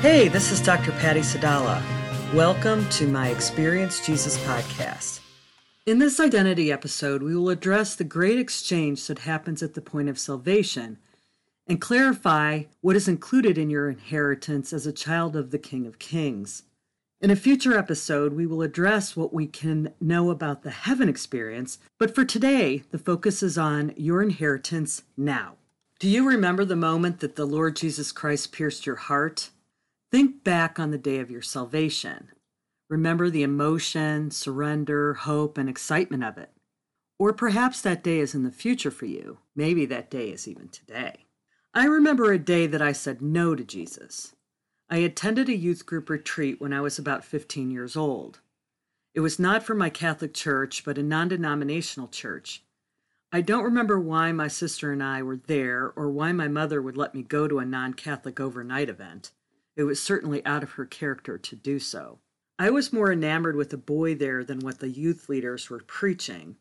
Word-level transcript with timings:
Hey, 0.00 0.28
this 0.28 0.50
is 0.50 0.62
Dr. 0.62 0.92
Patty 0.92 1.20
Sadala. 1.20 1.82
Welcome 2.32 2.88
to 2.88 3.06
my 3.06 3.28
Experience 3.28 4.00
Jesus 4.06 4.38
podcast. 4.44 5.20
In 5.84 5.98
this 5.98 6.18
identity 6.18 6.72
episode, 6.72 7.22
we 7.22 7.36
will 7.36 7.50
address 7.50 7.94
the 7.94 8.04
great 8.04 8.38
exchange 8.38 9.06
that 9.08 9.18
happens 9.18 9.62
at 9.62 9.74
the 9.74 9.82
point 9.82 10.08
of 10.08 10.18
salvation 10.18 10.96
and 11.66 11.82
clarify 11.82 12.62
what 12.80 12.96
is 12.96 13.08
included 13.08 13.58
in 13.58 13.68
your 13.68 13.90
inheritance 13.90 14.72
as 14.72 14.86
a 14.86 14.92
child 14.92 15.36
of 15.36 15.50
the 15.50 15.58
King 15.58 15.86
of 15.86 15.98
Kings. 15.98 16.62
In 17.20 17.30
a 17.30 17.36
future 17.36 17.76
episode, 17.76 18.32
we 18.32 18.46
will 18.46 18.62
address 18.62 19.14
what 19.14 19.34
we 19.34 19.46
can 19.46 19.92
know 20.00 20.30
about 20.30 20.62
the 20.62 20.70
heaven 20.70 21.10
experience, 21.10 21.78
but 21.98 22.14
for 22.14 22.24
today, 22.24 22.84
the 22.90 22.98
focus 22.98 23.42
is 23.42 23.58
on 23.58 23.92
your 23.98 24.22
inheritance 24.22 25.02
now. 25.18 25.56
Do 25.98 26.08
you 26.08 26.26
remember 26.26 26.64
the 26.64 26.74
moment 26.74 27.20
that 27.20 27.36
the 27.36 27.44
Lord 27.44 27.76
Jesus 27.76 28.12
Christ 28.12 28.50
pierced 28.50 28.86
your 28.86 28.96
heart? 28.96 29.50
Think 30.10 30.42
back 30.42 30.80
on 30.80 30.90
the 30.90 30.98
day 30.98 31.18
of 31.20 31.30
your 31.30 31.42
salvation. 31.42 32.28
Remember 32.88 33.30
the 33.30 33.44
emotion, 33.44 34.32
surrender, 34.32 35.14
hope, 35.14 35.56
and 35.56 35.68
excitement 35.68 36.24
of 36.24 36.36
it. 36.36 36.50
Or 37.18 37.32
perhaps 37.32 37.80
that 37.82 38.02
day 38.02 38.18
is 38.18 38.34
in 38.34 38.42
the 38.42 38.50
future 38.50 38.90
for 38.90 39.06
you. 39.06 39.38
Maybe 39.54 39.86
that 39.86 40.10
day 40.10 40.30
is 40.30 40.48
even 40.48 40.68
today. 40.68 41.26
I 41.72 41.84
remember 41.84 42.32
a 42.32 42.38
day 42.38 42.66
that 42.66 42.82
I 42.82 42.90
said 42.90 43.22
no 43.22 43.54
to 43.54 43.62
Jesus. 43.62 44.34
I 44.88 44.96
attended 44.96 45.48
a 45.48 45.56
youth 45.56 45.86
group 45.86 46.10
retreat 46.10 46.60
when 46.60 46.72
I 46.72 46.80
was 46.80 46.98
about 46.98 47.24
15 47.24 47.70
years 47.70 47.96
old. 47.96 48.40
It 49.14 49.20
was 49.20 49.38
not 49.38 49.62
from 49.62 49.78
my 49.78 49.90
Catholic 49.90 50.34
church, 50.34 50.84
but 50.84 50.98
a 50.98 51.02
non 51.04 51.28
denominational 51.28 52.08
church. 52.08 52.64
I 53.30 53.42
don't 53.42 53.62
remember 53.62 54.00
why 54.00 54.32
my 54.32 54.48
sister 54.48 54.90
and 54.90 55.02
I 55.02 55.22
were 55.22 55.36
there 55.36 55.92
or 55.94 56.10
why 56.10 56.32
my 56.32 56.48
mother 56.48 56.82
would 56.82 56.96
let 56.96 57.14
me 57.14 57.22
go 57.22 57.46
to 57.46 57.60
a 57.60 57.64
non 57.64 57.94
Catholic 57.94 58.40
overnight 58.40 58.88
event. 58.88 59.30
It 59.80 59.84
was 59.84 60.02
certainly 60.02 60.44
out 60.44 60.62
of 60.62 60.72
her 60.72 60.84
character 60.84 61.38
to 61.38 61.56
do 61.56 61.78
so. 61.78 62.18
I 62.58 62.68
was 62.68 62.92
more 62.92 63.10
enamored 63.10 63.56
with 63.56 63.70
the 63.70 63.78
boy 63.78 64.14
there 64.14 64.44
than 64.44 64.58
what 64.58 64.80
the 64.80 64.90
youth 64.90 65.30
leaders 65.30 65.70
were 65.70 65.80
preaching. 65.80 66.56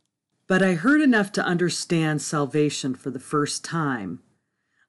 But 0.48 0.64
I 0.64 0.76
heard 0.76 1.02
enough 1.02 1.34
to 1.34 1.44
understand 1.44 2.22
salvation 2.22 2.96
for 2.96 3.10
the 3.10 3.20
first 3.20 3.62
time. 3.66 4.22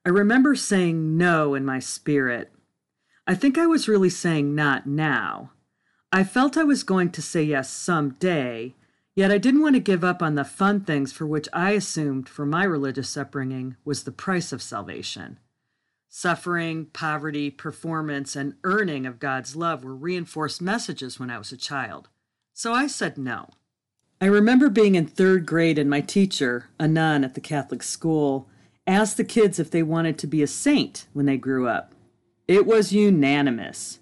I 0.05 0.09
remember 0.11 0.55
saying 0.55 1.17
no 1.17 1.55
in 1.55 1.65
my 1.65 1.79
spirit. 1.79 2.53
I 3.27 3.35
think 3.35 3.57
I 3.57 3.65
was 3.65 3.89
really 3.89 4.09
saying 4.09 4.55
not 4.55 4.87
now. 4.87 5.51
I 6.13 6.23
felt 6.23 6.55
I 6.55 6.63
was 6.63 6.83
going 6.83 7.11
to 7.11 7.21
say 7.21 7.43
yes 7.43 7.69
someday, 7.69 8.75
yet 9.13 9.29
I 9.29 9.39
didn't 9.39 9.61
want 9.61 9.75
to 9.75 9.81
give 9.81 10.05
up 10.05 10.21
on 10.21 10.35
the 10.35 10.45
fun 10.45 10.85
things 10.85 11.11
for 11.11 11.27
which 11.27 11.49
I 11.51 11.71
assumed, 11.71 12.29
from 12.29 12.49
my 12.49 12.63
religious 12.63 13.17
upbringing, 13.17 13.75
was 13.83 14.05
the 14.05 14.13
price 14.13 14.53
of 14.53 14.61
salvation. 14.61 15.37
Suffering, 16.13 16.87
poverty, 16.87 17.49
performance, 17.49 18.35
and 18.35 18.55
earning 18.65 19.05
of 19.05 19.17
God's 19.17 19.55
love 19.55 19.81
were 19.81 19.95
reinforced 19.95 20.61
messages 20.61 21.17
when 21.17 21.29
I 21.29 21.37
was 21.37 21.53
a 21.53 21.57
child. 21.57 22.09
So 22.53 22.73
I 22.73 22.87
said 22.87 23.17
no. 23.17 23.51
I 24.19 24.25
remember 24.25 24.69
being 24.69 24.95
in 24.95 25.07
third 25.07 25.45
grade 25.45 25.79
and 25.79 25.89
my 25.89 26.01
teacher, 26.01 26.65
a 26.77 26.85
nun 26.85 27.23
at 27.23 27.33
the 27.33 27.39
Catholic 27.39 27.81
school, 27.81 28.49
asked 28.85 29.15
the 29.15 29.23
kids 29.23 29.57
if 29.57 29.71
they 29.71 29.83
wanted 29.83 30.17
to 30.17 30.27
be 30.27 30.43
a 30.43 30.47
saint 30.47 31.07
when 31.13 31.27
they 31.27 31.37
grew 31.37 31.65
up. 31.65 31.95
It 32.45 32.65
was 32.65 32.91
unanimous. 32.91 33.99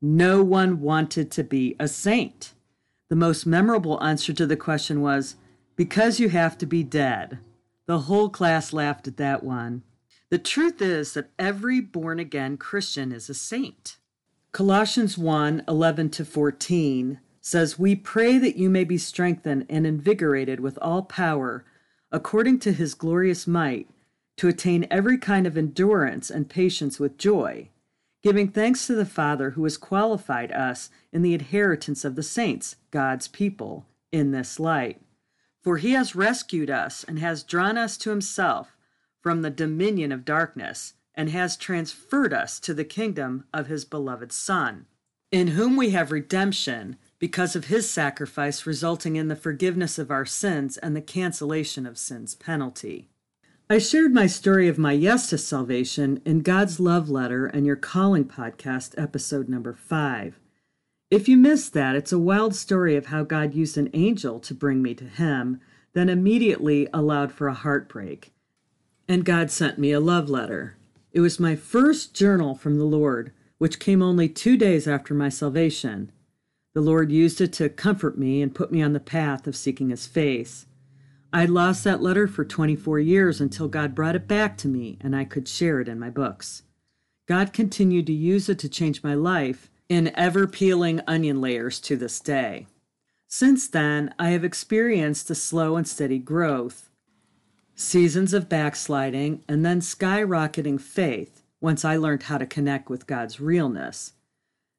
No 0.00 0.42
one 0.42 0.80
wanted 0.80 1.30
to 1.30 1.44
be 1.44 1.76
a 1.78 1.86
saint. 1.86 2.54
The 3.08 3.14
most 3.14 3.46
memorable 3.46 4.02
answer 4.02 4.32
to 4.32 4.46
the 4.46 4.56
question 4.56 5.00
was, 5.00 5.36
because 5.76 6.18
you 6.18 6.30
have 6.30 6.58
to 6.58 6.66
be 6.66 6.82
dead. 6.82 7.38
The 7.86 8.00
whole 8.00 8.30
class 8.30 8.72
laughed 8.72 9.06
at 9.06 9.16
that 9.18 9.44
one. 9.44 9.84
The 10.32 10.38
truth 10.38 10.80
is 10.80 11.12
that 11.12 11.28
every 11.38 11.78
born 11.82 12.18
again 12.18 12.56
Christian 12.56 13.12
is 13.12 13.28
a 13.28 13.34
saint. 13.34 13.98
Colossians 14.52 15.18
1 15.18 15.64
11 15.68 16.08
to 16.08 16.24
14 16.24 17.20
says, 17.42 17.78
We 17.78 17.94
pray 17.94 18.38
that 18.38 18.56
you 18.56 18.70
may 18.70 18.84
be 18.84 18.96
strengthened 18.96 19.66
and 19.68 19.86
invigorated 19.86 20.58
with 20.58 20.78
all 20.80 21.02
power, 21.02 21.66
according 22.10 22.60
to 22.60 22.72
his 22.72 22.94
glorious 22.94 23.46
might, 23.46 23.90
to 24.38 24.48
attain 24.48 24.86
every 24.90 25.18
kind 25.18 25.46
of 25.46 25.58
endurance 25.58 26.30
and 26.30 26.48
patience 26.48 26.98
with 26.98 27.18
joy, 27.18 27.68
giving 28.22 28.48
thanks 28.48 28.86
to 28.86 28.94
the 28.94 29.04
Father 29.04 29.50
who 29.50 29.64
has 29.64 29.76
qualified 29.76 30.50
us 30.50 30.88
in 31.12 31.20
the 31.20 31.34
inheritance 31.34 32.06
of 32.06 32.16
the 32.16 32.22
saints, 32.22 32.76
God's 32.90 33.28
people, 33.28 33.84
in 34.10 34.30
this 34.30 34.58
light. 34.58 35.02
For 35.60 35.76
he 35.76 35.92
has 35.92 36.16
rescued 36.16 36.70
us 36.70 37.04
and 37.04 37.18
has 37.18 37.42
drawn 37.42 37.76
us 37.76 37.98
to 37.98 38.08
himself 38.08 38.71
from 39.22 39.42
the 39.42 39.50
dominion 39.50 40.10
of 40.12 40.24
darkness 40.24 40.94
and 41.14 41.30
has 41.30 41.56
transferred 41.56 42.32
us 42.32 42.58
to 42.58 42.74
the 42.74 42.84
kingdom 42.84 43.44
of 43.54 43.68
his 43.68 43.84
beloved 43.84 44.32
Son, 44.32 44.86
in 45.30 45.48
whom 45.48 45.76
we 45.76 45.90
have 45.90 46.10
redemption 46.10 46.96
because 47.18 47.54
of 47.54 47.66
his 47.66 47.88
sacrifice, 47.88 48.66
resulting 48.66 49.16
in 49.16 49.28
the 49.28 49.36
forgiveness 49.36 49.98
of 49.98 50.10
our 50.10 50.26
sins 50.26 50.76
and 50.78 50.96
the 50.96 51.00
cancellation 51.00 51.86
of 51.86 51.96
sin's 51.96 52.34
penalty. 52.34 53.08
I 53.70 53.78
shared 53.78 54.12
my 54.12 54.26
story 54.26 54.68
of 54.68 54.76
my 54.76 54.92
yes 54.92 55.30
to 55.30 55.38
salvation 55.38 56.20
in 56.24 56.40
God's 56.40 56.80
Love 56.80 57.08
Letter 57.08 57.46
and 57.46 57.64
Your 57.64 57.76
Calling 57.76 58.24
podcast, 58.24 59.00
episode 59.00 59.48
number 59.48 59.72
five. 59.72 60.40
If 61.10 61.28
you 61.28 61.36
missed 61.36 61.72
that, 61.74 61.94
it's 61.94 62.12
a 62.12 62.18
wild 62.18 62.54
story 62.54 62.96
of 62.96 63.06
how 63.06 63.22
God 63.22 63.54
used 63.54 63.78
an 63.78 63.90
angel 63.92 64.40
to 64.40 64.54
bring 64.54 64.82
me 64.82 64.94
to 64.94 65.04
Him, 65.04 65.60
then 65.92 66.08
immediately 66.08 66.88
allowed 66.92 67.32
for 67.32 67.48
a 67.48 67.54
heartbreak 67.54 68.32
and 69.12 69.26
God 69.26 69.50
sent 69.50 69.78
me 69.78 69.92
a 69.92 70.00
love 70.00 70.30
letter. 70.30 70.74
It 71.12 71.20
was 71.20 71.38
my 71.38 71.54
first 71.54 72.14
journal 72.14 72.54
from 72.54 72.78
the 72.78 72.84
Lord, 72.84 73.30
which 73.58 73.78
came 73.78 74.00
only 74.00 74.26
two 74.26 74.56
days 74.56 74.88
after 74.88 75.12
my 75.12 75.28
salvation. 75.28 76.10
The 76.72 76.80
Lord 76.80 77.12
used 77.12 77.38
it 77.42 77.52
to 77.54 77.68
comfort 77.68 78.16
me 78.16 78.40
and 78.40 78.54
put 78.54 78.72
me 78.72 78.80
on 78.80 78.94
the 78.94 79.00
path 79.00 79.46
of 79.46 79.54
seeking 79.54 79.90
His 79.90 80.06
face. 80.06 80.64
I'd 81.30 81.50
lost 81.50 81.84
that 81.84 82.00
letter 82.00 82.26
for 82.26 82.42
24 82.42 83.00
years 83.00 83.38
until 83.38 83.68
God 83.68 83.94
brought 83.94 84.16
it 84.16 84.26
back 84.26 84.56
to 84.58 84.68
me 84.68 84.96
and 85.02 85.14
I 85.14 85.24
could 85.24 85.46
share 85.46 85.80
it 85.80 85.88
in 85.88 86.00
my 86.00 86.08
books. 86.08 86.62
God 87.28 87.52
continued 87.52 88.06
to 88.06 88.14
use 88.14 88.48
it 88.48 88.58
to 88.60 88.68
change 88.68 89.04
my 89.04 89.14
life 89.14 89.70
in 89.90 90.10
ever 90.16 90.46
peeling 90.46 91.02
onion 91.06 91.40
layers 91.40 91.80
to 91.80 91.96
this 91.96 92.18
day. 92.18 92.66
Since 93.28 93.68
then, 93.68 94.14
I 94.18 94.30
have 94.30 94.42
experienced 94.42 95.28
a 95.28 95.34
slow 95.34 95.76
and 95.76 95.86
steady 95.86 96.18
growth 96.18 96.88
seasons 97.82 98.32
of 98.32 98.48
backsliding, 98.48 99.42
and 99.48 99.64
then 99.64 99.80
skyrocketing 99.80 100.80
faith 100.80 101.42
once 101.60 101.84
I 101.84 101.96
learned 101.96 102.24
how 102.24 102.38
to 102.38 102.46
connect 102.46 102.88
with 102.88 103.06
God's 103.06 103.40
realness. 103.40 104.12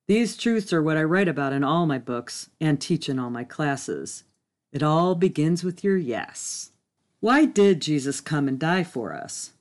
These 0.08 0.36
truths 0.36 0.74
are 0.74 0.84
what 0.84 0.98
I 0.98 1.04
write 1.04 1.28
about 1.28 1.54
in 1.54 1.64
all 1.64 1.86
my 1.86 1.98
books 1.98 2.50
and 2.60 2.80
teach 2.80 3.08
in 3.08 3.20
all 3.20 3.30
my 3.30 3.44
classes. 3.44 4.24
It 4.72 4.84
all 4.84 5.16
begins 5.16 5.64
with 5.64 5.84
your 5.84 5.98
yes. 5.98 6.72
Why 7.20 7.46
did 7.46 7.82
Jesus 7.82 8.20
come 8.20 8.48
and 8.48 8.60
die 8.60 8.84
for 8.84 9.14
us? 9.14 9.54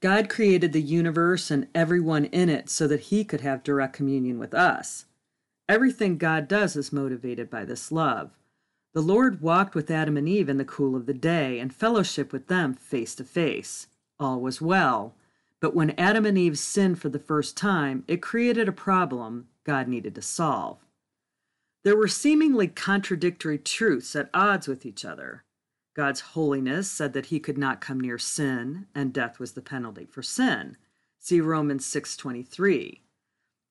God 0.00 0.28
created 0.28 0.72
the 0.72 0.80
universe 0.80 1.50
and 1.50 1.66
everyone 1.74 2.26
in 2.26 2.48
it 2.48 2.70
so 2.70 2.86
that 2.86 3.00
he 3.00 3.24
could 3.24 3.40
have 3.40 3.62
direct 3.62 3.94
communion 3.94 4.38
with 4.38 4.54
us. 4.54 5.06
Everything 5.68 6.18
God 6.18 6.48
does 6.48 6.76
is 6.76 6.92
motivated 6.92 7.50
by 7.50 7.64
this 7.64 7.90
love. 7.92 8.30
The 8.92 9.00
Lord 9.00 9.40
walked 9.40 9.74
with 9.74 9.90
Adam 9.90 10.16
and 10.16 10.28
Eve 10.28 10.48
in 10.48 10.56
the 10.56 10.64
cool 10.64 10.96
of 10.96 11.06
the 11.06 11.14
day 11.14 11.60
and 11.60 11.72
fellowship 11.72 12.32
with 12.32 12.48
them 12.48 12.74
face 12.74 13.14
to 13.16 13.24
face. 13.24 13.86
All 14.18 14.40
was 14.40 14.60
well. 14.60 15.14
But 15.60 15.74
when 15.74 15.98
Adam 15.98 16.26
and 16.26 16.36
Eve 16.36 16.58
sinned 16.58 17.00
for 17.00 17.08
the 17.08 17.18
first 17.18 17.56
time, 17.56 18.04
it 18.08 18.22
created 18.22 18.68
a 18.68 18.72
problem 18.72 19.48
God 19.62 19.86
needed 19.86 20.14
to 20.16 20.22
solve. 20.22 20.78
There 21.84 21.96
were 21.96 22.08
seemingly 22.08 22.66
contradictory 22.66 23.58
truths 23.58 24.16
at 24.16 24.30
odds 24.34 24.66
with 24.66 24.84
each 24.84 25.04
other. 25.04 25.44
God's 25.94 26.20
holiness 26.20 26.90
said 26.90 27.12
that 27.12 27.26
he 27.26 27.40
could 27.40 27.58
not 27.58 27.80
come 27.80 28.00
near 28.00 28.18
sin, 28.18 28.86
and 28.94 29.12
death 29.12 29.38
was 29.38 29.52
the 29.52 29.62
penalty 29.62 30.06
for 30.06 30.22
sin. 30.22 30.76
See 31.18 31.40
Romans 31.40 31.86
6:23. 31.86 33.02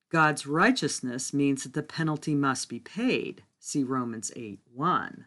God's 0.10 0.48
righteousness 0.48 1.34
means 1.34 1.64
that 1.64 1.74
the 1.74 1.84
penalty 1.84 2.36
must 2.36 2.70
be 2.70 2.80
paid. 2.80 3.44
See 3.70 3.84
Romans 3.84 4.32
8 4.36 4.62
1. 4.74 5.26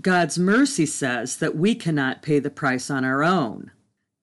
God's 0.00 0.38
mercy 0.38 0.86
says 0.86 1.38
that 1.38 1.56
we 1.56 1.74
cannot 1.74 2.22
pay 2.22 2.38
the 2.38 2.50
price 2.50 2.88
on 2.88 3.04
our 3.04 3.24
own. 3.24 3.72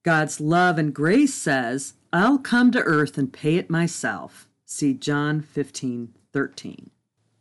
God's 0.04 0.40
love 0.40 0.78
and 0.78 0.94
grace 0.94 1.34
says, 1.34 1.96
I'll 2.14 2.38
come 2.38 2.72
to 2.72 2.80
earth 2.80 3.18
and 3.18 3.34
pay 3.34 3.58
it 3.58 3.70
myself. 3.70 4.48
See 4.64 4.94
John 4.94 5.42
15 5.42 6.14
13. 6.32 6.92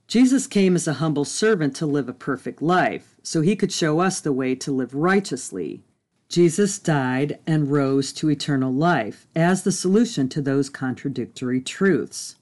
Jesus 0.09 0.49
came 0.49 0.75
as 0.75 0.89
a 0.89 0.95
humble 0.95 1.25
servant 1.25 1.77
to 1.77 1.87
live 1.87 2.09
a 2.09 2.13
perfect 2.13 2.61
life, 2.61 3.15
so 3.23 3.41
he 3.41 3.55
could 3.55 3.71
show 3.71 4.01
us 4.01 4.21
the 4.21 4.33
way 4.33 4.57
to 4.57 4.73
live 4.73 4.97
righteously. 4.97 5.85
Jesus 6.29 6.81
died 6.81 7.39
and 7.47 7.71
rose 7.71 8.13
to 8.15 8.33
eternal 8.33 8.73
life 8.73 9.29
as 9.37 9.63
the 9.63 9.71
solution 9.71 10.29
to 10.31 10.43
those 10.43 10.69
contradictory 10.69 11.61
truths. 11.61 12.35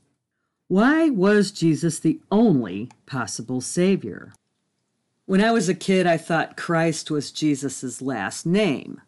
Why 0.72 1.10
was 1.10 1.52
Jesus 1.52 1.98
the 1.98 2.19
only 2.30 2.88
possible 3.04 3.60
Savior? 3.60 4.32
When 5.26 5.44
I 5.44 5.52
was 5.52 5.69
a 5.69 5.74
kid, 5.74 6.06
I 6.06 6.16
thought 6.16 6.56
Christ 6.56 7.10
was 7.10 7.30
Jesus' 7.30 8.00
last 8.00 8.46
name. 8.46 9.02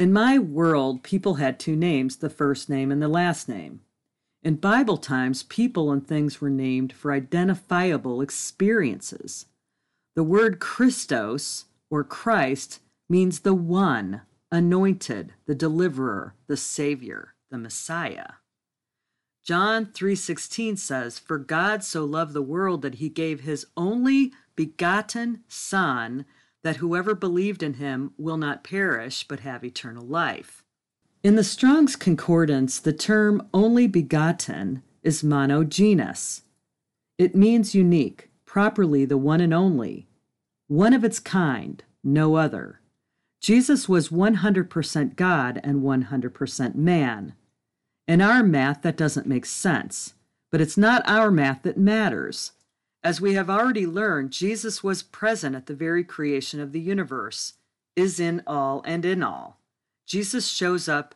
In 0.00 0.12
my 0.12 0.36
world, 0.36 1.04
people 1.04 1.34
had 1.34 1.60
two 1.60 1.76
names, 1.76 2.16
the 2.16 2.28
first 2.28 2.68
name 2.68 2.90
and 2.90 3.00
the 3.00 3.06
last 3.06 3.48
name. 3.48 3.82
In 4.42 4.56
Bible 4.56 4.96
times, 4.96 5.44
people 5.44 5.92
and 5.92 6.04
things 6.04 6.40
were 6.40 6.50
named 6.50 6.92
for 6.92 7.12
identifiable 7.12 8.20
experiences. 8.20 9.46
The 10.16 10.24
word 10.24 10.58
Christos, 10.58 11.66
or 11.88 12.02
Christ, 12.02 12.80
means 13.08 13.38
the 13.38 13.54
one, 13.54 14.22
anointed, 14.50 15.34
the 15.46 15.54
deliverer, 15.54 16.34
the 16.48 16.56
savior, 16.56 17.34
the 17.48 17.58
Messiah. 17.58 18.39
John 19.50 19.86
3:16 19.86 20.76
says, 20.76 21.18
"For 21.18 21.36
God 21.36 21.82
so 21.82 22.04
loved 22.04 22.34
the 22.34 22.40
world 22.40 22.82
that 22.82 22.94
he 22.94 23.08
gave 23.08 23.40
his 23.40 23.66
only 23.76 24.32
begotten 24.54 25.42
son 25.48 26.24
that 26.62 26.76
whoever 26.76 27.16
believed 27.16 27.64
in 27.64 27.74
him 27.74 28.12
will 28.16 28.36
not 28.36 28.62
perish 28.62 29.26
but 29.26 29.40
have 29.40 29.64
eternal 29.64 30.06
life." 30.06 30.62
In 31.24 31.34
the 31.34 31.42
Strong's 31.42 31.96
Concordance, 31.96 32.78
the 32.78 32.92
term 32.92 33.42
only 33.52 33.88
begotten 33.88 34.84
is 35.02 35.24
monogenes. 35.24 36.42
It 37.18 37.34
means 37.34 37.74
unique, 37.74 38.30
properly 38.44 39.04
the 39.04 39.18
one 39.18 39.40
and 39.40 39.52
only, 39.52 40.06
one 40.68 40.92
of 40.92 41.02
its 41.02 41.18
kind, 41.18 41.82
no 42.04 42.36
other. 42.36 42.78
Jesus 43.40 43.88
was 43.88 44.12
100% 44.12 45.16
God 45.16 45.58
and 45.64 45.82
100% 45.82 46.76
man. 46.76 47.34
In 48.10 48.20
our 48.20 48.42
math, 48.42 48.82
that 48.82 48.96
doesn't 48.96 49.28
make 49.28 49.46
sense, 49.46 50.14
but 50.50 50.60
it's 50.60 50.76
not 50.76 51.08
our 51.08 51.30
math 51.30 51.62
that 51.62 51.78
matters. 51.78 52.50
As 53.04 53.20
we 53.20 53.34
have 53.34 53.48
already 53.48 53.86
learned, 53.86 54.32
Jesus 54.32 54.82
was 54.82 55.04
present 55.04 55.54
at 55.54 55.66
the 55.66 55.76
very 55.76 56.02
creation 56.02 56.58
of 56.58 56.72
the 56.72 56.80
universe, 56.80 57.52
is 57.94 58.18
in 58.18 58.42
all 58.48 58.82
and 58.84 59.04
in 59.04 59.22
all. 59.22 59.60
Jesus 60.08 60.48
shows 60.48 60.88
up 60.88 61.14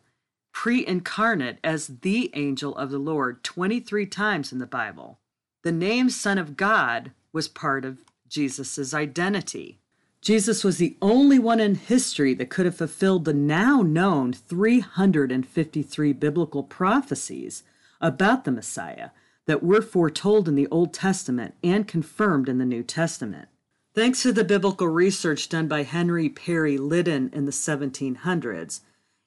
pre 0.52 0.86
incarnate 0.86 1.58
as 1.64 1.88
the 2.02 2.30
angel 2.34 2.76
of 2.76 2.92
the 2.92 2.98
Lord 2.98 3.42
23 3.42 4.06
times 4.06 4.52
in 4.52 4.60
the 4.60 4.64
Bible. 4.64 5.18
The 5.64 5.72
name 5.72 6.08
Son 6.10 6.38
of 6.38 6.56
God 6.56 7.10
was 7.32 7.48
part 7.48 7.84
of 7.84 8.04
Jesus' 8.28 8.94
identity. 8.94 9.80
Jesus 10.24 10.64
was 10.64 10.78
the 10.78 10.96
only 11.02 11.38
one 11.38 11.60
in 11.60 11.74
history 11.74 12.32
that 12.32 12.48
could 12.48 12.64
have 12.64 12.78
fulfilled 12.78 13.26
the 13.26 13.34
now 13.34 13.82
known 13.82 14.32
353 14.32 16.12
biblical 16.14 16.62
prophecies 16.62 17.62
about 18.00 18.44
the 18.44 18.50
Messiah 18.50 19.10
that 19.44 19.62
were 19.62 19.82
foretold 19.82 20.48
in 20.48 20.54
the 20.54 20.66
Old 20.68 20.94
Testament 20.94 21.54
and 21.62 21.86
confirmed 21.86 22.48
in 22.48 22.56
the 22.56 22.64
New 22.64 22.82
Testament. 22.82 23.50
Thanks 23.94 24.22
to 24.22 24.32
the 24.32 24.44
biblical 24.44 24.88
research 24.88 25.50
done 25.50 25.68
by 25.68 25.82
Henry 25.82 26.30
Parry 26.30 26.78
Liddon 26.78 27.28
in 27.34 27.44
the 27.44 27.52
1700s, 27.52 28.80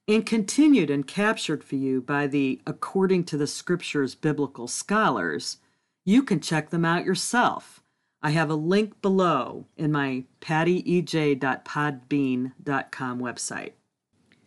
and 0.07 0.25
continued 0.25 0.89
and 0.89 1.05
captured 1.05 1.63
for 1.63 1.75
you 1.75 2.01
by 2.01 2.25
the 2.25 2.59
According 2.65 3.25
to 3.25 3.38
the 3.38 3.45
Scriptures 3.45 4.15
biblical 4.15 4.67
scholars, 4.67 5.57
you 6.05 6.23
can 6.23 6.39
check 6.39 6.71
them 6.71 6.85
out 6.85 7.05
yourself. 7.05 7.83
I 8.22 8.31
have 8.31 8.50
a 8.50 8.56
link 8.56 9.02
below 9.02 9.66
in 9.78 9.92
my 9.92 10.25
pattyej.podbean.com 10.42 13.19
website. 13.19 13.72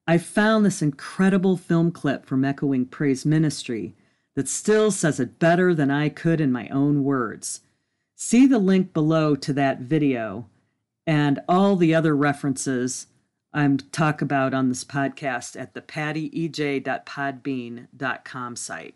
I 0.07 0.19
found 0.19 0.67
this 0.67 0.83
incredible 0.83 1.57
film 1.57 1.91
clip 1.91 2.27
from 2.27 2.45
Echoing 2.45 2.87
Praise 2.87 3.25
Ministry 3.25 3.95
that 4.35 4.49
still 4.49 4.91
says 4.91 5.19
it 5.19 5.39
better 5.39 5.75
than 5.75 5.91
I 5.91 6.11
could 6.11 6.43
in 6.43 6.53
my 6.53 6.69
own 6.69 7.05
words. 7.05 7.61
See 8.27 8.47
the 8.47 8.59
link 8.59 8.95
below 8.95 9.37
to 9.37 9.53
that 9.53 9.81
video 9.81 10.49
and 11.07 11.41
all 11.47 11.77
the 11.77 11.95
other 11.95 12.17
references 12.17 13.09
I'm 13.53 13.77
talk 13.77 14.23
about 14.23 14.55
on 14.55 14.71
this 14.71 14.83
podcast 14.83 15.61
at 15.61 15.75
the 15.75 15.83
pattyej.podbean.com 15.83 18.57
site. 18.57 18.95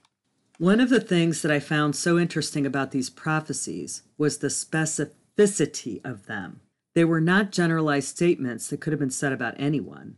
One 0.56 0.80
of 0.80 0.88
the 0.88 1.02
things 1.02 1.42
that 1.42 1.50
I 1.50 1.61
found 1.61 1.94
so 1.94 2.18
interesting 2.18 2.64
about 2.64 2.92
these 2.92 3.11
prophecies 3.11 4.00
was 4.16 4.38
the 4.38 4.49
specificity 4.49 6.00
of 6.02 6.25
them. 6.25 6.62
They 6.94 7.04
were 7.04 7.20
not 7.20 7.52
generalized 7.52 8.08
statements 8.08 8.68
that 8.68 8.80
could 8.80 8.94
have 8.94 9.00
been 9.00 9.11
said 9.11 9.35
about 9.35 9.56
anyone. 9.58 10.16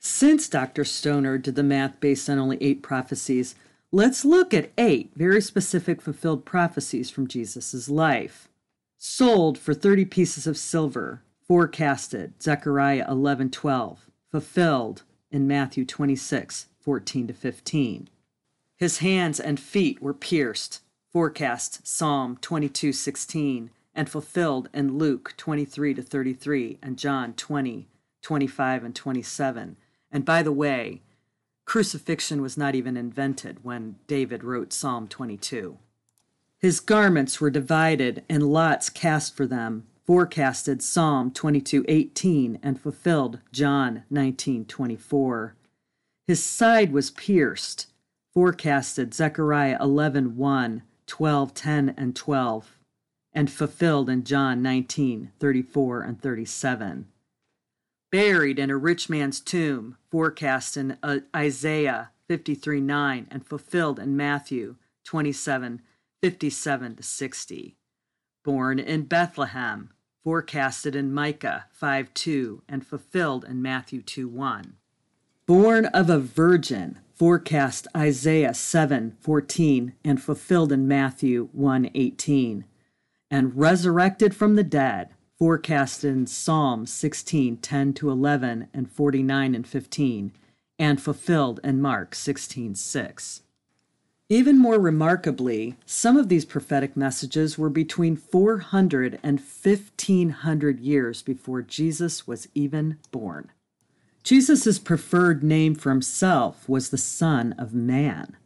Since 0.00 0.48
Dr. 0.48 0.86
Stoner 0.86 1.36
did 1.36 1.54
the 1.54 1.62
math 1.62 2.00
based 2.00 2.30
on 2.30 2.38
only 2.38 2.56
eight 2.62 2.82
prophecies, 2.82 3.56
let's 3.90 4.24
look 4.24 4.52
at 4.52 4.70
eight 4.76 5.12
very 5.14 5.40
specific 5.40 6.00
fulfilled 6.00 6.44
prophecies 6.44 7.10
from 7.10 7.26
Jesus' 7.26 7.88
life. 7.88 8.48
Sold 8.96 9.58
for 9.58 9.74
30 9.74 10.04
pieces 10.06 10.46
of 10.46 10.58
silver, 10.58 11.22
forecasted, 11.46 12.34
Zechariah 12.42 13.06
11:12, 13.08 14.10
fulfilled 14.30 15.02
in 15.30 15.46
Matthew 15.46 15.84
26, 15.84 16.66
14 16.80 17.26
to 17.28 17.32
15. 17.32 18.08
His 18.76 18.98
hands 18.98 19.40
and 19.40 19.58
feet 19.58 20.02
were 20.02 20.14
pierced, 20.14 20.80
forecast 21.12 21.86
Psalm 21.86 22.36
22, 22.40 22.92
16, 22.92 23.70
and 23.94 24.08
fulfilled 24.08 24.68
in 24.72 24.98
Luke 24.98 25.34
23 25.36 25.94
to 25.94 26.02
33 26.02 26.78
and 26.82 26.98
John 26.98 27.32
20, 27.34 27.88
25 28.22 28.84
and 28.84 28.94
27. 28.94 29.76
And 30.12 30.24
by 30.24 30.42
the 30.42 30.52
way, 30.52 31.02
crucifixion 31.68 32.40
was 32.40 32.56
not 32.56 32.74
even 32.74 32.96
invented 32.96 33.62
when 33.62 33.96
David 34.06 34.42
wrote 34.42 34.72
Psalm 34.72 35.06
22. 35.06 35.76
His 36.58 36.80
garments 36.80 37.42
were 37.42 37.50
divided 37.50 38.24
and 38.26 38.42
lots 38.42 38.88
cast 38.88 39.36
for 39.36 39.46
them, 39.46 39.86
forecasted 40.06 40.82
Psalm 40.82 41.30
22:18 41.30 42.58
and 42.62 42.80
fulfilled 42.80 43.40
John 43.52 44.04
19:24. 44.10 45.52
His 46.26 46.42
side 46.42 46.90
was 46.90 47.10
pierced, 47.10 47.92
forecasted 48.32 49.12
Zechariah 49.12 49.78
11:1, 49.78 50.82
12:10 51.06 51.94
and 51.98 52.16
12 52.16 52.78
and 53.34 53.50
fulfilled 53.50 54.08
in 54.08 54.24
John 54.24 54.62
19 54.62 55.32
34 55.38 56.00
and 56.00 56.18
37. 56.18 57.08
Buried 58.10 58.58
in 58.58 58.70
a 58.70 58.76
rich 58.76 59.10
man's 59.10 59.38
tomb, 59.38 59.98
forecast 60.10 60.78
in 60.78 60.96
uh, 61.02 61.18
Isaiah 61.36 62.10
53 62.26 62.80
9, 62.80 63.26
and 63.30 63.46
fulfilled 63.46 63.98
in 63.98 64.16
Matthew 64.16 64.76
27 65.04 65.82
57 66.22 66.96
to 66.96 67.02
60. 67.02 67.76
Born 68.42 68.78
in 68.78 69.02
Bethlehem, 69.02 69.90
forecasted 70.24 70.96
in 70.96 71.12
Micah 71.12 71.66
5 71.72 72.14
2, 72.14 72.62
and 72.66 72.86
fulfilled 72.86 73.44
in 73.44 73.60
Matthew 73.60 74.00
2 74.00 74.26
1. 74.26 74.76
Born 75.44 75.86
of 75.86 76.08
a 76.08 76.18
virgin, 76.18 77.00
forecast 77.12 77.86
Isaiah 77.94 78.54
7 78.54 79.18
14, 79.20 79.92
and 80.02 80.22
fulfilled 80.22 80.72
in 80.72 80.88
Matthew 80.88 81.50
1 81.52 81.90
18. 81.94 82.64
And 83.30 83.54
resurrected 83.54 84.34
from 84.34 84.54
the 84.54 84.64
dead, 84.64 85.10
forecast 85.38 86.04
in 86.04 86.26
Psalm 86.26 86.84
16 86.84 87.58
10 87.58 87.92
to 87.94 88.10
11 88.10 88.68
and 88.74 88.90
49 88.90 89.54
and 89.54 89.66
15, 89.66 90.32
and 90.78 91.00
fulfilled 91.00 91.60
in 91.62 91.80
Mark 91.80 92.14
16 92.14 92.74
6. 92.74 93.42
Even 94.30 94.58
more 94.58 94.78
remarkably, 94.78 95.76
some 95.86 96.16
of 96.18 96.28
these 96.28 96.44
prophetic 96.44 96.96
messages 96.96 97.56
were 97.56 97.70
between 97.70 98.14
400 98.14 99.18
and 99.22 99.40
1500 99.40 100.80
years 100.80 101.22
before 101.22 101.62
Jesus 101.62 102.26
was 102.26 102.48
even 102.54 102.98
born. 103.10 103.50
Jesus' 104.22 104.78
preferred 104.78 105.42
name 105.42 105.74
for 105.74 105.88
himself 105.88 106.68
was 106.68 106.90
the 106.90 106.98
Son 106.98 107.54
of 107.54 107.72
Man. 107.72 108.36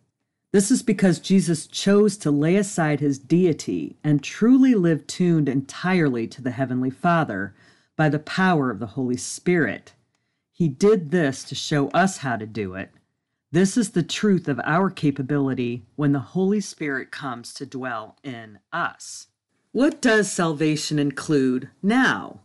This 0.52 0.70
is 0.70 0.82
because 0.82 1.18
Jesus 1.18 1.66
chose 1.66 2.18
to 2.18 2.30
lay 2.30 2.56
aside 2.56 3.00
his 3.00 3.18
deity 3.18 3.96
and 4.04 4.22
truly 4.22 4.74
live 4.74 5.06
tuned 5.06 5.48
entirely 5.48 6.26
to 6.26 6.42
the 6.42 6.50
Heavenly 6.50 6.90
Father 6.90 7.54
by 7.96 8.10
the 8.10 8.18
power 8.18 8.70
of 8.70 8.78
the 8.78 8.88
Holy 8.88 9.16
Spirit. 9.16 9.94
He 10.52 10.68
did 10.68 11.10
this 11.10 11.42
to 11.44 11.54
show 11.54 11.88
us 11.88 12.18
how 12.18 12.36
to 12.36 12.46
do 12.46 12.74
it. 12.74 12.90
This 13.50 13.78
is 13.78 13.90
the 13.90 14.02
truth 14.02 14.46
of 14.46 14.60
our 14.64 14.90
capability 14.90 15.84
when 15.96 16.12
the 16.12 16.18
Holy 16.18 16.60
Spirit 16.60 17.10
comes 17.10 17.54
to 17.54 17.64
dwell 17.64 18.18
in 18.22 18.58
us. 18.72 19.28
What 19.72 20.02
does 20.02 20.30
salvation 20.30 20.98
include 20.98 21.70
now? 21.82 22.40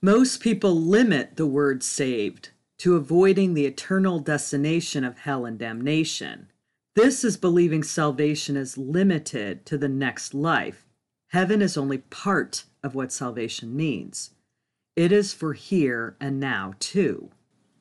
Most 0.00 0.40
people 0.40 0.74
limit 0.74 1.36
the 1.36 1.46
word 1.46 1.82
saved 1.82 2.48
to 2.78 2.96
avoiding 2.96 3.52
the 3.52 3.66
eternal 3.66 4.20
destination 4.20 5.04
of 5.04 5.18
hell 5.18 5.44
and 5.44 5.58
damnation. 5.58 6.48
This 6.94 7.24
is 7.24 7.36
believing 7.36 7.82
salvation 7.82 8.56
is 8.56 8.76
limited 8.76 9.64
to 9.66 9.78
the 9.78 9.88
next 9.88 10.34
life. 10.34 10.86
Heaven 11.28 11.62
is 11.62 11.78
only 11.78 11.98
part 11.98 12.64
of 12.82 12.94
what 12.94 13.12
salvation 13.12 13.74
means. 13.74 14.32
It 14.94 15.10
is 15.10 15.32
for 15.32 15.54
here 15.54 16.16
and 16.20 16.38
now, 16.38 16.74
too. 16.78 17.30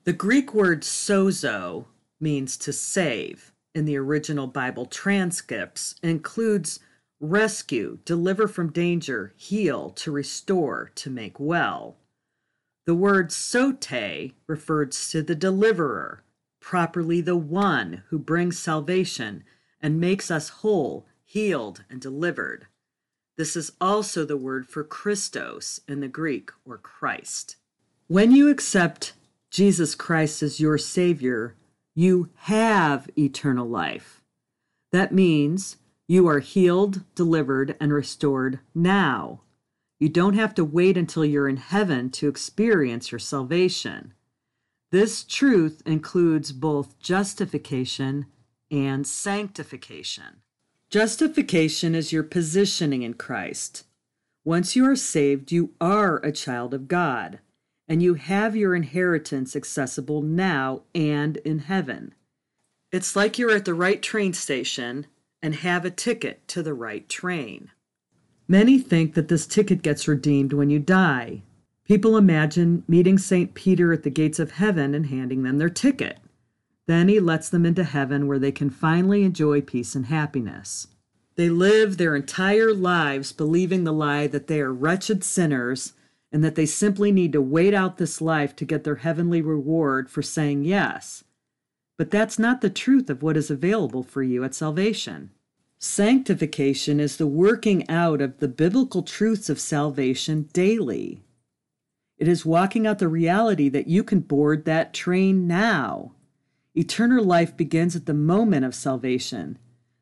The 0.05 0.13
Greek 0.13 0.53
word 0.53 0.81
sozo 0.81 1.85
means 2.21 2.55
to 2.57 2.71
save 2.71 3.51
in 3.75 3.85
the 3.85 3.97
original 3.97 4.47
Bible 4.47 4.85
transcripts 4.85 5.95
includes 6.01 6.79
rescue, 7.19 7.99
deliver 8.05 8.47
from 8.47 8.71
danger, 8.71 9.33
heal, 9.35 9.89
to 9.91 10.11
restore, 10.11 10.91
to 10.95 11.09
make 11.09 11.39
well. 11.39 11.97
The 12.85 12.95
word 12.95 13.31
sote 13.31 13.91
refers 14.47 15.09
to 15.11 15.21
the 15.21 15.35
deliverer, 15.35 16.23
properly 16.61 17.19
the 17.19 17.35
one 17.35 18.03
who 18.07 18.17
brings 18.17 18.57
salvation 18.57 19.43
and 19.81 19.99
makes 19.99 20.31
us 20.31 20.47
whole, 20.49 21.05
healed, 21.25 21.83
and 21.89 21.99
delivered. 21.99 22.67
This 23.35 23.55
is 23.55 23.73
also 23.81 24.23
the 24.23 24.37
word 24.37 24.67
for 24.67 24.83
Christos 24.83 25.81
in 25.87 25.99
the 25.99 26.07
Greek 26.07 26.51
or 26.63 26.77
Christ. 26.77 27.57
When 28.07 28.31
you 28.31 28.49
accept 28.49 29.13
Jesus 29.49 29.95
Christ 29.95 30.43
as 30.43 30.59
your 30.59 30.77
Savior, 30.77 31.55
you 31.95 32.29
have 32.35 33.09
eternal 33.17 33.67
life. 33.67 34.21
That 34.91 35.11
means 35.11 35.77
you 36.07 36.27
are 36.27 36.39
healed, 36.39 37.03
delivered, 37.15 37.75
and 37.79 37.91
restored 37.91 38.59
now. 38.75 39.41
You 39.99 40.09
don't 40.09 40.35
have 40.35 40.53
to 40.55 40.65
wait 40.65 40.97
until 40.97 41.25
you're 41.25 41.47
in 41.47 41.57
heaven 41.57 42.09
to 42.11 42.27
experience 42.27 43.11
your 43.11 43.19
salvation. 43.19 44.13
This 44.91 45.23
truth 45.23 45.81
includes 45.85 46.51
both 46.51 46.99
justification 46.99 48.25
and 48.69 49.07
sanctification. 49.07 50.41
Justification 50.89 51.95
is 51.95 52.11
your 52.11 52.23
positioning 52.23 53.01
in 53.01 53.13
Christ. 53.13 53.85
Once 54.43 54.75
you 54.75 54.85
are 54.85 54.97
saved, 54.97 55.49
you 55.49 55.73
are 55.79 56.17
a 56.17 56.33
child 56.33 56.73
of 56.73 56.89
God, 56.89 57.39
and 57.87 58.03
you 58.03 58.15
have 58.15 58.53
your 58.53 58.75
inheritance 58.75 59.55
accessible 59.55 60.21
now 60.21 60.81
and 60.93 61.37
in 61.37 61.59
heaven. 61.59 62.13
It's 62.91 63.15
like 63.15 63.39
you're 63.39 63.55
at 63.55 63.63
the 63.63 63.73
right 63.73 64.01
train 64.01 64.33
station 64.33 65.07
and 65.41 65.55
have 65.55 65.85
a 65.85 65.91
ticket 65.91 66.45
to 66.49 66.61
the 66.61 66.73
right 66.73 67.07
train. 67.07 67.71
Many 68.45 68.77
think 68.77 69.13
that 69.13 69.29
this 69.29 69.47
ticket 69.47 69.81
gets 69.81 70.09
redeemed 70.09 70.51
when 70.51 70.69
you 70.69 70.79
die, 70.79 71.43
People 71.91 72.15
imagine 72.15 72.85
meeting 72.87 73.17
St. 73.17 73.53
Peter 73.53 73.91
at 73.91 74.03
the 74.03 74.09
gates 74.09 74.39
of 74.39 74.51
heaven 74.51 74.95
and 74.95 75.07
handing 75.07 75.43
them 75.43 75.57
their 75.57 75.69
ticket. 75.69 76.19
Then 76.87 77.09
he 77.09 77.19
lets 77.19 77.49
them 77.49 77.65
into 77.65 77.83
heaven 77.83 78.27
where 78.27 78.39
they 78.39 78.53
can 78.53 78.69
finally 78.69 79.25
enjoy 79.25 79.59
peace 79.59 79.93
and 79.93 80.05
happiness. 80.05 80.87
They 81.35 81.49
live 81.49 81.97
their 81.97 82.15
entire 82.15 82.73
lives 82.73 83.33
believing 83.33 83.83
the 83.83 83.91
lie 83.91 84.27
that 84.27 84.47
they 84.47 84.61
are 84.61 84.71
wretched 84.71 85.21
sinners 85.21 85.91
and 86.31 86.45
that 86.45 86.55
they 86.55 86.65
simply 86.65 87.11
need 87.11 87.33
to 87.33 87.41
wait 87.41 87.73
out 87.73 87.97
this 87.97 88.21
life 88.21 88.55
to 88.55 88.63
get 88.63 88.85
their 88.85 88.95
heavenly 88.95 89.41
reward 89.41 90.09
for 90.09 90.21
saying 90.21 90.63
yes. 90.63 91.25
But 91.97 92.09
that's 92.09 92.39
not 92.39 92.61
the 92.61 92.69
truth 92.69 93.09
of 93.09 93.21
what 93.21 93.35
is 93.35 93.51
available 93.51 94.03
for 94.03 94.23
you 94.23 94.45
at 94.45 94.55
salvation. 94.55 95.31
Sanctification 95.77 97.01
is 97.01 97.17
the 97.17 97.27
working 97.27 97.85
out 97.89 98.21
of 98.21 98.39
the 98.39 98.47
biblical 98.47 99.03
truths 99.03 99.49
of 99.49 99.59
salvation 99.59 100.47
daily. 100.53 101.21
It 102.21 102.27
is 102.27 102.45
walking 102.45 102.85
out 102.85 102.99
the 102.99 103.07
reality 103.07 103.67
that 103.69 103.87
you 103.87 104.03
can 104.03 104.19
board 104.19 104.65
that 104.65 104.93
train 104.93 105.47
now. 105.47 106.11
Eternal 106.75 107.23
life 107.23 107.57
begins 107.57 107.95
at 107.95 108.05
the 108.05 108.13
moment 108.13 108.63
of 108.63 108.75
salvation. 108.75 109.57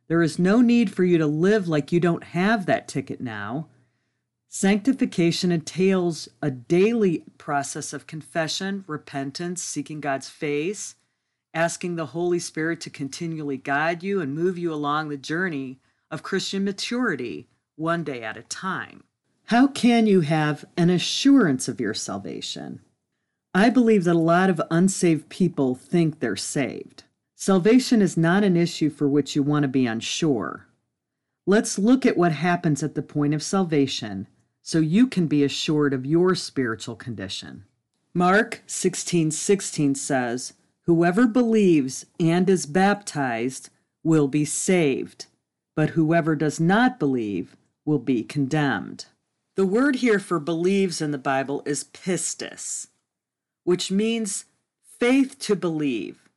There 0.09 0.21
is 0.21 0.37
no 0.37 0.59
need 0.59 0.91
for 0.91 1.05
you 1.05 1.17
to 1.17 1.25
live 1.25 1.69
like 1.69 1.93
you 1.93 2.01
don't 2.01 2.25
have 2.25 2.65
that 2.65 2.89
ticket 2.89 3.21
now. 3.21 3.69
Sanctification 4.49 5.49
entails 5.49 6.27
a 6.41 6.51
daily 6.51 7.23
process 7.37 7.93
of 7.93 8.05
confession, 8.05 8.83
repentance, 8.85 9.63
seeking 9.63 10.01
God's 10.01 10.27
face, 10.27 10.95
asking 11.53 11.95
the 11.95 12.07
Holy 12.07 12.39
Spirit 12.39 12.81
to 12.81 12.89
continually 12.89 13.55
guide 13.55 14.03
you 14.03 14.19
and 14.19 14.35
move 14.35 14.57
you 14.57 14.73
along 14.73 15.07
the 15.07 15.15
journey 15.15 15.79
of 16.11 16.21
Christian 16.21 16.65
maturity, 16.65 17.47
one 17.77 18.03
day 18.03 18.23
at 18.23 18.35
a 18.35 18.43
time. 18.43 19.05
How 19.49 19.65
can 19.65 20.05
you 20.05 20.21
have 20.21 20.63
an 20.77 20.91
assurance 20.91 21.67
of 21.67 21.81
your 21.81 21.95
salvation? 21.95 22.81
I 23.51 23.71
believe 23.71 24.03
that 24.03 24.15
a 24.15 24.19
lot 24.19 24.47
of 24.47 24.61
unsaved 24.69 25.27
people 25.27 25.73
think 25.73 26.19
they're 26.19 26.35
saved. 26.35 27.05
Salvation 27.33 27.99
is 27.99 28.15
not 28.15 28.43
an 28.43 28.55
issue 28.55 28.91
for 28.91 29.07
which 29.09 29.35
you 29.35 29.41
want 29.41 29.63
to 29.63 29.67
be 29.67 29.87
unsure. 29.87 30.67
Let's 31.47 31.79
look 31.79 32.05
at 32.05 32.15
what 32.15 32.31
happens 32.33 32.83
at 32.83 32.93
the 32.93 33.01
point 33.01 33.33
of 33.33 33.41
salvation 33.41 34.27
so 34.61 34.77
you 34.77 35.07
can 35.07 35.25
be 35.25 35.43
assured 35.43 35.95
of 35.95 36.05
your 36.05 36.35
spiritual 36.35 36.95
condition. 36.95 37.63
Mark 38.13 38.61
16:16 38.67 39.31
16 39.31 39.95
says, 39.95 40.53
"Whoever 40.83 41.25
believes 41.25 42.05
and 42.19 42.47
is 42.51 42.67
baptized 42.67 43.71
will 44.03 44.27
be 44.27 44.45
saved, 44.45 45.25
but 45.75 45.97
whoever 45.97 46.35
does 46.35 46.59
not 46.59 46.99
believe 46.99 47.57
will 47.83 47.97
be 47.97 48.21
condemned." 48.21 49.05
The 49.59 49.65
word 49.65 49.97
here 49.97 50.19
for 50.19 50.39
believes 50.39 51.01
in 51.01 51.11
the 51.11 51.17
Bible 51.17 51.63
is 51.65 51.83
pistis, 51.83 52.87
which 53.65 53.91
means 53.91 54.45
faith 54.97 55.37
to 55.39 55.53
believe, 55.53 56.29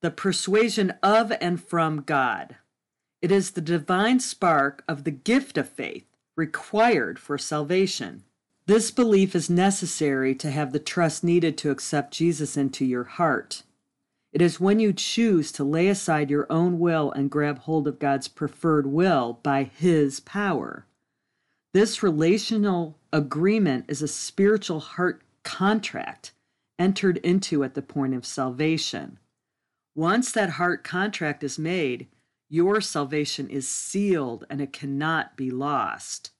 the 0.00 0.10
persuasion 0.10 0.92
of 1.00 1.32
and 1.40 1.62
from 1.62 2.02
God. 2.02 2.56
It 3.22 3.30
is 3.30 3.52
the 3.52 3.60
divine 3.60 4.18
spark 4.18 4.82
of 4.88 5.04
the 5.04 5.12
gift 5.12 5.56
of 5.56 5.68
faith 5.68 6.06
required 6.34 7.20
for 7.20 7.38
salvation. 7.38 8.24
This 8.66 8.90
belief 8.90 9.36
is 9.36 9.48
necessary 9.48 10.34
to 10.34 10.50
have 10.50 10.72
the 10.72 10.80
trust 10.80 11.22
needed 11.22 11.56
to 11.58 11.70
accept 11.70 12.14
Jesus 12.14 12.56
into 12.56 12.84
your 12.84 13.04
heart. 13.04 13.62
It 14.32 14.42
is 14.42 14.58
when 14.58 14.80
you 14.80 14.92
choose 14.92 15.52
to 15.52 15.62
lay 15.62 15.86
aside 15.86 16.30
your 16.30 16.50
own 16.50 16.80
will 16.80 17.12
and 17.12 17.30
grab 17.30 17.60
hold 17.60 17.86
of 17.86 18.00
God's 18.00 18.26
preferred 18.26 18.88
will 18.88 19.38
by 19.44 19.62
His 19.62 20.18
power. 20.18 20.84
This 21.76 22.02
relational 22.02 22.96
agreement 23.12 23.84
is 23.88 24.00
a 24.00 24.08
spiritual 24.08 24.80
heart 24.80 25.20
contract 25.42 26.32
entered 26.78 27.18
into 27.18 27.62
at 27.64 27.74
the 27.74 27.82
point 27.82 28.14
of 28.14 28.24
salvation. 28.24 29.18
Once 29.94 30.32
that 30.32 30.52
heart 30.56 30.82
contract 30.82 31.44
is 31.44 31.58
made, 31.58 32.06
your 32.48 32.80
salvation 32.80 33.50
is 33.50 33.68
sealed 33.68 34.46
and 34.48 34.62
it 34.62 34.72
cannot 34.72 35.36
be 35.36 35.50
lost. 35.50 36.30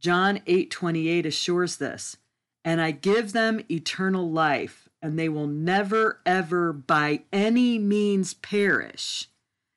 John 0.00 0.40
8:28 0.46 1.26
assures 1.26 1.76
this, 1.76 2.16
and 2.64 2.80
I 2.80 2.90
give 2.90 3.30
them 3.32 3.60
eternal 3.70 4.32
life, 4.32 4.88
and 5.00 5.16
they 5.16 5.28
will 5.28 5.46
never, 5.46 6.20
ever 6.26 6.72
by 6.72 7.22
any 7.32 7.78
means 7.78 8.34
perish, 8.34 9.28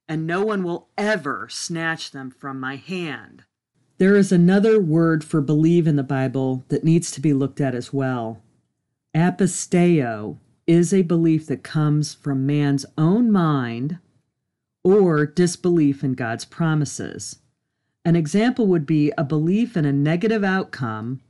and 0.07 0.25
no 0.25 0.43
one 0.43 0.63
will 0.63 0.89
ever 0.97 1.47
snatch 1.47 2.09
them 2.09 2.31
from 2.31 2.59
my 2.59 2.77
hand. 2.77 3.44
There 3.97 4.15
is 4.17 4.31
another 4.31 4.79
word 4.79 5.23
for 5.23 5.39
believe 5.39 5.87
in 5.87 5.95
the 5.95 6.03
Bible 6.03 6.65
that 6.67 6.83
needs 6.83 7.11
to 7.11 7.21
be 7.21 7.33
looked 7.33 7.61
at 7.61 7.73
as 7.73 7.93
well. 7.93 8.41
Apisteo 9.15 10.37
is 10.67 10.93
a 10.93 11.01
belief 11.03 11.47
that 11.47 11.63
comes 11.63 12.13
from 12.13 12.45
man's 12.45 12.85
own 12.97 13.31
mind 13.31 13.99
or 14.83 15.25
disbelief 15.25 16.03
in 16.03 16.13
God's 16.13 16.43
promises. 16.43 17.37
An 18.03 18.15
example 18.15 18.67
would 18.67 18.85
be 18.85 19.13
a 19.17 19.23
belief 19.23 19.77
in 19.77 19.85
a 19.85 19.93
negative 19.93 20.43
outcome 20.43 21.21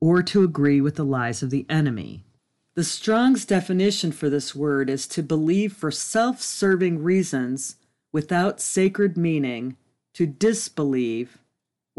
or 0.00 0.22
to 0.22 0.44
agree 0.44 0.80
with 0.80 0.96
the 0.96 1.04
lies 1.04 1.42
of 1.42 1.50
the 1.50 1.64
enemy. 1.68 2.24
The 2.74 2.84
Strong's 2.84 3.44
definition 3.46 4.12
for 4.12 4.28
this 4.28 4.54
word 4.54 4.88
is 4.88 5.08
to 5.08 5.22
believe 5.22 5.72
for 5.72 5.90
self 5.90 6.40
serving 6.40 7.02
reasons 7.02 7.76
without 8.12 8.60
sacred 8.60 9.16
meaning, 9.16 9.76
to 10.14 10.26
disbelieve, 10.26 11.38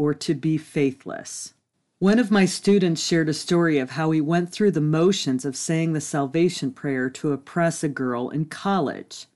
or 0.02 0.12
to 0.12 0.34
be 0.34 0.58
faithless. 0.58 1.54
One 2.00 2.18
of 2.18 2.32
my 2.32 2.44
students 2.44 3.00
shared 3.00 3.28
a 3.28 3.32
story 3.32 3.78
of 3.78 3.90
how 3.90 4.10
he 4.10 4.20
went 4.20 4.50
through 4.50 4.72
the 4.72 4.80
motions 4.80 5.44
of 5.44 5.54
saying 5.54 5.92
the 5.92 6.00
salvation 6.00 6.72
prayer 6.72 7.08
to 7.10 7.32
impress 7.32 7.84
a 7.84 7.88
girl 7.88 8.28
in 8.28 8.46
college. 8.46 9.26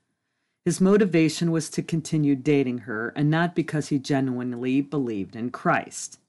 His 0.65 0.81
motivation 0.81 1.51
was 1.51 1.69
to 1.69 1.81
continue 1.81 2.35
dating 2.35 2.79
her 2.79 3.13
and 3.15 3.29
not 3.29 3.55
because 3.55 3.87
he 3.87 3.97
genuinely 3.97 4.81
believed 4.81 5.37
in 5.37 5.51
Christ. 5.51 6.19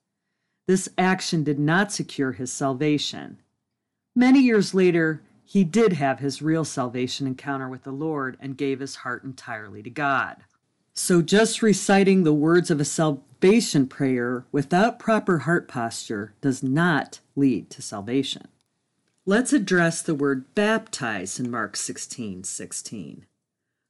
This 0.69 0.87
action 0.97 1.43
did 1.43 1.59
not 1.59 1.91
secure 1.91 2.31
his 2.31 2.49
salvation. 2.49 3.39
Many 4.15 4.39
years 4.39 4.73
later, 4.73 5.21
he 5.43 5.65
did 5.65 5.91
have 5.93 6.19
his 6.19 6.41
real 6.41 6.63
salvation 6.63 7.27
encounter 7.27 7.67
with 7.67 7.83
the 7.83 7.91
Lord 7.91 8.37
and 8.39 8.55
gave 8.55 8.79
his 8.79 8.95
heart 8.95 9.25
entirely 9.25 9.83
to 9.83 9.89
God. 9.89 10.37
So, 10.93 11.21
just 11.21 11.61
reciting 11.61 12.23
the 12.23 12.33
words 12.33 12.71
of 12.71 12.79
a 12.79 12.85
salvation 13.41 13.87
prayer 13.87 14.45
without 14.51 14.99
proper 14.99 15.39
heart 15.39 15.65
posture 15.69 16.33
does 16.41 16.61
not 16.61 17.21
lead 17.37 17.69
to 17.69 17.81
salvation. 17.81 18.49
Let's 19.25 19.53
address 19.53 20.01
the 20.01 20.13
word 20.13 20.53
baptize 20.55 21.39
in 21.39 21.49
Mark 21.49 21.77
16 21.77 22.43
16. 22.43 23.25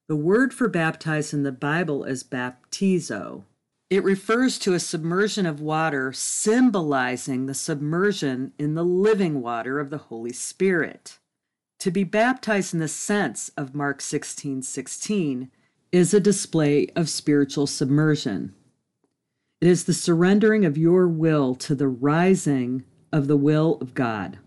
The 0.07 0.15
word 0.15 0.53
for 0.53 0.69
baptize 0.69 1.33
in 1.33 1.41
the 1.41 1.51
Bible 1.51 2.03
is 2.03 2.23
baptizo. 2.23 3.45
It 3.89 4.03
refers 4.03 4.59
to 4.59 4.75
a 4.75 4.79
submersion 4.79 5.47
of 5.47 5.59
water 5.59 6.13
symbolizing 6.13 7.47
the 7.47 7.55
submersion 7.55 8.53
in 8.59 8.75
the 8.75 8.85
living 8.85 9.41
water 9.41 9.79
of 9.79 9.89
the 9.89 9.97
Holy 9.97 10.33
Spirit. 10.33 11.17
To 11.79 11.89
be 11.89 12.03
baptized 12.03 12.75
in 12.75 12.79
the 12.79 12.87
sense 12.87 13.49
of 13.57 13.73
Mark 13.73 14.01
16 14.01 14.61
16 14.61 15.49
is 15.91 16.13
a 16.13 16.19
display 16.19 16.89
of 16.95 17.09
spiritual 17.09 17.65
submersion. 17.65 18.53
It 19.61 19.67
is 19.67 19.83
the 19.83 19.93
surrendering 19.93 20.63
of 20.63 20.77
your 20.77 21.07
will 21.07 21.53
to 21.55 21.75
the 21.75 21.89
rising 21.89 22.85
of 23.11 23.27
the 23.27 23.35
will 23.35 23.77
of 23.81 23.93
God. 23.93 24.39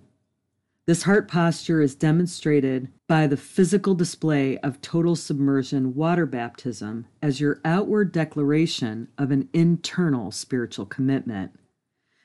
This 0.86 1.02
heart 1.02 1.28
posture 1.28 1.82
is 1.82 1.94
demonstrated 1.94 2.88
by 3.06 3.26
the 3.26 3.36
physical 3.36 3.94
display 3.94 4.56
of 4.58 4.80
total 4.80 5.14
submersion 5.14 5.94
water 5.94 6.24
baptism 6.24 7.06
as 7.20 7.40
your 7.40 7.60
outward 7.62 8.10
declaration 8.10 9.08
of 9.18 9.30
an 9.30 9.50
internal 9.52 10.30
spiritual 10.30 10.86
commitment. 10.86 11.52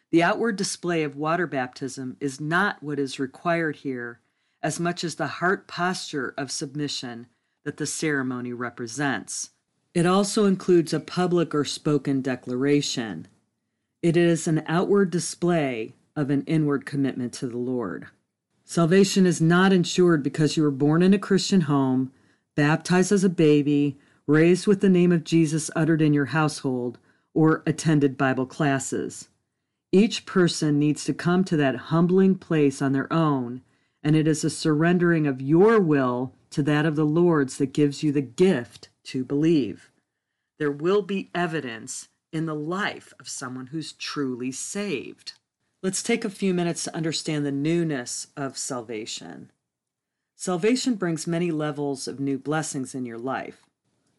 The 0.10 0.24
outward 0.24 0.56
display 0.56 1.04
of 1.04 1.18
water 1.18 1.46
baptism 1.46 2.16
is 2.22 2.40
not 2.40 2.82
what 2.82 3.00
is 3.00 3.20
required 3.20 3.78
here 3.78 4.22
as 4.64 4.80
much 4.80 5.04
as 5.04 5.16
the 5.16 5.28
heart 5.28 5.68
posture 5.68 6.34
of 6.38 6.52
submission 6.52 7.28
that 7.66 7.76
the 7.76 7.86
ceremony 7.86 8.54
represents. 8.54 9.50
It 9.98 10.06
also 10.06 10.46
includes 10.46 10.94
a 10.94 11.00
public 11.00 11.56
or 11.56 11.66
spoken 11.66 12.22
declaration. 12.22 13.28
It 14.04 14.16
is 14.16 14.48
an 14.48 14.64
outward 14.68 15.10
display 15.10 15.96
of 16.16 16.30
an 16.30 16.44
inward 16.44 16.86
commitment 16.86 17.34
to 17.34 17.48
the 17.48 17.58
Lord. 17.58 18.06
Salvation 18.64 19.26
is 19.26 19.42
not 19.42 19.74
ensured 19.74 20.22
because 20.22 20.56
you 20.56 20.62
were 20.62 20.70
born 20.70 21.02
in 21.02 21.16
a 21.16 21.18
Christian 21.18 21.62
home, 21.62 22.12
baptized 22.56 23.12
as 23.12 23.24
a 23.24 23.28
baby, 23.28 23.98
raised 24.28 24.68
with 24.68 24.82
the 24.82 24.90
name 24.90 25.12
of 25.12 25.24
Jesus 25.24 25.72
uttered 25.76 26.04
in 26.04 26.14
your 26.14 26.26
household, 26.26 27.00
or 27.34 27.64
attended 27.66 28.20
Bible 28.20 28.46
classes. 28.46 29.30
Each 29.92 30.28
person 30.28 30.78
needs 30.78 31.06
to 31.06 31.14
come 31.16 31.44
to 31.46 31.58
that 31.58 31.88
humbling 31.90 32.36
place 32.36 32.84
on 32.84 32.92
their 32.92 33.12
own, 33.12 33.64
and 34.08 34.16
it 34.16 34.26
is 34.26 34.46
a 34.46 34.50
surrendering 34.50 35.28
of 35.28 35.42
your 35.42 35.82
will 35.82 36.32
to 36.50 36.64
that 36.64 36.86
of 36.86 36.96
the 36.96 37.04
Lord's 37.04 37.58
that 37.58 37.74
gives 37.74 38.04
you 38.04 38.14
the 38.14 38.22
gift 38.22 38.88
to 39.04 39.26
believe. 39.26 39.92
There 40.60 40.72
will 40.72 41.02
be 41.02 41.30
evidence 41.36 42.08
in 42.32 42.46
the 42.46 42.56
life 42.56 43.14
of 43.20 43.28
someone 43.28 43.68
who's 43.68 43.92
truly 43.92 44.50
saved. 44.54 45.34
Let's 45.84 46.02
take 46.02 46.24
a 46.24 46.30
few 46.30 46.54
minutes 46.54 46.86
to 46.86 46.96
understand 46.96 47.46
the 47.46 47.52
newness 47.52 48.28
of 48.38 48.58
salvation. 48.58 49.52
Salvation 50.38 50.96
brings 50.96 51.28
many 51.28 51.52
levels 51.52 52.08
of 52.08 52.18
new 52.18 52.38
blessings 52.38 52.96
in 52.96 53.06
your 53.06 53.18
life. 53.18 53.66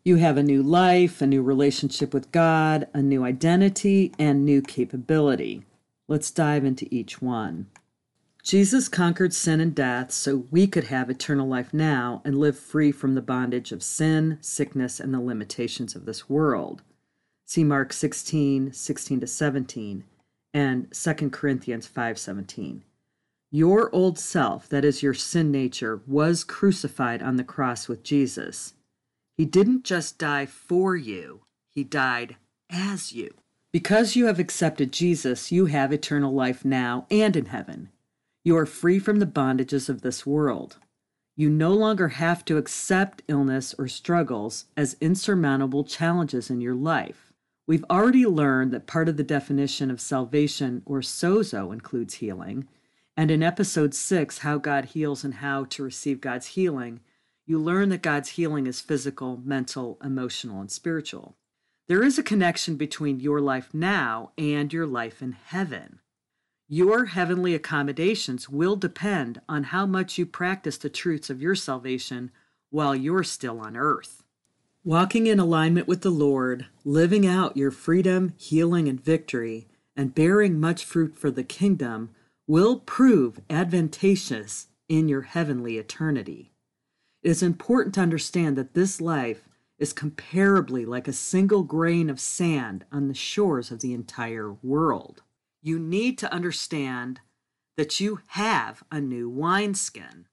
You 0.05 0.17
have 0.17 0.37
a 0.37 0.43
new 0.43 0.63
life, 0.63 1.23
a 1.23 1.27
new 1.27 1.41
relationship 1.41 2.13
with 2.13 2.31
God, 2.31 2.89
a 2.93 3.01
new 3.01 3.25
identity, 3.25 4.13
and 4.19 4.45
new 4.45 4.61
capability. 4.61 5.65
Let's 6.09 6.31
dive 6.31 6.67
into 6.67 6.87
each 6.95 7.23
one. 7.23 7.69
Jesus 8.49 8.89
conquered 8.89 9.35
sin 9.35 9.61
and 9.61 9.75
death 9.75 10.11
so 10.11 10.47
we 10.51 10.67
could 10.67 10.85
have 10.85 11.11
eternal 11.11 11.47
life 11.47 11.75
now 11.75 12.23
and 12.25 12.39
live 12.39 12.59
free 12.59 12.91
from 12.91 13.15
the 13.15 13.21
bondage 13.21 13.73
of 13.73 13.83
sin, 13.83 14.39
sickness, 14.41 14.99
and 14.99 15.13
the 15.13 15.21
limitations 15.21 15.95
of 15.95 16.07
this 16.07 16.31
world. 16.31 16.81
See 17.45 17.63
Mark 17.63 17.93
16, 17.93 18.73
16 18.73 19.21
to 19.21 19.27
17 19.27 20.05
and 20.55 20.89
2 20.95 21.31
Corinthians 21.31 21.87
5:17. 21.87 22.85
Your 23.51 23.95
old 23.95 24.19
self, 24.19 24.67
that 24.71 24.83
is 24.83 25.03
your 25.03 25.13
sin 25.13 25.51
nature, 25.51 26.01
was 26.07 26.43
crucified 26.43 27.23
on 27.23 27.37
the 27.37 27.45
cross 27.45 27.87
with 27.87 28.03
Jesus. 28.03 28.73
He 29.37 29.45
didn't 29.45 29.85
just 29.85 30.17
die 30.17 30.47
for 30.47 30.97
you, 30.97 31.43
he 31.69 31.85
died 31.85 32.37
as 32.71 33.13
you. 33.13 33.35
Because 33.75 34.17
you 34.17 34.25
have 34.25 34.39
accepted 34.39 34.91
Jesus, 34.91 35.53
you 35.53 35.67
have 35.67 35.93
eternal 35.93 36.33
life 36.33 36.65
now 36.65 37.07
and 37.11 37.37
in 37.37 37.45
heaven. 37.45 37.91
You 38.49 38.57
are 38.57 38.65
free 38.65 38.99
from 38.99 39.19
the 39.19 39.27
bondages 39.27 39.91
of 39.91 40.01
this 40.01 40.25
world. 40.25 40.79
You 41.37 41.51
no 41.51 41.75
longer 41.75 42.09
have 42.09 42.47
to 42.47 42.57
accept 42.57 43.21
illness 43.29 43.75
or 43.79 43.89
struggles 43.89 44.65
as 44.75 44.97
insurmountable 45.03 45.85
challenges 45.85 46.49
in 46.49 46.63
your 46.63 46.75
life. 46.75 47.31
We've 47.67 47.85
already 47.91 48.25
learned 48.25 48.73
that 48.73 48.87
part 48.87 49.07
of 49.07 49.19
the 49.19 49.23
definition 49.23 49.91
of 49.91 50.01
salvation 50.01 50.81
or 50.87 51.01
sozo 51.01 51.75
includes 51.75 52.15
healing. 52.15 52.67
And 53.19 53.31
in 53.31 53.43
episode 53.43 53.93
six, 53.93 54.39
How 54.39 54.57
God 54.57 54.87
Heals 54.87 55.25
and 55.25 55.35
How 55.35 55.65
to 55.65 55.83
Receive 55.83 56.19
God's 56.19 56.47
Healing, 56.47 57.01
you 57.45 57.59
learn 57.59 57.91
that 57.91 58.01
God's 58.01 58.31
healing 58.31 58.67
is 58.67 58.81
physical, 58.81 59.43
mental, 59.45 59.99
emotional, 60.03 60.63
and 60.63 60.71
spiritual. 60.71 61.37
There 61.87 62.03
is 62.03 62.19
a 62.19 62.23
connection 62.23 62.77
between 62.77 63.21
your 63.21 63.43
life 63.43 63.75
now 63.75 64.33
and 64.39 64.73
your 64.73 64.87
life 64.87 65.21
in 65.21 65.33
heaven. 65.33 66.01
Your 66.71 67.07
heavenly 67.07 67.55
accommodations 67.55 68.51
will 68.51 68.77
depend 68.77 69.41
on 69.49 69.65
how 69.65 69.87
much 69.87 70.19
you 70.19 70.27
practice 70.27 70.77
the 70.77 70.91
truths 70.91 71.31
of 71.31 71.41
your 71.41 71.55
salvation 71.55 72.31
while 72.69 72.95
you're 72.95 73.25
still 73.25 73.59
on 73.61 73.75
earth. 73.75 74.23
Walking 74.85 75.27
in 75.27 75.41
alignment 75.41 75.89
with 75.89 76.03
the 76.03 76.11
Lord, 76.11 76.67
living 76.85 77.27
out 77.27 77.57
your 77.57 77.71
freedom, 77.71 78.35
healing, 78.37 78.87
and 78.87 79.03
victory, 79.03 79.67
and 79.97 80.15
bearing 80.15 80.61
much 80.61 80.85
fruit 80.85 81.17
for 81.17 81.31
the 81.31 81.43
kingdom 81.43 82.11
will 82.47 82.81
prove 82.81 83.41
advantageous 83.49 84.67
in 84.91 85.09
your 85.09 85.23
heavenly 85.23 85.79
eternity. 85.79 86.53
It 87.23 87.31
is 87.31 87.43
important 87.43 87.95
to 87.95 88.03
understand 88.03 88.59
that 88.59 88.75
this 88.75 89.01
life 89.01 89.49
is 89.79 89.95
comparably 89.95 90.87
like 90.87 91.09
a 91.09 91.15
single 91.15 91.63
grain 91.63 92.11
of 92.11 92.21
sand 92.21 92.85
on 92.93 93.09
the 93.09 93.15
shores 93.15 93.71
of 93.71 93.81
the 93.81 93.95
entire 93.95 94.53
world. 94.63 95.23
You 95.61 95.79
need 95.79 96.19
to 96.19 96.33
understand 96.33 97.21
that 97.77 98.01
you 98.01 98.21
have 98.29 98.83
a 98.91 99.01
new 99.01 99.29
wineskin. 99.29 100.27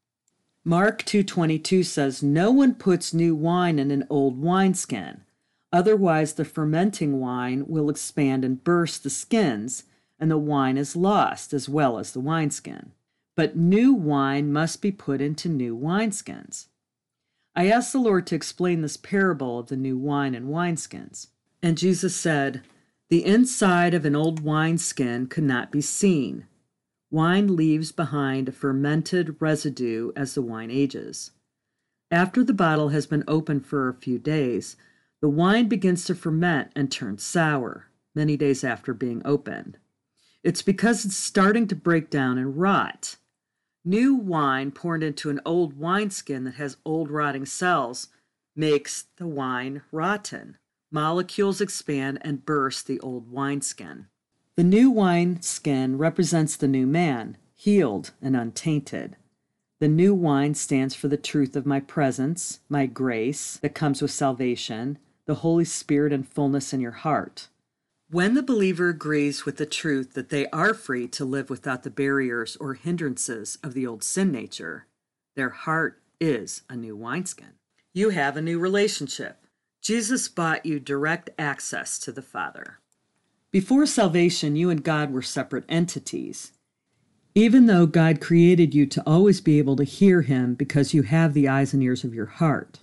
Mark 0.64 1.04
2:22 1.04 1.84
says 1.84 2.24
no 2.24 2.52
one 2.52 2.74
puts 2.74 3.14
new 3.14 3.36
wine 3.36 3.78
in 3.78 3.92
an 3.92 4.06
old 4.10 4.40
wineskin. 4.40 5.22
Otherwise 5.72 6.34
the 6.34 6.46
fermenting 6.46 7.20
wine 7.20 7.66
will 7.68 7.90
expand 7.90 8.44
and 8.44 8.64
burst 8.64 9.04
the 9.04 9.10
skins 9.10 9.84
and 10.20 10.32
the 10.32 10.38
wine 10.38 10.78
is 10.78 10.96
lost 10.96 11.54
as 11.54 11.70
well 11.70 12.00
as 12.00 12.12
the 12.12 12.20
wineskin. 12.20 12.94
But 13.36 13.58
new 13.58 13.94
wine 13.94 14.52
must 14.52 14.82
be 14.82 14.92
put 14.92 15.22
into 15.22 15.50
new 15.50 15.78
wineskins. 15.78 16.68
I 17.56 17.68
asked 17.68 17.92
the 17.92 18.00
Lord 18.00 18.26
to 18.28 18.36
explain 18.36 18.82
this 18.82 18.98
parable 18.98 19.60
of 19.60 19.68
the 19.68 19.78
new 19.78 19.98
wine 19.98 20.34
and 20.34 20.48
wineskins. 20.48 21.28
And 21.62 21.78
Jesus 21.78 22.16
said 22.16 22.64
the 23.16 23.24
inside 23.24 23.94
of 23.94 24.04
an 24.04 24.14
old 24.14 24.42
wineskin 24.42 25.26
could 25.26 25.46
not 25.46 25.72
be 25.72 25.80
seen 25.80 26.46
Wine 27.10 27.56
leaves 27.56 27.94
behind 27.94 28.50
a 28.50 28.52
fermented 28.52 29.38
residue 29.40 30.12
as 30.18 30.34
the 30.34 30.42
wine 30.42 30.70
ages. 30.70 31.32
After 32.12 32.44
the 32.44 32.54
bottle 32.54 32.90
has 32.90 33.08
been 33.08 33.24
open 33.26 33.62
for 33.62 33.88
a 33.88 33.94
few 33.94 34.20
days, 34.20 34.76
the 35.22 35.30
wine 35.30 35.70
begins 35.70 36.04
to 36.04 36.14
ferment 36.14 36.74
and 36.76 36.92
turn 36.92 37.18
sour 37.18 37.88
many 38.14 38.36
days 38.36 38.66
after 38.66 38.94
being 38.94 39.22
opened. 39.24 39.78
It's 40.44 40.62
because 40.62 41.06
it's 41.06 41.16
starting 41.16 41.70
to 41.70 41.76
break 41.76 42.10
down 42.10 42.38
and 42.38 42.58
rot. 42.58 43.16
New 43.86 44.14
wine 44.14 44.72
poured 44.72 45.04
into 45.04 45.30
an 45.30 45.40
old 45.46 45.80
wineskin 45.80 46.44
that 46.44 46.56
has 46.56 46.76
old 46.84 47.10
rotting 47.10 47.46
cells 47.46 48.10
makes 48.58 49.06
the 49.16 49.28
wine 49.28 49.84
rotten. 49.94 50.58
Molecules 50.96 51.60
expand 51.60 52.20
and 52.22 52.46
burst 52.46 52.88
the 52.88 53.02
old 53.02 53.30
wineskin. 53.30 54.08
The 54.56 54.64
new 54.64 54.90
wineskin 54.90 55.98
represents 55.98 56.56
the 56.56 56.70
new 56.70 56.88
man, 56.88 57.36
healed 57.54 58.12
and 58.22 58.34
untainted. 58.34 59.18
The 59.82 59.90
new 59.90 60.14
wine 60.14 60.54
stands 60.54 60.96
for 60.96 61.10
the 61.10 61.18
truth 61.18 61.58
of 61.58 61.66
my 61.66 61.82
presence, 61.82 62.62
my 62.70 62.86
grace 62.86 63.58
that 63.58 63.76
comes 63.76 64.02
with 64.02 64.12
salvation, 64.12 64.98
the 65.26 65.36
Holy 65.36 65.66
Spirit 65.66 66.14
and 66.14 66.26
fullness 66.26 66.72
in 66.72 66.80
your 66.80 66.92
heart. 66.92 67.50
When 68.10 68.34
the 68.34 68.42
believer 68.42 68.88
agrees 68.88 69.44
with 69.44 69.58
the 69.58 69.66
truth 69.66 70.14
that 70.14 70.30
they 70.30 70.48
are 70.52 70.74
free 70.74 71.10
to 71.10 71.26
live 71.26 71.50
without 71.50 71.84
the 71.84 71.90
barriers 71.90 72.56
or 72.56 72.76
hindrances 72.76 73.58
of 73.62 73.74
the 73.74 73.86
old 73.86 74.02
sin 74.02 74.32
nature, 74.32 74.88
their 75.36 75.50
heart 75.50 76.02
is 76.22 76.62
a 76.70 76.78
new 76.78 76.96
wineskin. 76.96 77.56
You 77.94 78.12
have 78.12 78.38
a 78.38 78.42
new 78.42 78.60
relationship. 78.60 79.45
Jesus 79.86 80.28
bought 80.28 80.66
you 80.66 80.80
direct 80.80 81.30
access 81.38 82.00
to 82.00 82.12
the 82.12 82.24
Father. 82.24 82.80
Before 83.52 83.86
salvation, 83.86 84.56
you 84.56 84.72
and 84.72 84.84
God 84.84 85.12
were 85.12 85.22
separate 85.22 85.64
entities. 85.70 86.54
Even 87.36 87.68
though 87.68 87.86
God 87.86 88.20
created 88.20 88.74
you 88.74 88.88
to 88.88 89.04
always 89.06 89.42
be 89.42 89.60
able 89.60 89.76
to 89.76 89.84
hear 89.84 90.24
Him 90.24 90.56
because 90.56 90.96
you 90.96 91.04
have 91.04 91.36
the 91.36 91.48
eyes 91.48 91.72
and 91.72 91.84
ears 91.84 92.04
of 92.04 92.16
your 92.16 92.26
heart, 92.26 92.80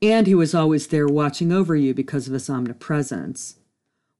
and 0.00 0.28
He 0.28 0.34
was 0.36 0.54
always 0.54 0.86
there 0.86 1.08
watching 1.08 1.50
over 1.50 1.74
you 1.74 1.92
because 1.92 2.28
of 2.28 2.34
His 2.34 2.48
omnipresence. 2.48 3.56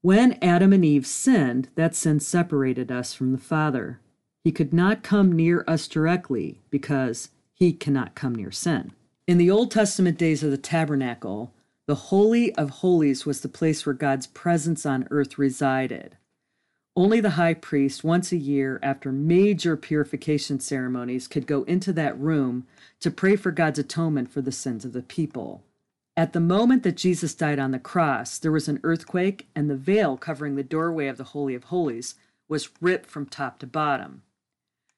When 0.01 0.37
Adam 0.41 0.73
and 0.73 0.83
Eve 0.83 1.07
sinned, 1.07 1.69
that 1.75 1.95
sin 1.95 2.19
separated 2.19 2.91
us 2.91 3.13
from 3.13 3.31
the 3.31 3.37
Father. 3.37 4.01
He 4.43 4.51
could 4.51 4.73
not 4.73 5.03
come 5.03 5.31
near 5.31 5.63
us 5.69 5.87
directly 5.87 6.59
because 6.69 7.29
He 7.53 7.71
cannot 7.71 8.13
come 8.13 8.35
near 8.35 8.51
sin. 8.51 8.91
In 9.25 9.37
the 9.37 9.49
Old 9.49 9.71
Testament 9.71 10.17
days 10.17 10.43
of 10.43 10.51
the 10.51 10.57
tabernacle, 10.57 11.53
the 11.87 11.95
Holy 11.95 12.53
of 12.55 12.69
Holies 12.69 13.25
was 13.25 13.41
the 13.41 13.49
place 13.49 13.85
where 13.85 13.93
God's 13.93 14.25
presence 14.25 14.85
on 14.85 15.07
earth 15.11 15.37
resided. 15.37 16.17
Only 16.95 17.19
the 17.19 17.31
high 17.31 17.53
priest, 17.53 18.03
once 18.03 18.31
a 18.31 18.37
year 18.37 18.79
after 18.81 19.11
major 19.11 19.77
purification 19.77 20.59
ceremonies, 20.59 21.27
could 21.27 21.45
go 21.45 21.63
into 21.63 21.93
that 21.93 22.17
room 22.19 22.65
to 23.01 23.11
pray 23.11 23.35
for 23.35 23.51
God's 23.51 23.77
atonement 23.77 24.31
for 24.31 24.41
the 24.41 24.51
sins 24.51 24.85
of 24.85 24.93
the 24.93 25.03
people. 25.03 25.61
At 26.17 26.33
the 26.33 26.39
moment 26.39 26.83
that 26.83 26.95
Jesus 26.95 27.35
died 27.35 27.59
on 27.59 27.71
the 27.71 27.79
cross, 27.79 28.39
there 28.39 28.51
was 28.51 28.67
an 28.69 28.79
earthquake, 28.83 29.47
and 29.53 29.69
the 29.69 29.75
veil 29.75 30.15
covering 30.15 30.55
the 30.55 30.63
doorway 30.63 31.07
of 31.07 31.17
the 31.17 31.25
Holy 31.25 31.53
of 31.53 31.65
Holies 31.65 32.15
was 32.47 32.69
ripped 32.81 33.09
from 33.09 33.25
top 33.25 33.59
to 33.59 33.67
bottom. 33.67 34.23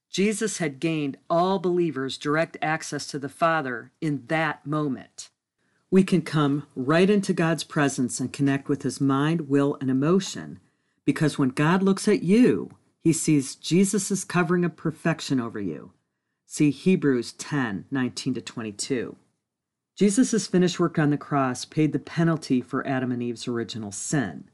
Jesus 0.10 0.60
had 0.60 0.80
gained 0.80 1.18
all 1.30 1.60
believers 1.60 2.18
direct 2.18 2.56
access 2.62 3.08
to 3.08 3.20
the 3.20 3.30
Father 3.30 3.92
in 4.00 4.24
that 4.28 4.66
moment. 4.66 5.30
We 5.90 6.04
can 6.04 6.22
come 6.22 6.68
right 6.76 7.10
into 7.10 7.34
God's 7.34 7.64
presence 7.64 8.20
and 8.20 8.34
connect 8.34 8.68
with 8.68 8.84
his 8.84 9.00
mind, 9.00 9.50
will, 9.50 9.78
and 9.80 9.90
emotion 9.90 10.60
because 11.06 11.38
when 11.38 11.50
God 11.50 11.82
looks 11.82 12.08
at 12.08 12.24
you, 12.24 12.72
he 13.02 13.14
sees 13.14 13.56
Jesus' 13.56 14.26
covering 14.26 14.66
of 14.66 14.76
perfection 14.76 15.40
over 15.40 15.60
you. 15.60 15.94
See 16.46 16.72
Hebrews 16.72 17.34
10 17.34 17.86
19 17.90 18.34
to 18.34 18.42
22. 18.42 19.16
Jesus' 19.98 20.48
finished 20.48 20.80
work 20.80 21.00
on 21.00 21.10
the 21.10 21.18
cross 21.18 21.66
paid 21.66 21.94
the 21.94 22.00
penalty 22.00 22.62
for 22.62 22.86
Adam 22.86 23.12
and 23.12 23.24
Eve's 23.24 23.48
original 23.48 23.92
sin. 23.92 24.50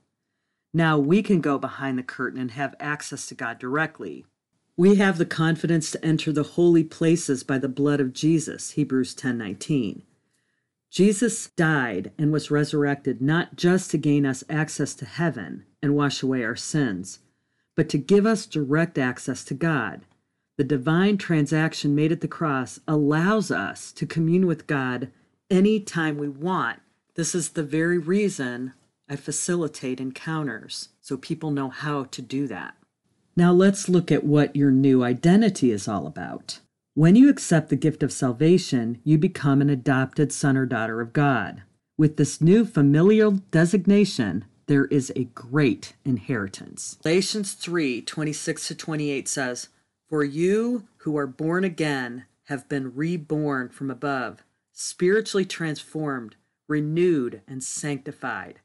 Now 0.74 0.98
we 0.98 1.22
can 1.24 1.42
go 1.42 1.58
behind 1.58 1.98
the 1.98 2.04
curtain 2.04 2.40
and 2.40 2.52
have 2.52 2.76
access 2.80 3.28
to 3.28 3.36
God 3.36 3.60
directly 3.60 4.26
we 4.76 4.96
have 4.96 5.20
the 5.20 5.26
confidence 5.26 5.92
to 5.92 6.04
enter 6.04 6.32
the 6.32 6.42
holy 6.42 6.84
places 6.84 7.44
by 7.44 7.60
the 7.60 7.70
blood 7.70 8.00
of 8.00 8.12
Jesus, 8.12 8.72
Hebrews 8.72 9.14
10:19. 9.14 10.02
Jesus 10.94 11.48
died 11.56 12.12
and 12.20 12.32
was 12.32 12.52
resurrected 12.52 13.20
not 13.20 13.56
just 13.56 13.90
to 13.90 13.98
gain 13.98 14.28
us 14.28 14.44
access 14.48 14.94
to 14.94 15.06
heaven 15.06 15.66
and 15.82 15.96
wash 15.96 16.22
away 16.22 16.44
our 16.44 16.56
sins, 16.56 17.18
but 17.76 17.90
to 17.90 17.98
give 17.98 18.28
us 18.28 18.46
direct 18.46 19.00
access 19.00 19.44
to 19.46 19.56
God. 19.56 20.02
The 20.56 20.64
divine 20.64 21.18
transaction 21.18 21.96
made 21.96 22.12
at 22.12 22.22
the 22.22 22.28
cross 22.28 22.80
allows 22.88 23.50
us 23.50 23.92
to 23.94 24.06
commune 24.06 24.46
with 24.46 24.68
God 24.68 25.10
anytime 25.50 26.20
we 26.20 26.30
want. 26.30 26.80
This 27.16 27.34
is 27.34 27.50
the 27.50 27.64
very 27.64 27.98
reason 27.98 28.74
I 29.10 29.16
facilitate 29.16 30.00
encounters 30.00 30.90
so 31.02 31.18
people 31.18 31.50
know 31.50 31.70
how 31.70 32.04
to 32.04 32.22
do 32.22 32.46
that. 32.50 32.76
Now 33.36 33.52
let's 33.52 33.90
look 33.90 34.12
at 34.12 34.24
what 34.24 34.56
your 34.56 34.70
new 34.70 35.04
identity 35.04 35.72
is 35.72 35.88
all 35.88 36.06
about. 36.06 36.60
When 36.96 37.16
you 37.16 37.28
accept 37.28 37.70
the 37.70 37.76
gift 37.76 38.04
of 38.04 38.14
salvation, 38.14 39.02
you 39.04 39.18
become 39.18 39.62
an 39.62 39.70
adopted 39.72 40.32
son 40.32 40.56
or 40.56 40.68
daughter 40.68 41.02
of 41.02 41.12
God. 41.12 41.64
With 41.98 42.18
this 42.18 42.40
new 42.40 42.66
familial 42.66 43.32
designation, 43.32 44.46
there 44.68 44.86
is 44.86 45.12
a 45.16 45.24
great 45.24 45.94
inheritance. 46.06 47.00
Galatians 47.02 47.54
3 47.54 48.04
26 48.04 48.68
to 48.68 48.76
28 48.76 49.28
says, 49.28 49.70
For 50.08 50.24
you 50.24 50.88
who 50.98 51.18
are 51.18 51.26
born 51.26 51.64
again 51.64 52.26
have 52.44 52.70
been 52.70 52.94
reborn 52.94 53.70
from 53.70 53.90
above, 53.90 54.44
spiritually 54.72 55.46
transformed, 55.46 56.36
renewed, 56.68 57.42
and 57.48 57.64
sanctified, 57.64 58.60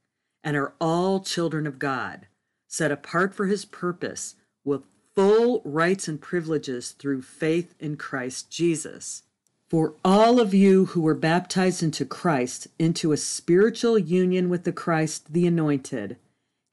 and 0.45 0.55
are 0.55 0.75
all 0.79 1.21
children 1.21 1.67
of 1.67 1.79
God, 1.79 2.27
set 2.67 2.93
apart 2.93 3.33
for 3.33 3.47
his 3.47 3.65
purpose 3.65 4.35
with 4.65 4.83
full 5.19 5.61
rights 5.65 6.07
and 6.07 6.21
privileges 6.21 6.93
through 6.93 7.21
faith 7.21 7.75
in 7.81 7.97
Christ 7.97 8.49
Jesus. 8.53 9.25
For 9.69 9.95
all 10.05 10.39
of 10.39 10.55
you 10.55 10.85
who 10.85 11.01
were 11.01 11.13
baptized 11.13 11.83
into 11.83 12.05
Christ, 12.05 12.69
into 12.79 13.11
a 13.11 13.17
spiritual 13.17 13.99
union 13.99 14.49
with 14.49 14.63
the 14.63 14.71
Christ, 14.71 15.33
the 15.33 15.45
Anointed, 15.45 16.19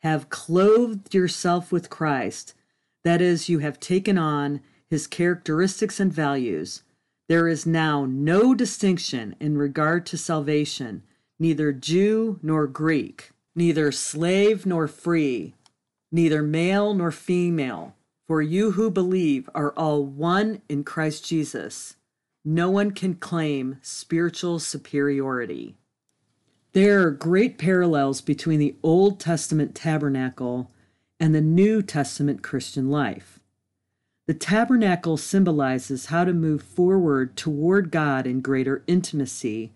have 0.04 0.30
clothed 0.30 1.12
yourself 1.12 1.72
with 1.72 1.90
Christ. 1.90 2.54
That 3.04 3.20
is, 3.20 3.50
you 3.50 3.60
have 3.60 3.80
taken 3.80 4.16
on 4.16 4.62
his 4.92 5.08
characteristics 5.08 6.00
and 6.00 6.14
values. 6.14 6.84
There 7.28 7.48
is 7.48 7.66
now 7.66 8.06
no 8.06 8.54
distinction 8.54 9.36
in 9.40 9.58
regard 9.58 10.06
to 10.06 10.20
salvation, 10.20 11.02
neither 11.40 11.72
Jew 11.72 12.40
nor 12.44 12.68
Greek, 12.68 13.32
neither 13.56 13.92
slave 13.92 14.68
nor 14.68 14.88
free, 14.88 15.56
neither 16.12 16.44
male 16.44 16.94
nor 16.94 17.10
female, 17.10 17.96
for 18.28 18.42
you 18.42 18.72
who 18.72 18.90
believe 18.90 19.50
are 19.54 19.72
all 19.72 20.04
one 20.04 20.62
in 20.68 20.84
Christ 20.84 21.26
Jesus. 21.26 21.96
No 22.44 22.70
one 22.70 22.92
can 22.92 23.16
claim 23.16 23.78
spiritual 23.82 24.60
superiority. 24.60 25.76
There 26.74 27.08
are 27.08 27.12
great 27.12 27.58
parallels 27.58 28.22
between 28.22 28.60
the 28.60 28.76
Old 28.84 29.20
Testament 29.20 29.76
tabernacle 29.76 30.72
and 31.20 31.34
the 31.34 31.42
New 31.42 31.82
Testament 31.82 32.44
Christian 32.44 32.90
life. 32.90 33.40
The 34.28 34.34
tabernacle 34.34 35.18
symbolizes 35.18 36.08
how 36.08 36.26
to 36.26 36.34
move 36.34 36.64
forward 36.64 37.38
toward 37.38 37.92
God 37.92 38.26
in 38.26 38.42
greater 38.42 38.84
intimacy 38.88 39.72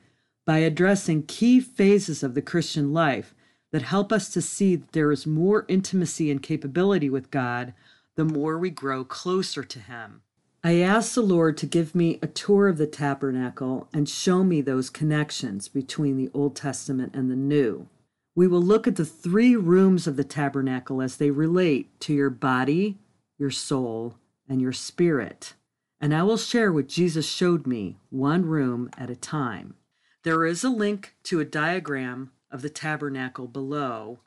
by 0.45 0.57
addressing 0.57 1.23
key 1.23 1.59
phases 1.59 2.23
of 2.23 2.33
the 2.33 2.41
Christian 2.41 2.91
life 2.91 3.35
that 3.71 3.83
help 3.83 4.11
us 4.11 4.29
to 4.29 4.41
see 4.41 4.75
that 4.75 4.91
there 4.93 5.11
is 5.11 5.27
more 5.27 5.65
intimacy 5.67 6.31
and 6.31 6.41
capability 6.41 7.09
with 7.09 7.29
God 7.29 7.73
the 8.19 8.25
more 8.25 8.57
we 8.57 8.69
grow 8.69 9.05
closer 9.05 9.63
to 9.63 9.79
Him. 9.79 10.23
I 10.61 10.81
ask 10.81 11.13
the 11.13 11.21
Lord 11.21 11.55
to 11.57 11.65
give 11.65 11.95
me 11.95 12.19
a 12.21 12.27
tour 12.27 12.67
of 12.67 12.77
the 12.77 12.85
tabernacle 12.85 13.87
and 13.93 14.09
show 14.09 14.43
me 14.43 14.59
those 14.59 14.89
connections 14.89 15.69
between 15.69 16.17
the 16.17 16.29
Old 16.33 16.53
Testament 16.53 17.15
and 17.15 17.31
the 17.31 17.37
New. 17.37 17.87
We 18.35 18.45
will 18.45 18.61
look 18.61 18.87
at 18.87 18.97
the 18.97 19.05
three 19.05 19.55
rooms 19.55 20.05
of 20.05 20.17
the 20.17 20.25
tabernacle 20.25 21.01
as 21.01 21.15
they 21.15 21.31
relate 21.31 21.97
to 22.01 22.13
your 22.13 22.29
body, 22.29 22.97
your 23.37 23.51
soul, 23.51 24.15
and 24.49 24.59
your 24.59 24.73
spirit. 24.73 25.53
And 26.01 26.13
I 26.13 26.23
will 26.23 26.35
share 26.35 26.73
what 26.73 26.89
Jesus 26.89 27.25
showed 27.25 27.65
me, 27.65 27.99
one 28.09 28.45
room 28.45 28.89
at 28.97 29.09
a 29.09 29.15
time. 29.15 29.75
There 30.23 30.45
is 30.45 30.65
a 30.65 30.69
link 30.69 31.15
to 31.23 31.39
a 31.39 31.45
diagram 31.45 32.31
of 32.51 32.63
the 32.63 32.69
tabernacle 32.69 33.47
below 33.47 34.19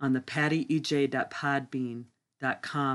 on 0.00 0.12
the 0.12 0.20
pattyej.podbean.com 0.20 2.06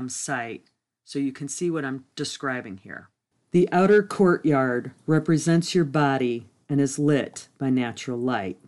site 0.08 0.64
so 1.04 1.18
you 1.18 1.32
can 1.32 1.48
see 1.48 1.70
what 1.70 1.84
I'm 1.84 2.04
describing 2.16 2.78
here. 2.78 3.08
The 3.52 3.68
outer 3.72 4.02
courtyard 4.02 4.90
represents 5.06 5.74
your 5.74 5.84
body 5.84 6.46
and 6.68 6.80
is 6.80 6.98
lit 6.98 7.48
by 7.58 7.70
natural 7.70 8.18
light. 8.18 8.58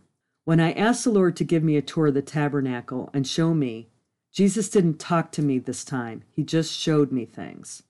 When 0.44 0.60
I 0.60 0.72
asked 0.72 1.04
the 1.04 1.10
Lord 1.10 1.36
to 1.36 1.44
give 1.44 1.62
me 1.62 1.76
a 1.76 1.82
tour 1.82 2.06
of 2.06 2.14
the 2.14 2.22
tabernacle 2.22 3.10
and 3.12 3.26
show 3.26 3.52
me, 3.52 3.88
Jesus 4.32 4.68
didn't 4.68 4.98
talk 4.98 5.32
to 5.32 5.42
me 5.42 5.58
this 5.58 5.84
time, 5.84 6.22
He 6.30 6.42
just 6.42 6.72
showed 6.72 7.12
me 7.12 7.24
things. 7.24 7.82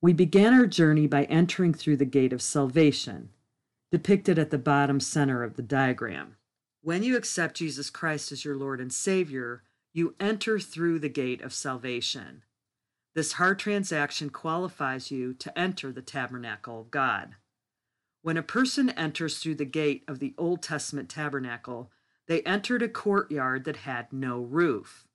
We 0.00 0.12
began 0.12 0.52
our 0.52 0.66
journey 0.66 1.06
by 1.06 1.24
entering 1.24 1.72
through 1.72 1.96
the 1.96 2.04
gate 2.04 2.32
of 2.32 2.42
salvation, 2.42 3.30
depicted 3.90 4.38
at 4.38 4.50
the 4.50 4.58
bottom 4.58 5.00
center 5.00 5.42
of 5.42 5.56
the 5.56 5.62
diagram. 5.62 6.36
When 6.82 7.02
you 7.02 7.16
accept 7.16 7.56
Jesus 7.56 7.90
Christ 7.90 8.32
as 8.32 8.44
your 8.44 8.56
Lord 8.56 8.80
and 8.80 8.92
Savior, 8.92 9.62
you 9.92 10.14
enter 10.20 10.58
through 10.58 10.98
the 10.98 11.08
gate 11.08 11.42
of 11.42 11.52
salvation. 11.52 12.42
This 13.14 13.32
heart 13.32 13.58
transaction 13.58 14.30
qualifies 14.30 15.10
you 15.10 15.34
to 15.34 15.58
enter 15.58 15.90
the 15.90 16.02
tabernacle 16.02 16.80
of 16.80 16.90
God. 16.90 17.34
When 18.22 18.36
a 18.36 18.42
person 18.42 18.90
enters 18.90 19.38
through 19.38 19.56
the 19.56 19.64
gate 19.64 20.04
of 20.06 20.18
the 20.18 20.34
Old 20.36 20.62
Testament 20.62 21.08
tabernacle, 21.08 21.90
they 22.26 22.42
entered 22.42 22.82
a 22.82 22.88
courtyard 22.88 23.64
that 23.64 23.78
had 23.78 24.12
no 24.12 24.40
roof. 24.40 25.06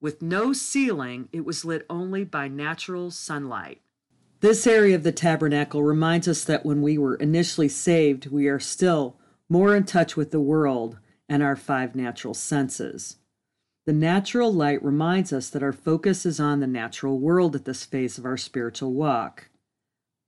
With 0.00 0.22
no 0.22 0.52
ceiling, 0.52 1.28
it 1.32 1.44
was 1.44 1.64
lit 1.64 1.86
only 1.88 2.24
by 2.24 2.48
natural 2.48 3.10
sunlight. 3.10 3.80
This 4.40 4.66
area 4.66 4.94
of 4.94 5.02
the 5.02 5.12
tabernacle 5.12 5.82
reminds 5.82 6.28
us 6.28 6.44
that 6.44 6.64
when 6.64 6.82
we 6.82 6.96
were 6.96 7.16
initially 7.16 7.68
saved, 7.68 8.26
we 8.26 8.46
are 8.46 8.60
still 8.60 9.16
more 9.48 9.74
in 9.74 9.84
touch 9.84 10.16
with 10.16 10.30
the 10.30 10.40
world 10.40 10.98
and 11.28 11.42
our 11.42 11.56
five 11.56 11.96
natural 11.96 12.34
senses. 12.34 13.16
The 13.88 13.94
natural 13.94 14.52
light 14.52 14.84
reminds 14.84 15.32
us 15.32 15.48
that 15.48 15.62
our 15.62 15.72
focus 15.72 16.26
is 16.26 16.38
on 16.38 16.60
the 16.60 16.66
natural 16.66 17.18
world 17.18 17.56
at 17.56 17.64
this 17.64 17.86
phase 17.86 18.18
of 18.18 18.26
our 18.26 18.36
spiritual 18.36 18.92
walk. 18.92 19.48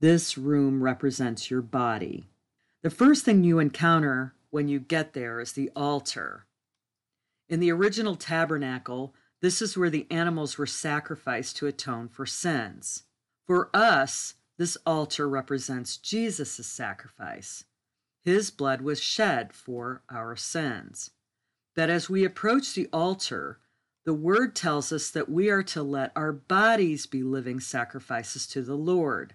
This 0.00 0.38
room 0.38 0.82
represents 0.82 1.50
your 1.50 1.60
body. 1.60 2.30
The 2.80 2.88
first 2.88 3.22
thing 3.22 3.44
you 3.44 3.58
encounter 3.58 4.32
when 4.48 4.68
you 4.68 4.80
get 4.80 5.12
there 5.12 5.40
is 5.40 5.52
the 5.52 5.70
altar. 5.76 6.46
In 7.50 7.60
the 7.60 7.70
original 7.70 8.16
tabernacle, 8.16 9.14
this 9.42 9.60
is 9.60 9.76
where 9.76 9.90
the 9.90 10.06
animals 10.10 10.56
were 10.56 10.64
sacrificed 10.64 11.58
to 11.58 11.66
atone 11.66 12.08
for 12.08 12.24
sins. 12.24 13.02
For 13.46 13.68
us, 13.74 14.36
this 14.56 14.78
altar 14.86 15.28
represents 15.28 15.98
Jesus' 15.98 16.66
sacrifice. 16.66 17.64
His 18.24 18.50
blood 18.50 18.80
was 18.80 19.02
shed 19.02 19.52
for 19.52 20.02
our 20.08 20.34
sins 20.34 21.10
that 21.80 21.88
as 21.88 22.10
we 22.10 22.26
approach 22.26 22.74
the 22.74 22.86
altar, 22.92 23.58
the 24.04 24.12
word 24.12 24.54
tells 24.54 24.92
us 24.92 25.08
that 25.08 25.30
we 25.30 25.48
are 25.48 25.62
to 25.62 25.82
let 25.82 26.12
our 26.14 26.30
bodies 26.30 27.06
be 27.06 27.22
living 27.22 27.58
sacrifices 27.58 28.46
to 28.48 28.60
the 28.60 28.74
Lord, 28.74 29.32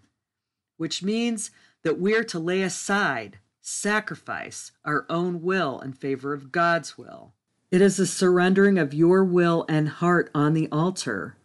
which 0.78 1.02
means 1.02 1.50
that 1.82 2.00
we 2.00 2.14
are 2.14 2.24
to 2.26 2.38
lay 2.38 2.62
aside, 2.62 3.40
sacrifice 3.62 4.72
our 4.86 5.08
own 5.10 5.42
will 5.42 5.80
in 5.80 5.94
favor 5.94 6.34
of 6.34 6.52
God's 6.52 7.00
will. 7.00 7.34
It 7.72 7.82
is 7.82 7.98
a 7.98 8.06
surrendering 8.06 8.78
of 8.78 8.94
your 8.94 9.24
will 9.24 9.66
and 9.68 9.90
heart 9.90 10.30
on 10.36 10.54
the 10.54 10.70
altar, 10.72 11.38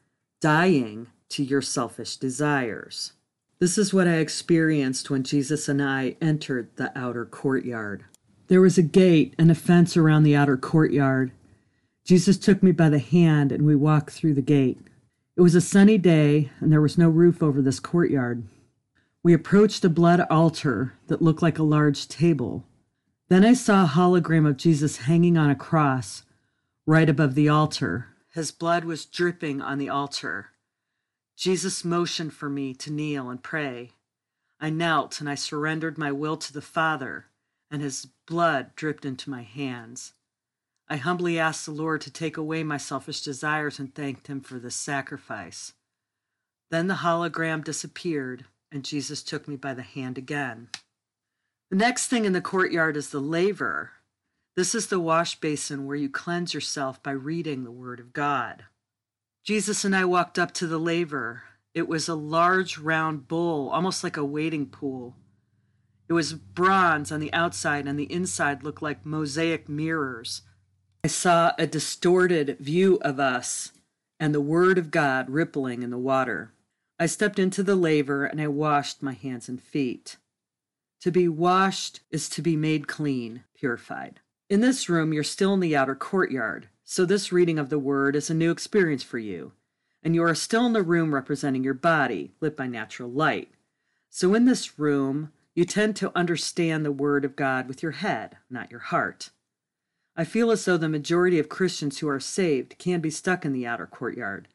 dying 0.42 1.06
to 1.30 1.42
your 1.42 1.62
selfish 1.62 2.18
desires. 2.18 3.14
This 3.58 3.78
is 3.78 3.94
what 3.94 4.06
I 4.06 4.16
experienced 4.16 5.08
when 5.08 5.22
Jesus 5.22 5.66
and 5.66 5.82
I 5.82 6.16
entered 6.20 6.76
the 6.76 6.92
outer 6.94 7.24
courtyard. 7.24 8.04
There 8.50 8.60
was 8.60 8.76
a 8.76 8.82
gate 8.82 9.36
and 9.38 9.48
a 9.48 9.54
fence 9.54 9.96
around 9.96 10.24
the 10.24 10.34
outer 10.34 10.56
courtyard. 10.56 11.30
Jesus 12.04 12.36
took 12.36 12.64
me 12.64 12.72
by 12.72 12.88
the 12.88 12.98
hand 12.98 13.52
and 13.52 13.64
we 13.64 13.76
walked 13.76 14.10
through 14.10 14.34
the 14.34 14.42
gate. 14.42 14.80
It 15.36 15.40
was 15.40 15.54
a 15.54 15.60
sunny 15.60 15.98
day 15.98 16.50
and 16.58 16.72
there 16.72 16.80
was 16.80 16.98
no 16.98 17.08
roof 17.08 17.44
over 17.44 17.62
this 17.62 17.78
courtyard. 17.78 18.42
We 19.22 19.32
approached 19.32 19.84
a 19.84 19.88
blood 19.88 20.26
altar 20.28 20.94
that 21.06 21.22
looked 21.22 21.42
like 21.42 21.60
a 21.60 21.62
large 21.62 22.08
table. 22.08 22.64
Then 23.28 23.44
I 23.44 23.52
saw 23.52 23.84
a 23.84 23.88
hologram 23.88 24.48
of 24.48 24.56
Jesus 24.56 24.96
hanging 24.96 25.38
on 25.38 25.48
a 25.48 25.54
cross 25.54 26.24
right 26.86 27.08
above 27.08 27.36
the 27.36 27.48
altar. 27.48 28.08
His 28.34 28.50
blood 28.50 28.84
was 28.84 29.06
dripping 29.06 29.62
on 29.62 29.78
the 29.78 29.88
altar. 29.88 30.48
Jesus 31.36 31.84
motioned 31.84 32.32
for 32.32 32.50
me 32.50 32.74
to 32.74 32.90
kneel 32.90 33.30
and 33.30 33.40
pray. 33.40 33.92
I 34.58 34.70
knelt 34.70 35.20
and 35.20 35.30
I 35.30 35.36
surrendered 35.36 35.96
my 35.96 36.10
will 36.10 36.36
to 36.38 36.52
the 36.52 36.60
Father 36.60 37.26
and 37.70 37.82
his 37.82 38.08
blood 38.26 38.74
dripped 38.74 39.04
into 39.04 39.30
my 39.30 39.42
hands. 39.42 40.12
I 40.88 40.96
humbly 40.96 41.38
asked 41.38 41.66
the 41.66 41.72
Lord 41.72 42.00
to 42.00 42.10
take 42.10 42.36
away 42.36 42.64
my 42.64 42.76
selfish 42.76 43.20
desires 43.20 43.78
and 43.78 43.94
thanked 43.94 44.26
him 44.26 44.40
for 44.40 44.58
this 44.58 44.74
sacrifice. 44.74 45.72
Then 46.70 46.88
the 46.88 46.94
hologram 46.94 47.62
disappeared, 47.62 48.44
and 48.72 48.84
Jesus 48.84 49.22
took 49.22 49.46
me 49.46 49.56
by 49.56 49.74
the 49.74 49.82
hand 49.82 50.18
again. 50.18 50.68
The 51.70 51.76
next 51.76 52.08
thing 52.08 52.24
in 52.24 52.32
the 52.32 52.40
courtyard 52.40 52.96
is 52.96 53.10
the 53.10 53.20
laver. 53.20 53.92
This 54.56 54.74
is 54.74 54.88
the 54.88 54.98
wash 54.98 55.36
basin 55.36 55.86
where 55.86 55.96
you 55.96 56.08
cleanse 56.08 56.52
yourself 56.52 57.00
by 57.02 57.12
reading 57.12 57.62
the 57.62 57.70
Word 57.70 58.00
of 58.00 58.12
God. 58.12 58.64
Jesus 59.44 59.84
and 59.84 59.94
I 59.94 60.04
walked 60.04 60.38
up 60.38 60.52
to 60.54 60.66
the 60.66 60.78
laver. 60.78 61.44
It 61.72 61.86
was 61.86 62.08
a 62.08 62.16
large 62.16 62.78
round 62.78 63.28
bowl, 63.28 63.70
almost 63.70 64.02
like 64.02 64.16
a 64.16 64.24
wading 64.24 64.66
pool. 64.66 65.14
It 66.10 66.14
was 66.14 66.32
bronze 66.32 67.12
on 67.12 67.20
the 67.20 67.32
outside, 67.32 67.86
and 67.86 67.96
the 67.96 68.12
inside 68.12 68.64
looked 68.64 68.82
like 68.82 69.06
mosaic 69.06 69.68
mirrors. 69.68 70.42
I 71.04 71.06
saw 71.06 71.52
a 71.56 71.68
distorted 71.68 72.58
view 72.58 72.98
of 73.00 73.20
us 73.20 73.70
and 74.18 74.34
the 74.34 74.40
Word 74.40 74.76
of 74.76 74.90
God 74.90 75.30
rippling 75.30 75.84
in 75.84 75.90
the 75.90 75.96
water. 75.96 76.52
I 76.98 77.06
stepped 77.06 77.38
into 77.38 77.62
the 77.62 77.76
laver 77.76 78.26
and 78.26 78.40
I 78.40 78.48
washed 78.48 79.04
my 79.04 79.12
hands 79.12 79.48
and 79.48 79.62
feet. 79.62 80.16
To 81.02 81.12
be 81.12 81.28
washed 81.28 82.00
is 82.10 82.28
to 82.30 82.42
be 82.42 82.56
made 82.56 82.88
clean, 82.88 83.44
purified. 83.54 84.18
In 84.50 84.60
this 84.60 84.88
room, 84.88 85.12
you're 85.12 85.22
still 85.22 85.54
in 85.54 85.60
the 85.60 85.76
outer 85.76 85.94
courtyard, 85.94 86.68
so 86.82 87.04
this 87.04 87.30
reading 87.30 87.58
of 87.58 87.70
the 87.70 87.78
Word 87.78 88.16
is 88.16 88.28
a 88.28 88.34
new 88.34 88.50
experience 88.50 89.04
for 89.04 89.20
you. 89.20 89.52
And 90.02 90.16
you 90.16 90.24
are 90.24 90.34
still 90.34 90.66
in 90.66 90.72
the 90.72 90.82
room 90.82 91.14
representing 91.14 91.62
your 91.62 91.72
body, 91.72 92.32
lit 92.40 92.56
by 92.56 92.66
natural 92.66 93.10
light. 93.10 93.52
So 94.10 94.34
in 94.34 94.44
this 94.44 94.76
room, 94.76 95.30
you 95.60 95.66
tend 95.66 95.94
to 95.94 96.10
understand 96.16 96.86
the 96.86 96.90
Word 96.90 97.22
of 97.22 97.36
God 97.36 97.68
with 97.68 97.82
your 97.82 97.92
head, 97.92 98.38
not 98.48 98.70
your 98.70 98.80
heart. 98.80 99.28
I 100.16 100.24
feel 100.24 100.50
as 100.50 100.64
though 100.64 100.78
the 100.78 100.88
majority 100.88 101.38
of 101.38 101.50
Christians 101.50 101.98
who 101.98 102.08
are 102.08 102.18
saved 102.18 102.78
can 102.78 103.02
be 103.02 103.10
stuck 103.10 103.44
in 103.44 103.52
the 103.52 103.66
outer 103.66 103.86
courtyard, 103.86 104.48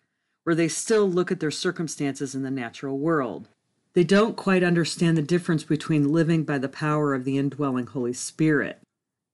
where 0.45 0.55
they 0.55 0.67
still 0.67 1.07
look 1.07 1.31
at 1.31 1.39
their 1.39 1.51
circumstances 1.51 2.33
in 2.33 2.41
the 2.41 2.49
natural 2.49 2.97
world. 2.97 3.49
They 3.93 4.03
don't 4.03 4.35
quite 4.35 4.63
understand 4.63 5.15
the 5.15 5.21
difference 5.21 5.63
between 5.63 6.11
living 6.11 6.43
by 6.43 6.57
the 6.57 6.67
power 6.67 7.13
of 7.13 7.23
the 7.23 7.37
indwelling 7.37 7.85
Holy 7.85 8.13
Spirit. 8.13 8.79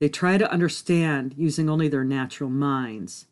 They 0.01 0.09
try 0.09 0.37
to 0.37 0.51
understand 0.51 1.35
using 1.37 1.69
only 1.69 1.87
their 1.87 2.03
natural 2.03 2.49
minds. 2.49 3.27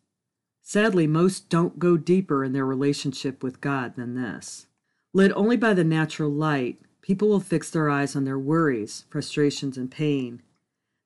Sadly, 0.62 1.08
most 1.08 1.49
don't 1.49 1.78
go 1.78 1.97
deeper 1.97 2.45
in 2.45 2.54
their 2.54 2.65
relationship 2.65 3.43
with 3.43 3.60
God 3.60 3.97
than 3.97 4.15
this. 4.15 4.67
Led 5.13 5.34
only 5.34 5.58
by 5.58 5.73
the 5.73 5.84
natural 5.84 6.32
light, 6.32 6.80
People 7.10 7.30
will 7.30 7.39
fix 7.39 7.72
their 7.72 7.89
eyes 7.89 8.15
on 8.15 8.26
their 8.26 8.38
worries, 8.38 9.06
frustrations, 9.10 9.78
and 9.78 9.89
pain. 9.89 10.43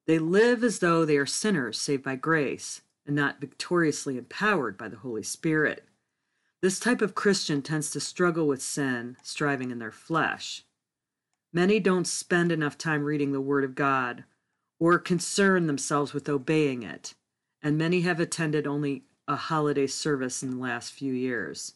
They 0.06 0.20
live 0.20 0.62
as 0.62 0.80
though 0.80 1.06
they 1.06 1.16
are 1.16 1.26
sinners 1.26 1.80
saved 1.80 2.04
by 2.04 2.18
grace 2.18 2.82
and 3.06 3.16
not 3.16 3.40
victoriously 3.40 4.18
empowered 4.18 4.78
by 4.78 4.90
the 4.90 4.98
Holy 4.98 5.24
Spirit. 5.24 5.86
This 6.62 6.78
type 6.78 7.02
of 7.02 7.16
Christian 7.16 7.62
tends 7.62 7.90
to 7.92 8.02
struggle 8.02 8.48
with 8.48 8.62
sin, 8.62 9.16
striving 9.24 9.72
in 9.72 9.80
their 9.80 9.94
flesh. 9.94 10.66
Many 11.54 11.80
don't 11.80 12.06
spend 12.06 12.52
enough 12.52 12.78
time 12.78 13.06
reading 13.06 13.32
the 13.32 13.40
Word 13.40 13.64
of 13.64 13.74
God 13.74 14.26
or 14.82 15.00
concern 15.00 15.68
themselves 15.68 16.12
with 16.12 16.28
obeying 16.28 16.84
it, 16.84 17.14
and 17.62 17.78
many 17.78 18.02
have 18.02 18.20
attended 18.20 18.68
only 18.68 19.04
a 19.26 19.38
holiday 19.38 19.88
service 19.88 20.44
in 20.44 20.52
the 20.52 20.58
last 20.58 20.92
few 20.92 21.14
years. 21.14 21.76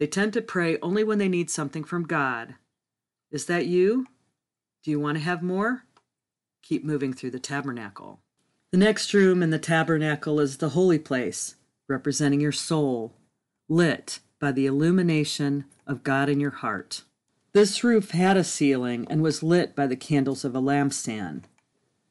They 0.00 0.08
tend 0.08 0.32
to 0.32 0.42
pray 0.42 0.76
only 0.80 1.04
when 1.04 1.18
they 1.18 1.28
need 1.28 1.50
something 1.50 1.84
from 1.84 2.02
God 2.02 2.56
is 3.30 3.46
that 3.46 3.66
you? 3.66 4.06
Do 4.82 4.90
you 4.90 4.98
want 5.00 5.18
to 5.18 5.24
have 5.24 5.42
more? 5.42 5.84
Keep 6.62 6.84
moving 6.84 7.12
through 7.12 7.30
the 7.30 7.38
tabernacle. 7.38 8.20
The 8.70 8.78
next 8.78 9.12
room 9.14 9.42
in 9.42 9.50
the 9.50 9.58
tabernacle 9.58 10.40
is 10.40 10.58
the 10.58 10.70
holy 10.70 10.98
place, 10.98 11.56
representing 11.88 12.40
your 12.40 12.52
soul, 12.52 13.14
lit 13.68 14.20
by 14.38 14.52
the 14.52 14.66
illumination 14.66 15.64
of 15.86 16.02
God 16.02 16.28
in 16.28 16.40
your 16.40 16.50
heart. 16.50 17.04
This 17.52 17.82
roof 17.82 18.10
had 18.10 18.36
a 18.36 18.44
ceiling 18.44 19.06
and 19.08 19.22
was 19.22 19.42
lit 19.42 19.74
by 19.74 19.86
the 19.86 19.96
candles 19.96 20.44
of 20.44 20.54
a 20.54 20.60
lampstand. 20.60 21.44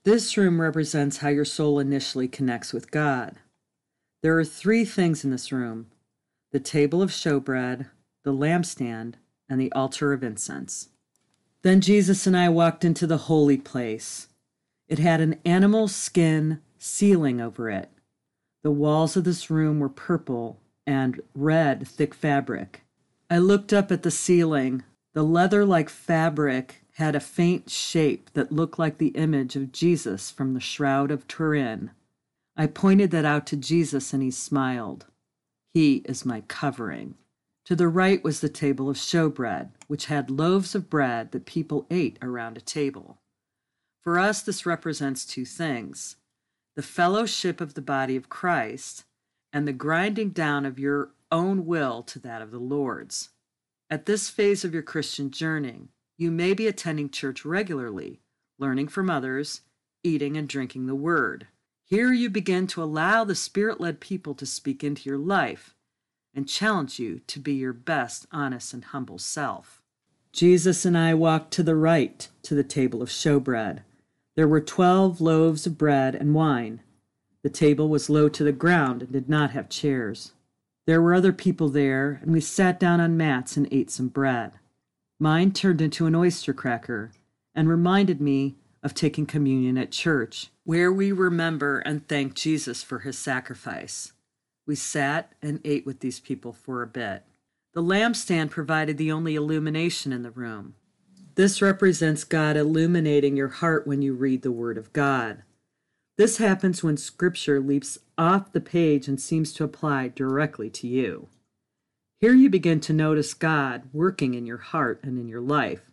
This 0.04 0.36
room 0.36 0.60
represents 0.60 1.18
how 1.18 1.30
your 1.30 1.46
soul 1.46 1.80
initially 1.80 2.28
connects 2.28 2.74
with 2.74 2.92
God. 2.92 3.38
There 4.24 4.38
are 4.38 4.46
three 4.46 4.84
things 4.84 5.24
in 5.24 5.32
this 5.32 5.52
room 5.52 5.88
the 6.52 6.60
table 6.60 7.02
of 7.02 7.12
showbread, 7.12 7.90
the 8.24 8.34
lampstand, 8.34 9.16
and 9.50 9.60
the 9.60 9.72
altar 9.74 10.14
of 10.14 10.24
incense. 10.24 10.90
Then 11.64 11.82
Jesus 11.82 12.28
and 12.28 12.38
I 12.38 12.50
walked 12.50 12.86
into 12.86 13.08
the 13.08 13.18
holy 13.18 13.58
place. 13.58 14.28
It 14.88 15.00
had 15.00 15.22
an 15.22 15.40
animal 15.44 15.88
skin 15.88 16.62
ceiling 16.78 17.42
over 17.42 17.70
it. 17.70 17.90
The 18.64 18.72
walls 18.72 19.18
of 19.18 19.24
this 19.24 19.50
room 19.50 19.80
were 19.80 19.90
purple 19.90 20.60
and 20.86 21.22
red, 21.36 21.88
thick 21.88 22.14
fabric. 22.14 22.84
I 23.30 23.40
looked 23.40 23.74
up 23.74 23.92
at 23.92 24.04
the 24.04 24.12
ceiling. 24.12 24.84
The 25.14 25.24
leather 25.24 25.66
like 25.66 25.90
fabric 25.90 26.84
had 26.94 27.16
a 27.16 27.20
faint 27.20 27.70
shape 27.70 28.32
that 28.34 28.52
looked 28.52 28.80
like 28.80 28.98
the 28.98 29.10
image 29.10 29.56
of 29.56 29.72
Jesus 29.72 30.32
from 30.32 30.54
the 30.54 30.60
Shroud 30.60 31.12
of 31.12 31.28
Turin. 31.28 31.92
I 32.56 32.68
pointed 32.68 33.12
that 33.12 33.26
out 33.26 33.46
to 33.48 33.56
Jesus 33.58 34.14
and 34.14 34.24
he 34.24 34.32
smiled. 34.32 35.06
He 35.74 35.98
is 36.06 36.26
my 36.26 36.42
covering. 36.48 37.16
To 37.68 37.76
the 37.76 37.90
right 37.90 38.24
was 38.24 38.40
the 38.40 38.48
table 38.48 38.90
of 38.90 38.96
showbread, 38.96 39.72
which 39.88 40.06
had 40.06 40.30
loaves 40.30 40.74
of 40.74 40.90
bread 40.90 41.34
that 41.34 41.46
people 41.46 41.86
ate 41.92 42.18
around 42.22 42.56
a 42.56 42.62
table. 42.62 43.20
For 44.00 44.18
us, 44.18 44.42
this 44.42 44.66
represents 44.66 45.26
two 45.26 45.44
things 45.44 46.16
the 46.78 46.82
fellowship 46.82 47.60
of 47.60 47.74
the 47.74 47.82
body 47.82 48.16
of 48.16 48.30
Christ 48.30 49.04
and 49.52 49.68
the 49.68 49.74
grinding 49.74 50.30
down 50.30 50.66
of 50.66 50.80
your 50.80 51.12
own 51.30 51.66
will 51.66 52.04
to 52.04 52.20
that 52.20 52.42
of 52.42 52.52
the 52.52 52.60
Lord's. 52.60 53.32
At 53.90 54.06
this 54.06 54.30
phase 54.30 54.64
of 54.64 54.74
your 54.74 54.84
Christian 54.84 55.30
journey, 55.30 55.90
you 56.18 56.32
may 56.32 56.54
be 56.54 56.68
attending 56.68 57.10
church 57.10 57.44
regularly, 57.44 58.22
learning 58.58 58.88
from 58.88 59.10
others, 59.10 59.60
eating 60.06 60.38
and 60.38 60.48
drinking 60.48 60.86
the 60.86 60.96
word. 60.96 61.48
Here 61.84 62.14
you 62.14 62.30
begin 62.30 62.66
to 62.68 62.82
allow 62.82 63.26
the 63.26 63.36
Spirit 63.36 63.82
led 63.82 64.00
people 64.00 64.36
to 64.36 64.46
speak 64.46 64.86
into 64.86 65.10
your 65.10 65.18
life 65.18 65.74
and 66.38 66.48
challenge 66.48 67.00
you 67.00 67.20
to 67.26 67.40
be 67.40 67.56
your 67.56 67.74
best, 67.74 68.28
honest, 68.32 68.72
and 68.72 68.86
humble 68.86 69.18
self. 69.18 69.82
Jesus 70.32 70.86
and 70.86 70.96
I 70.96 71.16
walked 71.16 71.52
to 71.54 71.64
the 71.64 71.76
right 71.76 72.28
to 72.44 72.54
the 72.54 72.64
table 72.64 73.02
of 73.02 73.10
showbread. 73.10 73.80
There 74.36 74.48
were 74.48 74.62
twelve 74.62 75.20
loaves 75.20 75.66
of 75.66 75.80
bread 75.80 76.14
and 76.14 76.36
wine. 76.36 76.82
The 77.42 77.50
table 77.50 77.90
was 77.90 78.08
low 78.08 78.30
to 78.30 78.44
the 78.44 78.52
ground 78.52 79.02
and 79.02 79.12
did 79.12 79.28
not 79.28 79.52
have 79.52 79.68
chairs. 79.68 80.34
There 80.86 81.02
were 81.02 81.16
other 81.16 81.34
people 81.34 81.70
there, 81.70 82.20
and 82.22 82.32
we 82.32 82.40
sat 82.40 82.80
down 82.80 83.02
on 83.02 83.18
mats 83.18 83.58
and 83.58 83.68
ate 83.72 83.90
some 83.90 84.08
bread. 84.08 84.54
Mine 85.20 85.52
turned 85.52 85.82
into 85.82 86.06
an 86.06 86.14
oyster 86.14 86.54
cracker 86.54 87.12
and 87.56 87.68
reminded 87.68 88.22
me 88.22 88.56
of 88.84 88.94
taking 88.94 89.26
communion 89.26 89.76
at 89.76 89.92
church, 89.92 90.52
where 90.66 90.94
we 90.94 91.12
remember 91.12 91.80
and 91.80 92.08
thank 92.08 92.36
Jesus 92.36 92.84
for 92.84 93.00
his 93.00 93.18
sacrifice. 93.18 94.14
We 94.68 94.76
sat 94.76 95.34
and 95.42 95.62
ate 95.66 95.86
with 95.86 96.02
these 96.02 96.20
people 96.20 96.54
for 96.54 96.84
a 96.84 96.88
bit. 96.88 97.24
The 97.74 97.82
lampstand 97.82 98.52
provided 98.52 98.98
the 98.98 99.12
only 99.12 99.34
illumination 99.36 100.12
in 100.12 100.24
the 100.24 100.32
room. 100.32 100.76
This 101.36 101.62
represents 101.62 102.24
God 102.24 102.58
illuminating 102.58 103.38
your 103.38 103.48
heart 103.48 103.88
when 103.88 104.02
you 104.02 104.14
read 104.14 104.42
the 104.42 104.52
Word 104.52 104.78
of 104.78 104.92
God. 104.92 105.44
This 106.18 106.38
happens 106.38 106.84
when 106.84 106.98
Scripture 106.98 107.60
leaps 107.60 108.00
off 108.18 108.52
the 108.52 108.60
page 108.60 109.08
and 109.08 109.22
seems 109.22 109.54
to 109.54 109.64
apply 109.64 110.10
directly 110.10 110.70
to 110.72 110.88
you. 110.88 111.30
Here 112.20 112.34
you 112.34 112.50
begin 112.50 112.80
to 112.82 112.94
notice 112.94 113.36
God 113.36 113.84
working 113.94 114.34
in 114.34 114.48
your 114.48 114.58
heart 114.58 115.00
and 115.04 115.20
in 115.20 115.28
your 115.28 115.42
life. 115.42 115.92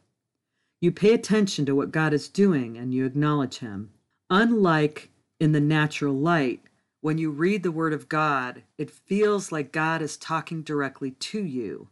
You 0.80 0.90
pay 0.90 1.12
attention 1.12 1.66
to 1.66 1.74
what 1.76 1.92
God 1.92 2.14
is 2.14 2.28
doing 2.28 2.78
and 2.78 2.92
you 2.94 3.04
acknowledge 3.04 3.58
Him. 3.58 3.90
Unlike 4.30 5.10
in 5.38 5.52
the 5.52 5.60
natural 5.60 6.14
light, 6.14 6.62
when 7.04 7.18
you 7.18 7.30
read 7.30 7.62
the 7.62 7.70
Word 7.70 7.92
of 7.92 8.08
God, 8.08 8.62
it 8.78 8.90
feels 8.90 9.52
like 9.52 9.72
God 9.72 10.00
is 10.00 10.16
talking 10.16 10.62
directly 10.62 11.10
to 11.10 11.44
you, 11.44 11.88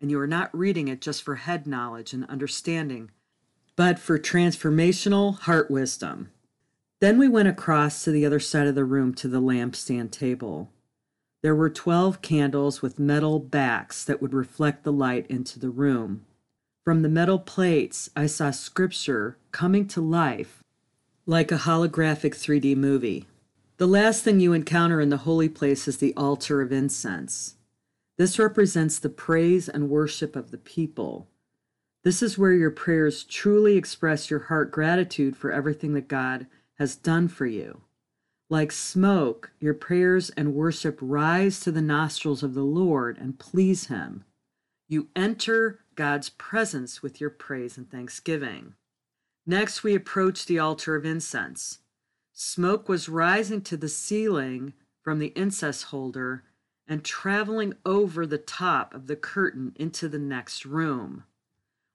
and 0.00 0.10
you 0.10 0.18
are 0.18 0.26
not 0.26 0.52
reading 0.52 0.88
it 0.88 1.00
just 1.00 1.22
for 1.22 1.36
head 1.36 1.64
knowledge 1.64 2.12
and 2.12 2.24
understanding, 2.24 3.12
but 3.76 4.00
for 4.00 4.18
transformational 4.18 5.38
heart 5.38 5.70
wisdom. 5.70 6.32
Then 7.00 7.20
we 7.20 7.28
went 7.28 7.46
across 7.46 8.02
to 8.02 8.10
the 8.10 8.26
other 8.26 8.40
side 8.40 8.66
of 8.66 8.74
the 8.74 8.84
room 8.84 9.14
to 9.14 9.28
the 9.28 9.40
lampstand 9.40 10.10
table. 10.10 10.70
There 11.44 11.54
were 11.54 11.70
12 11.70 12.20
candles 12.20 12.82
with 12.82 12.98
metal 12.98 13.38
backs 13.38 14.02
that 14.02 14.20
would 14.20 14.34
reflect 14.34 14.82
the 14.82 14.92
light 14.92 15.24
into 15.28 15.60
the 15.60 15.70
room. 15.70 16.26
From 16.84 17.02
the 17.02 17.08
metal 17.08 17.38
plates, 17.38 18.10
I 18.16 18.26
saw 18.26 18.50
scripture 18.50 19.36
coming 19.52 19.86
to 19.86 20.00
life 20.00 20.64
like 21.26 21.52
a 21.52 21.58
holographic 21.58 22.34
3D 22.34 22.76
movie. 22.76 23.28
The 23.78 23.86
last 23.86 24.22
thing 24.22 24.38
you 24.38 24.52
encounter 24.52 25.00
in 25.00 25.08
the 25.08 25.18
holy 25.18 25.48
place 25.48 25.88
is 25.88 25.96
the 25.96 26.14
altar 26.16 26.60
of 26.60 26.72
incense. 26.72 27.56
This 28.18 28.38
represents 28.38 28.98
the 28.98 29.08
praise 29.08 29.68
and 29.68 29.88
worship 29.88 30.36
of 30.36 30.50
the 30.50 30.58
people. 30.58 31.28
This 32.04 32.22
is 32.22 32.36
where 32.36 32.52
your 32.52 32.70
prayers 32.70 33.24
truly 33.24 33.76
express 33.76 34.30
your 34.30 34.40
heart 34.40 34.70
gratitude 34.70 35.36
for 35.36 35.50
everything 35.50 35.94
that 35.94 36.08
God 36.08 36.46
has 36.74 36.96
done 36.96 37.28
for 37.28 37.46
you. 37.46 37.82
Like 38.50 38.72
smoke, 38.72 39.52
your 39.60 39.74
prayers 39.74 40.30
and 40.30 40.54
worship 40.54 40.98
rise 41.00 41.60
to 41.60 41.72
the 41.72 41.80
nostrils 41.80 42.42
of 42.42 42.54
the 42.54 42.64
Lord 42.64 43.16
and 43.16 43.38
please 43.38 43.86
Him. 43.86 44.24
You 44.88 45.08
enter 45.16 45.80
God's 45.94 46.28
presence 46.28 47.02
with 47.02 47.20
your 47.20 47.30
praise 47.30 47.78
and 47.78 47.90
thanksgiving. 47.90 48.74
Next, 49.46 49.82
we 49.82 49.94
approach 49.94 50.44
the 50.44 50.58
altar 50.58 50.96
of 50.96 51.06
incense. 51.06 51.78
Smoke 52.44 52.88
was 52.88 53.08
rising 53.08 53.60
to 53.62 53.76
the 53.76 53.88
ceiling 53.88 54.72
from 55.00 55.20
the 55.20 55.32
incense 55.36 55.84
holder 55.84 56.42
and 56.88 57.04
traveling 57.04 57.74
over 57.86 58.26
the 58.26 58.36
top 58.36 58.94
of 58.94 59.06
the 59.06 59.14
curtain 59.14 59.72
into 59.76 60.08
the 60.08 60.18
next 60.18 60.66
room. 60.66 61.22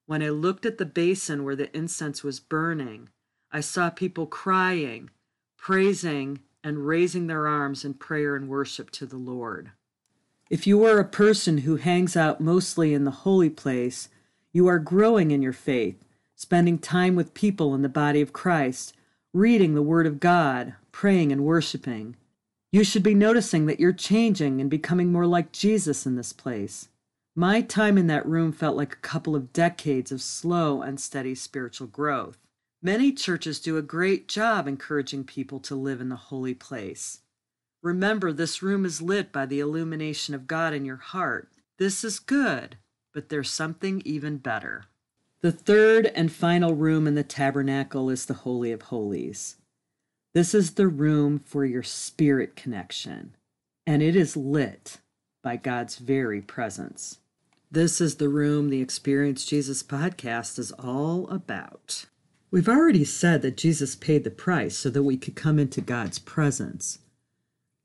When 0.06 0.24
I 0.24 0.30
looked 0.30 0.66
at 0.66 0.78
the 0.78 0.86
basin 0.86 1.44
where 1.44 1.58
the 1.58 1.76
incense 1.76 2.24
was 2.24 2.40
burning, 2.40 3.10
I 3.52 3.60
saw 3.60 3.90
people 3.90 4.26
crying, 4.26 5.10
praising, 5.58 6.40
and 6.64 6.88
raising 6.88 7.28
their 7.28 7.46
arms 7.46 7.84
in 7.84 7.96
prayer 7.96 8.34
and 8.34 8.48
worship 8.48 8.90
to 8.92 9.06
the 9.06 9.18
Lord. 9.18 9.72
If 10.50 10.66
you 10.66 10.86
are 10.86 10.98
a 10.98 11.06
person 11.06 11.60
who 11.60 11.76
hangs 11.76 12.16
out 12.16 12.40
mostly 12.40 12.94
in 12.94 13.04
the 13.04 13.12
holy 13.12 13.50
place, 13.50 14.08
you 14.54 14.66
are 14.68 14.80
growing 14.80 15.32
in 15.32 15.42
your 15.42 15.52
faith, 15.52 16.06
spending 16.36 16.80
time 16.80 17.18
with 17.18 17.34
people 17.34 17.76
in 17.76 17.82
the 17.82 17.90
body 17.90 18.22
of 18.22 18.32
Christ, 18.32 18.94
reading 19.34 19.76
the 19.76 19.82
Word 19.82 20.08
of 20.08 20.20
God, 20.20 20.74
praying 20.92 21.32
and 21.32 21.44
worshiping. 21.44 22.16
You 22.72 22.84
should 22.84 23.04
be 23.04 23.14
noticing 23.14 23.66
that 23.66 23.80
you're 23.80 23.94
changing 23.94 24.62
and 24.62 24.70
becoming 24.70 25.12
more 25.12 25.26
like 25.26 25.52
Jesus 25.52 26.06
in 26.06 26.16
this 26.16 26.34
place. 26.34 26.88
My 27.36 27.62
time 27.62 27.98
in 27.98 28.08
that 28.08 28.26
room 28.26 28.52
felt 28.52 28.78
like 28.78 28.94
a 28.94 28.98
couple 28.98 29.36
of 29.36 29.54
decades 29.54 30.12
of 30.12 30.22
slow 30.22 30.82
and 30.82 31.00
steady 31.00 31.36
spiritual 31.36 31.88
growth. 31.88 32.38
Many 32.82 33.12
churches 33.12 33.60
do 33.60 33.78
a 33.78 33.82
great 33.82 34.28
job 34.28 34.68
encouraging 34.68 35.24
people 35.24 35.60
to 35.62 35.76
live 35.76 36.00
in 36.00 36.10
the 36.10 36.16
holy 36.16 36.54
place. 36.54 37.20
Remember, 37.84 38.32
this 38.32 38.64
room 38.64 38.86
is 38.86 39.02
lit 39.02 39.32
by 39.32 39.46
the 39.46 39.60
illumination 39.60 40.34
of 40.34 40.48
God 40.48 40.74
in 40.74 40.86
your 40.86 40.98
heart. 40.98 41.50
This 41.78 42.04
is 42.04 42.20
good, 42.20 42.78
but 43.14 43.30
there's 43.30 43.52
something 43.52 44.02
even 44.06 44.38
better. 44.38 44.86
The 45.42 45.52
third 45.52 46.08
and 46.08 46.32
final 46.32 46.74
room 46.74 47.06
in 47.06 47.14
the 47.14 47.24
tabernacle 47.24 48.10
is 48.10 48.26
the 48.26 48.34
Holy 48.34 48.72
of 48.72 48.84
Holies. 48.84 49.58
This 50.34 50.56
is 50.56 50.72
the 50.72 50.88
room 50.88 51.38
for 51.38 51.64
your 51.64 51.84
spirit 51.84 52.56
connection, 52.56 53.36
and 53.86 54.02
it 54.02 54.16
is 54.16 54.36
lit 54.36 54.98
by 55.44 55.56
God's 55.56 55.98
very 55.98 56.42
presence. 56.42 57.20
This 57.70 58.02
is 58.02 58.16
the 58.16 58.30
room 58.30 58.70
the 58.70 58.82
Experience 58.82 59.46
Jesus 59.46 59.84
podcast 59.84 60.58
is 60.58 60.72
all 60.72 61.28
about. 61.30 62.08
We've 62.50 62.70
already 62.70 63.06
said 63.06 63.44
that 63.44 63.58
Jesus 63.58 63.96
paid 63.96 64.24
the 64.24 64.32
price 64.32 64.76
so 64.76 64.90
that 64.90 65.04
we 65.04 65.18
could 65.18 65.36
come 65.36 65.60
into 65.60 65.82
God's 65.82 66.18
presence. 66.18 66.98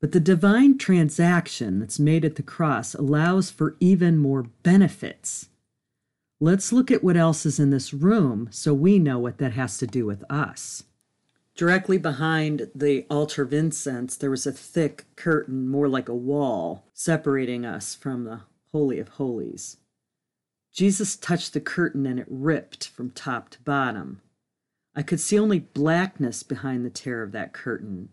But 0.01 0.11
the 0.11 0.19
divine 0.19 0.79
transaction 0.79 1.79
that's 1.79 1.99
made 1.99 2.25
at 2.25 2.35
the 2.35 2.43
cross 2.43 2.95
allows 2.95 3.51
for 3.51 3.75
even 3.79 4.17
more 4.17 4.43
benefits. 4.63 5.49
Let's 6.43 6.73
look 6.73 6.91
at 6.91 7.05
what 7.05 7.15
else 7.15 7.45
is 7.45 7.57
in 7.57 7.69
this 7.69 7.93
room 7.93 8.49
so 8.51 8.73
we 8.73 8.99
know 8.99 9.17
what 9.17 9.37
that 9.37 9.53
has 9.53 9.77
to 9.77 9.87
do 9.87 10.05
with 10.05 10.25
us. 10.29 10.83
Directly 11.55 11.97
behind 11.97 12.69
the 12.75 13.05
altar 13.09 13.43
of 13.43 13.53
incense, 13.53 14.17
there 14.17 14.29
was 14.29 14.45
a 14.45 14.51
thick 14.51 15.05
curtain, 15.15 15.69
more 15.69 15.87
like 15.87 16.09
a 16.09 16.13
wall, 16.13 16.83
separating 16.93 17.65
us 17.65 17.95
from 17.95 18.25
the 18.25 18.41
Holy 18.73 18.99
of 18.99 19.07
Holies. 19.07 19.77
Jesus 20.73 21.15
touched 21.15 21.53
the 21.53 21.61
curtain 21.61 22.05
and 22.05 22.19
it 22.19 22.27
ripped 22.29 22.89
from 22.89 23.11
top 23.11 23.47
to 23.51 23.61
bottom. 23.61 24.19
I 24.93 25.01
could 25.01 25.21
see 25.21 25.39
only 25.39 25.59
blackness 25.59 26.43
behind 26.43 26.85
the 26.85 26.89
tear 26.89 27.23
of 27.23 27.31
that 27.31 27.53
curtain. 27.53 28.09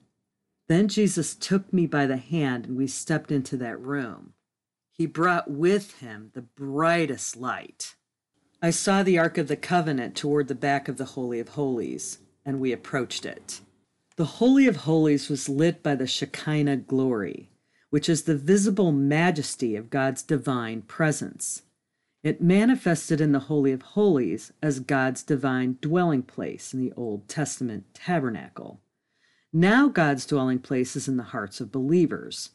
Then 0.68 0.86
Jesus 0.86 1.34
took 1.34 1.72
me 1.72 1.84
by 1.84 2.06
the 2.06 2.16
hand 2.16 2.66
and 2.66 2.76
we 2.76 2.86
stepped 2.86 3.32
into 3.32 3.56
that 3.56 3.80
room. 3.80 4.34
He 4.92 5.06
brought 5.06 5.50
with 5.50 5.98
him 5.98 6.30
the 6.32 6.42
brightest 6.42 7.36
light. 7.36 7.96
I 8.62 8.68
saw 8.68 9.02
the 9.02 9.18
Ark 9.18 9.38
of 9.38 9.48
the 9.48 9.56
Covenant 9.56 10.14
toward 10.14 10.48
the 10.48 10.54
back 10.54 10.86
of 10.86 10.98
the 10.98 11.06
Holy 11.06 11.40
of 11.40 11.50
Holies, 11.50 12.18
and 12.44 12.60
we 12.60 12.72
approached 12.72 13.24
it. 13.24 13.62
The 14.16 14.36
Holy 14.36 14.66
of 14.66 14.76
Holies 14.76 15.30
was 15.30 15.48
lit 15.48 15.82
by 15.82 15.94
the 15.94 16.06
Shekinah 16.06 16.76
glory, 16.76 17.48
which 17.88 18.06
is 18.06 18.24
the 18.24 18.36
visible 18.36 18.92
majesty 18.92 19.76
of 19.76 19.88
God's 19.88 20.22
divine 20.22 20.82
presence. 20.82 21.62
It 22.22 22.42
manifested 22.42 23.18
in 23.18 23.32
the 23.32 23.38
Holy 23.48 23.72
of 23.72 23.80
Holies 23.80 24.52
as 24.62 24.80
God's 24.80 25.22
divine 25.22 25.78
dwelling 25.80 26.22
place 26.22 26.74
in 26.74 26.80
the 26.80 26.92
Old 26.98 27.28
Testament 27.28 27.86
tabernacle. 27.94 28.82
Now, 29.54 29.88
God's 29.88 30.26
dwelling 30.26 30.58
place 30.58 30.96
is 30.96 31.08
in 31.08 31.16
the 31.16 31.22
hearts 31.22 31.62
of 31.62 31.72
believers. 31.72 32.50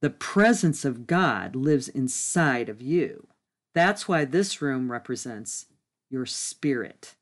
The 0.00 0.10
presence 0.10 0.84
of 0.84 1.06
God 1.06 1.54
lives 1.54 1.86
inside 1.86 2.68
of 2.68 2.82
you. 2.82 3.28
That's 3.74 4.08
why 4.08 4.24
this 4.24 4.62
room 4.62 4.90
represents 4.90 5.66
your 6.08 6.26
spirit. 6.26 7.16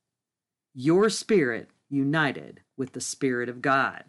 Your 0.75 1.09
spirit 1.09 1.71
united 1.89 2.61
with 2.77 2.93
the 2.93 3.01
Spirit 3.01 3.49
of 3.49 3.63
God. 3.63 4.05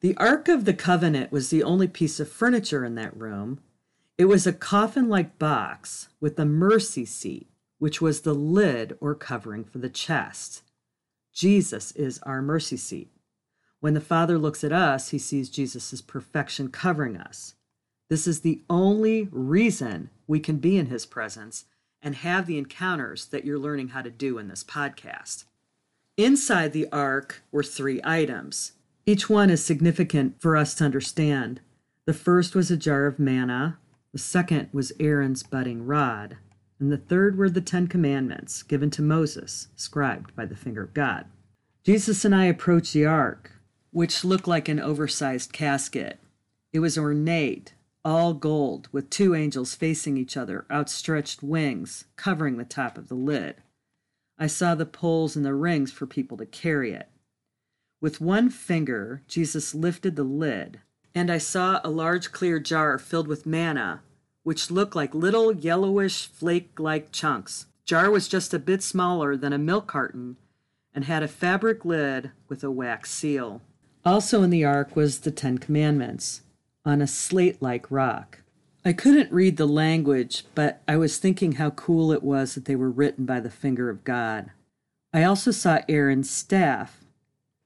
The 0.00 0.16
Ark 0.16 0.48
of 0.48 0.64
the 0.64 0.74
Covenant 0.74 1.32
was 1.32 1.50
the 1.50 1.62
only 1.62 1.88
piece 1.88 2.20
of 2.20 2.30
furniture 2.30 2.84
in 2.84 2.94
that 2.94 3.16
room. 3.16 3.58
It 4.16 4.26
was 4.26 4.46
a 4.46 4.52
coffin 4.52 5.08
like 5.08 5.38
box 5.38 6.08
with 6.20 6.38
a 6.38 6.44
mercy 6.44 7.04
seat, 7.04 7.48
which 7.78 8.00
was 8.00 8.20
the 8.20 8.34
lid 8.34 8.96
or 9.00 9.14
covering 9.14 9.64
for 9.64 9.78
the 9.78 9.88
chest. 9.88 10.62
Jesus 11.32 11.92
is 11.92 12.20
our 12.20 12.40
mercy 12.40 12.76
seat. 12.76 13.10
When 13.80 13.94
the 13.94 14.00
Father 14.00 14.38
looks 14.38 14.64
at 14.64 14.72
us, 14.72 15.10
he 15.10 15.18
sees 15.18 15.50
Jesus' 15.50 16.00
perfection 16.00 16.68
covering 16.68 17.16
us. 17.16 17.54
This 18.08 18.26
is 18.26 18.40
the 18.40 18.62
only 18.70 19.28
reason 19.30 20.10
we 20.28 20.38
can 20.38 20.58
be 20.58 20.78
in 20.78 20.86
his 20.86 21.04
presence 21.04 21.64
and 22.00 22.14
have 22.14 22.46
the 22.46 22.58
encounters 22.58 23.26
that 23.26 23.44
you're 23.44 23.58
learning 23.58 23.88
how 23.88 24.02
to 24.02 24.10
do 24.10 24.38
in 24.38 24.46
this 24.46 24.62
podcast. 24.62 25.44
Inside 26.16 26.72
the 26.72 26.88
ark 26.92 27.42
were 27.50 27.64
three 27.64 28.00
items. 28.04 28.72
Each 29.06 29.28
one 29.28 29.50
is 29.50 29.64
significant 29.64 30.40
for 30.40 30.56
us 30.56 30.74
to 30.76 30.84
understand. 30.84 31.60
The 32.04 32.14
first 32.14 32.54
was 32.54 32.70
a 32.70 32.76
jar 32.76 33.06
of 33.06 33.18
manna, 33.18 33.78
the 34.12 34.18
second 34.18 34.68
was 34.72 34.92
Aaron's 35.00 35.42
budding 35.42 35.86
rod, 35.86 36.36
and 36.78 36.92
the 36.92 36.96
third 36.96 37.36
were 37.36 37.50
the 37.50 37.60
Ten 37.60 37.86
Commandments 37.86 38.62
given 38.62 38.90
to 38.90 39.02
Moses, 39.02 39.68
scribed 39.76 40.34
by 40.36 40.46
the 40.46 40.56
finger 40.56 40.82
of 40.82 40.94
God. 40.94 41.26
Jesus 41.84 42.24
and 42.24 42.34
I 42.34 42.44
approached 42.46 42.92
the 42.92 43.06
ark, 43.06 43.52
which 43.90 44.24
looked 44.24 44.46
like 44.46 44.68
an 44.68 44.80
oversized 44.80 45.52
casket. 45.52 46.18
It 46.72 46.80
was 46.80 46.98
ornate, 46.98 47.74
all 48.04 48.34
gold, 48.34 48.88
with 48.92 49.10
two 49.10 49.34
angels 49.34 49.74
facing 49.74 50.16
each 50.16 50.36
other, 50.36 50.66
outstretched 50.70 51.42
wings 51.42 52.04
covering 52.16 52.56
the 52.56 52.64
top 52.64 52.96
of 52.96 53.08
the 53.08 53.14
lid. 53.14 53.56
I 54.38 54.46
saw 54.46 54.74
the 54.74 54.86
poles 54.86 55.36
and 55.36 55.44
the 55.44 55.54
rings 55.54 55.90
for 55.90 56.06
people 56.06 56.36
to 56.38 56.46
carry 56.46 56.92
it. 56.92 57.08
With 58.00 58.20
one 58.20 58.50
finger, 58.50 59.22
Jesus 59.26 59.74
lifted 59.74 60.14
the 60.14 60.24
lid, 60.24 60.80
and 61.14 61.30
I 61.30 61.38
saw 61.38 61.80
a 61.82 61.90
large 61.90 62.30
clear 62.30 62.60
jar 62.60 62.98
filled 62.98 63.26
with 63.26 63.46
manna, 63.46 64.02
which 64.44 64.70
looked 64.70 64.94
like 64.94 65.14
little 65.14 65.52
yellowish 65.52 66.28
flake 66.28 66.78
like 66.78 67.10
chunks. 67.10 67.66
Jar 67.84 68.10
was 68.10 68.28
just 68.28 68.54
a 68.54 68.58
bit 68.58 68.82
smaller 68.82 69.36
than 69.36 69.52
a 69.52 69.58
milk 69.58 69.86
carton 69.88 70.36
and 70.94 71.04
had 71.04 71.22
a 71.22 71.28
fabric 71.28 71.84
lid 71.84 72.30
with 72.48 72.62
a 72.62 72.70
wax 72.70 73.10
seal. 73.10 73.62
Also 74.04 74.42
in 74.42 74.50
the 74.50 74.64
ark 74.64 74.94
was 74.94 75.20
the 75.20 75.30
Ten 75.30 75.58
Commandments 75.58 76.42
on 76.84 77.00
a 77.00 77.06
slate 77.06 77.60
like 77.60 77.90
rock. 77.90 78.42
I 78.84 78.92
couldn't 78.92 79.32
read 79.32 79.56
the 79.56 79.66
language, 79.66 80.44
but 80.54 80.82
I 80.86 80.96
was 80.96 81.18
thinking 81.18 81.52
how 81.52 81.70
cool 81.70 82.12
it 82.12 82.22
was 82.22 82.54
that 82.54 82.64
they 82.64 82.76
were 82.76 82.90
written 82.90 83.26
by 83.26 83.40
the 83.40 83.50
finger 83.50 83.90
of 83.90 84.04
God. 84.04 84.50
I 85.12 85.24
also 85.24 85.50
saw 85.50 85.80
Aaron's 85.88 86.30
staff. 86.30 87.04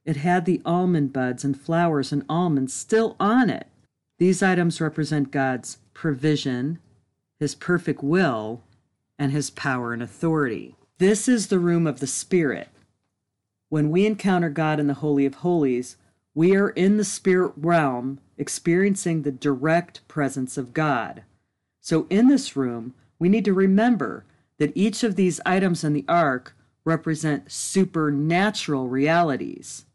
It 0.05 0.17
had 0.17 0.45
the 0.45 0.63
almond 0.65 1.13
buds 1.13 1.45
and 1.45 1.59
flowers 1.59 2.13
and 2.13 2.25
almonds 2.29 2.73
still 2.73 3.15
on 3.21 3.51
it. 3.51 3.69
These 4.19 4.43
items 4.43 4.81
represent 4.81 5.31
God's 5.31 5.79
provision, 5.95 6.79
His 7.39 7.55
perfect 7.55 8.03
will, 8.03 8.63
and 9.19 9.33
His 9.33 9.51
power 9.51 9.93
and 9.93 10.03
authority. 10.03 10.77
This 10.99 11.29
is 11.29 11.49
the 11.49 11.59
room 11.59 11.87
of 11.87 12.01
the 12.01 12.07
Spirit. 12.07 12.69
When 13.69 13.91
we 13.91 14.07
encounter 14.07 14.51
God 14.51 14.81
in 14.81 14.87
the 14.87 14.95
Holy 14.95 15.27
of 15.27 15.37
Holies, 15.37 15.97
we 16.35 16.57
are 16.57 16.71
in 16.71 16.97
the 16.97 17.05
spirit 17.05 17.53
realm 17.57 18.21
experiencing 18.43 19.23
the 19.23 19.33
direct 19.33 20.07
presence 20.09 20.59
of 20.59 20.75
God. 20.75 21.23
So, 21.81 22.07
in 22.11 22.29
this 22.29 22.57
room, 22.57 22.93
we 23.19 23.29
need 23.29 23.45
to 23.47 23.55
remember 23.55 24.25
that 24.59 24.77
each 24.77 25.03
of 25.05 25.17
these 25.17 25.41
items 25.47 25.85
in 25.85 25.93
the 25.93 26.05
ark 26.09 26.55
represent 26.85 27.51
supernatural 27.51 28.89
realities. 28.89 29.87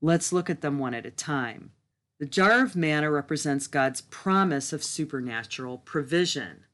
Let's 0.00 0.32
look 0.32 0.48
at 0.48 0.60
them 0.60 0.78
one 0.78 0.94
at 0.94 1.04
a 1.04 1.10
time. 1.10 1.72
The 2.20 2.26
jar 2.26 2.62
of 2.62 2.76
manna 2.76 3.10
represents 3.10 3.66
God's 3.66 4.00
promise 4.00 4.72
of 4.72 4.84
supernatural 4.84 5.78
provision. 5.78 6.64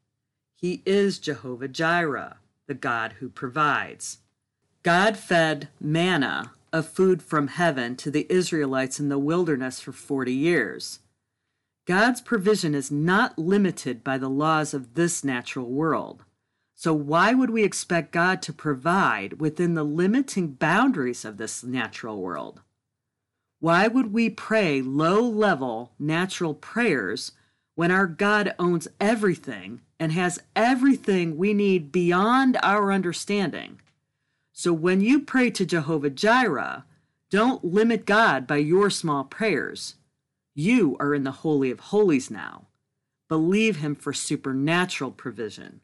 He 0.55 0.83
is 0.85 1.19
Jehovah 1.19 1.69
Jireh, 1.69 2.37
the 2.67 2.75
God 2.75 3.15
who 3.19 3.31
provides. 3.31 4.19
God 4.83 5.17
fed 5.17 5.69
manna 5.81 6.53
of 6.73 6.89
food 6.89 7.23
from 7.23 7.49
heaven 7.49 7.97
to 7.97 8.11
the 8.11 8.27
Israelites 8.31 8.99
in 8.99 9.09
the 9.09 9.19
wilderness 9.19 9.81
for 9.81 9.93
40 9.93 10.33
years. 10.33 11.01
God's 11.85 12.21
provision 12.21 12.75
is 12.75 12.91
not 12.91 13.39
limited 13.39 14.05
by 14.05 14.17
the 14.17 14.31
laws 14.31 14.73
of 14.73 14.95
this 14.95 15.25
natural 15.25 15.69
world. 15.69 16.25
So, 16.75 16.93
why 16.93 17.35
would 17.35 17.51
we 17.51 17.65
expect 17.65 18.13
God 18.13 18.41
to 18.43 18.53
provide 18.53 19.41
within 19.41 19.75
the 19.75 19.85
limiting 19.85 20.53
boundaries 20.53 21.25
of 21.25 21.37
this 21.37 21.63
natural 21.63 22.21
world? 22.21 22.61
Why 23.61 23.87
would 23.87 24.13
we 24.13 24.31
pray 24.31 24.83
low 24.83 25.23
level 25.23 25.93
natural 25.99 26.55
prayers 26.55 27.33
when 27.75 27.91
our 27.91 28.07
God 28.07 28.55
owns 28.59 28.89
everything 29.01 29.83
and 30.01 30.11
has 30.13 30.41
everything 30.57 31.37
we 31.37 31.55
need 31.55 31.93
beyond 31.93 32.59
our 32.63 32.93
understanding? 32.93 33.81
So 34.53 34.73
when 34.73 35.01
you 35.01 35.21
pray 35.21 35.51
to 35.51 35.65
Jehovah 35.65 36.11
Jireh, 36.11 36.85
don't 37.31 37.65
limit 37.65 38.05
God 38.05 38.47
by 38.47 38.59
your 38.59 38.91
small 38.91 39.25
prayers. 39.25 39.95
You 40.55 40.97
are 41.01 41.15
in 41.15 41.25
the 41.25 41.31
Holy 41.31 41.71
of 41.71 41.81
Holies 41.81 42.31
now. 42.31 42.67
Believe 43.29 43.77
Him 43.77 43.95
for 43.95 44.13
supernatural 44.13 45.11
provision. 45.11 45.81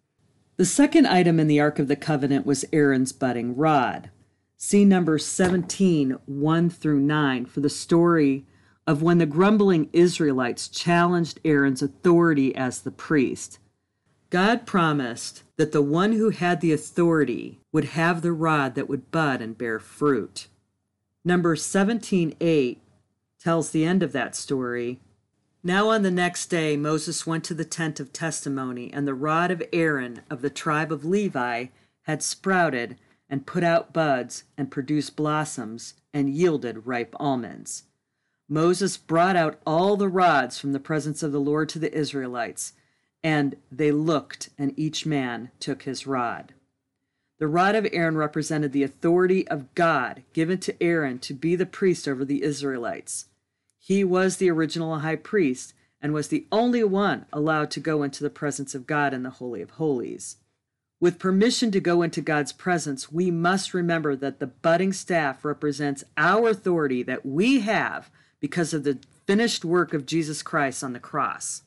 The 0.58 0.66
second 0.66 1.06
item 1.06 1.40
in 1.40 1.46
the 1.46 1.60
Ark 1.60 1.78
of 1.78 1.88
the 1.88 1.96
Covenant 1.96 2.44
was 2.44 2.66
Aaron's 2.72 3.12
budding 3.12 3.56
rod. 3.56 4.10
See 4.58 4.84
Numbers 4.84 5.24
17, 5.24 6.18
1 6.26 6.70
through 6.70 7.00
9 7.00 7.46
for 7.46 7.60
the 7.60 7.70
story 7.70 8.44
of 8.86 9.02
when 9.02 9.18
the 9.18 9.26
grumbling 9.26 9.88
Israelites 9.92 10.68
challenged 10.68 11.40
Aaron's 11.44 11.80
authority 11.80 12.54
as 12.54 12.80
the 12.80 12.90
priest. 12.90 13.58
God 14.30 14.66
promised 14.66 15.44
that 15.56 15.72
the 15.72 15.80
one 15.80 16.12
who 16.12 16.30
had 16.30 16.60
the 16.60 16.72
authority 16.72 17.60
would 17.78 17.84
have 17.84 18.22
the 18.22 18.32
rod 18.32 18.74
that 18.74 18.88
would 18.88 19.12
bud 19.12 19.40
and 19.40 19.56
bear 19.56 19.78
fruit. 19.78 20.48
Number 21.24 21.54
17:8 21.54 22.80
tells 23.38 23.70
the 23.70 23.84
end 23.84 24.02
of 24.02 24.10
that 24.10 24.34
story. 24.34 24.98
Now 25.62 25.88
on 25.90 26.02
the 26.02 26.10
next 26.10 26.46
day 26.46 26.76
Moses 26.76 27.24
went 27.24 27.44
to 27.44 27.54
the 27.54 27.64
tent 27.64 28.00
of 28.00 28.12
testimony, 28.12 28.92
and 28.92 29.06
the 29.06 29.14
rod 29.14 29.52
of 29.52 29.62
Aaron 29.72 30.22
of 30.28 30.42
the 30.42 30.50
tribe 30.50 30.90
of 30.90 31.04
Levi 31.04 31.66
had 32.02 32.20
sprouted 32.20 32.96
and 33.30 33.46
put 33.46 33.62
out 33.62 33.92
buds 33.92 34.42
and 34.56 34.72
produced 34.72 35.14
blossoms 35.14 35.94
and 36.12 36.34
yielded 36.34 36.84
ripe 36.84 37.14
almonds. 37.20 37.84
Moses 38.48 38.96
brought 38.96 39.36
out 39.36 39.60
all 39.64 39.96
the 39.96 40.08
rods 40.08 40.58
from 40.58 40.72
the 40.72 40.80
presence 40.80 41.22
of 41.22 41.30
the 41.30 41.38
Lord 41.40 41.68
to 41.68 41.78
the 41.78 41.96
Israelites 41.96 42.72
and 43.22 43.54
they 43.70 43.92
looked, 43.92 44.50
and 44.58 44.76
each 44.76 45.06
man 45.06 45.52
took 45.60 45.84
his 45.84 46.08
rod. 46.08 46.54
The 47.38 47.46
rod 47.48 47.76
of 47.76 47.86
Aaron 47.92 48.16
represented 48.16 48.72
the 48.72 48.82
authority 48.82 49.46
of 49.46 49.72
God 49.76 50.24
given 50.32 50.58
to 50.58 50.82
Aaron 50.82 51.20
to 51.20 51.34
be 51.34 51.54
the 51.54 51.66
priest 51.66 52.08
over 52.08 52.24
the 52.24 52.42
Israelites. 52.42 53.26
He 53.78 54.02
was 54.02 54.36
the 54.36 54.50
original 54.50 54.98
high 54.98 55.16
priest 55.16 55.72
and 56.00 56.12
was 56.12 56.28
the 56.28 56.46
only 56.50 56.82
one 56.82 57.26
allowed 57.32 57.70
to 57.72 57.80
go 57.80 58.02
into 58.02 58.24
the 58.24 58.30
presence 58.30 58.74
of 58.74 58.86
God 58.86 59.14
in 59.14 59.22
the 59.22 59.30
Holy 59.30 59.62
of 59.62 59.70
Holies. 59.70 60.36
With 61.00 61.20
permission 61.20 61.70
to 61.70 61.80
go 61.80 62.02
into 62.02 62.20
God's 62.20 62.52
presence, 62.52 63.12
we 63.12 63.30
must 63.30 63.72
remember 63.72 64.16
that 64.16 64.40
the 64.40 64.48
budding 64.48 64.92
staff 64.92 65.44
represents 65.44 66.02
our 66.16 66.48
authority 66.48 67.04
that 67.04 67.24
we 67.24 67.60
have 67.60 68.10
because 68.40 68.74
of 68.74 68.82
the 68.82 68.98
finished 69.26 69.64
work 69.64 69.94
of 69.94 70.06
Jesus 70.06 70.42
Christ 70.42 70.82
on 70.82 70.92
the 70.92 70.98
cross. 70.98 71.62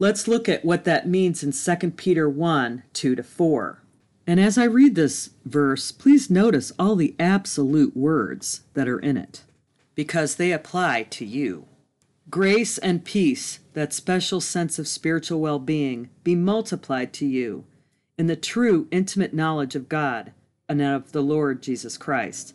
Let's 0.00 0.26
look 0.26 0.48
at 0.48 0.64
what 0.64 0.82
that 0.82 1.08
means 1.08 1.44
in 1.44 1.52
2 1.52 1.92
Peter 1.92 2.28
1 2.28 2.82
2 2.92 3.14
to 3.14 3.22
4. 3.22 3.81
And 4.26 4.38
as 4.38 4.56
I 4.56 4.64
read 4.64 4.94
this 4.94 5.30
verse, 5.44 5.90
please 5.90 6.30
notice 6.30 6.72
all 6.78 6.94
the 6.94 7.14
absolute 7.18 7.96
words 7.96 8.62
that 8.74 8.88
are 8.88 8.98
in 8.98 9.16
it, 9.16 9.42
because 9.94 10.36
they 10.36 10.52
apply 10.52 11.04
to 11.04 11.24
you. 11.24 11.66
Grace 12.30 12.78
and 12.78 13.04
peace, 13.04 13.58
that 13.74 13.92
special 13.92 14.40
sense 14.40 14.78
of 14.78 14.86
spiritual 14.86 15.40
well 15.40 15.58
being, 15.58 16.08
be 16.22 16.36
multiplied 16.36 17.12
to 17.14 17.26
you 17.26 17.64
in 18.16 18.28
the 18.28 18.36
true 18.36 18.86
intimate 18.90 19.34
knowledge 19.34 19.74
of 19.74 19.88
God 19.88 20.32
and 20.68 20.80
of 20.80 21.12
the 21.12 21.22
Lord 21.22 21.62
Jesus 21.62 21.98
Christ. 21.98 22.54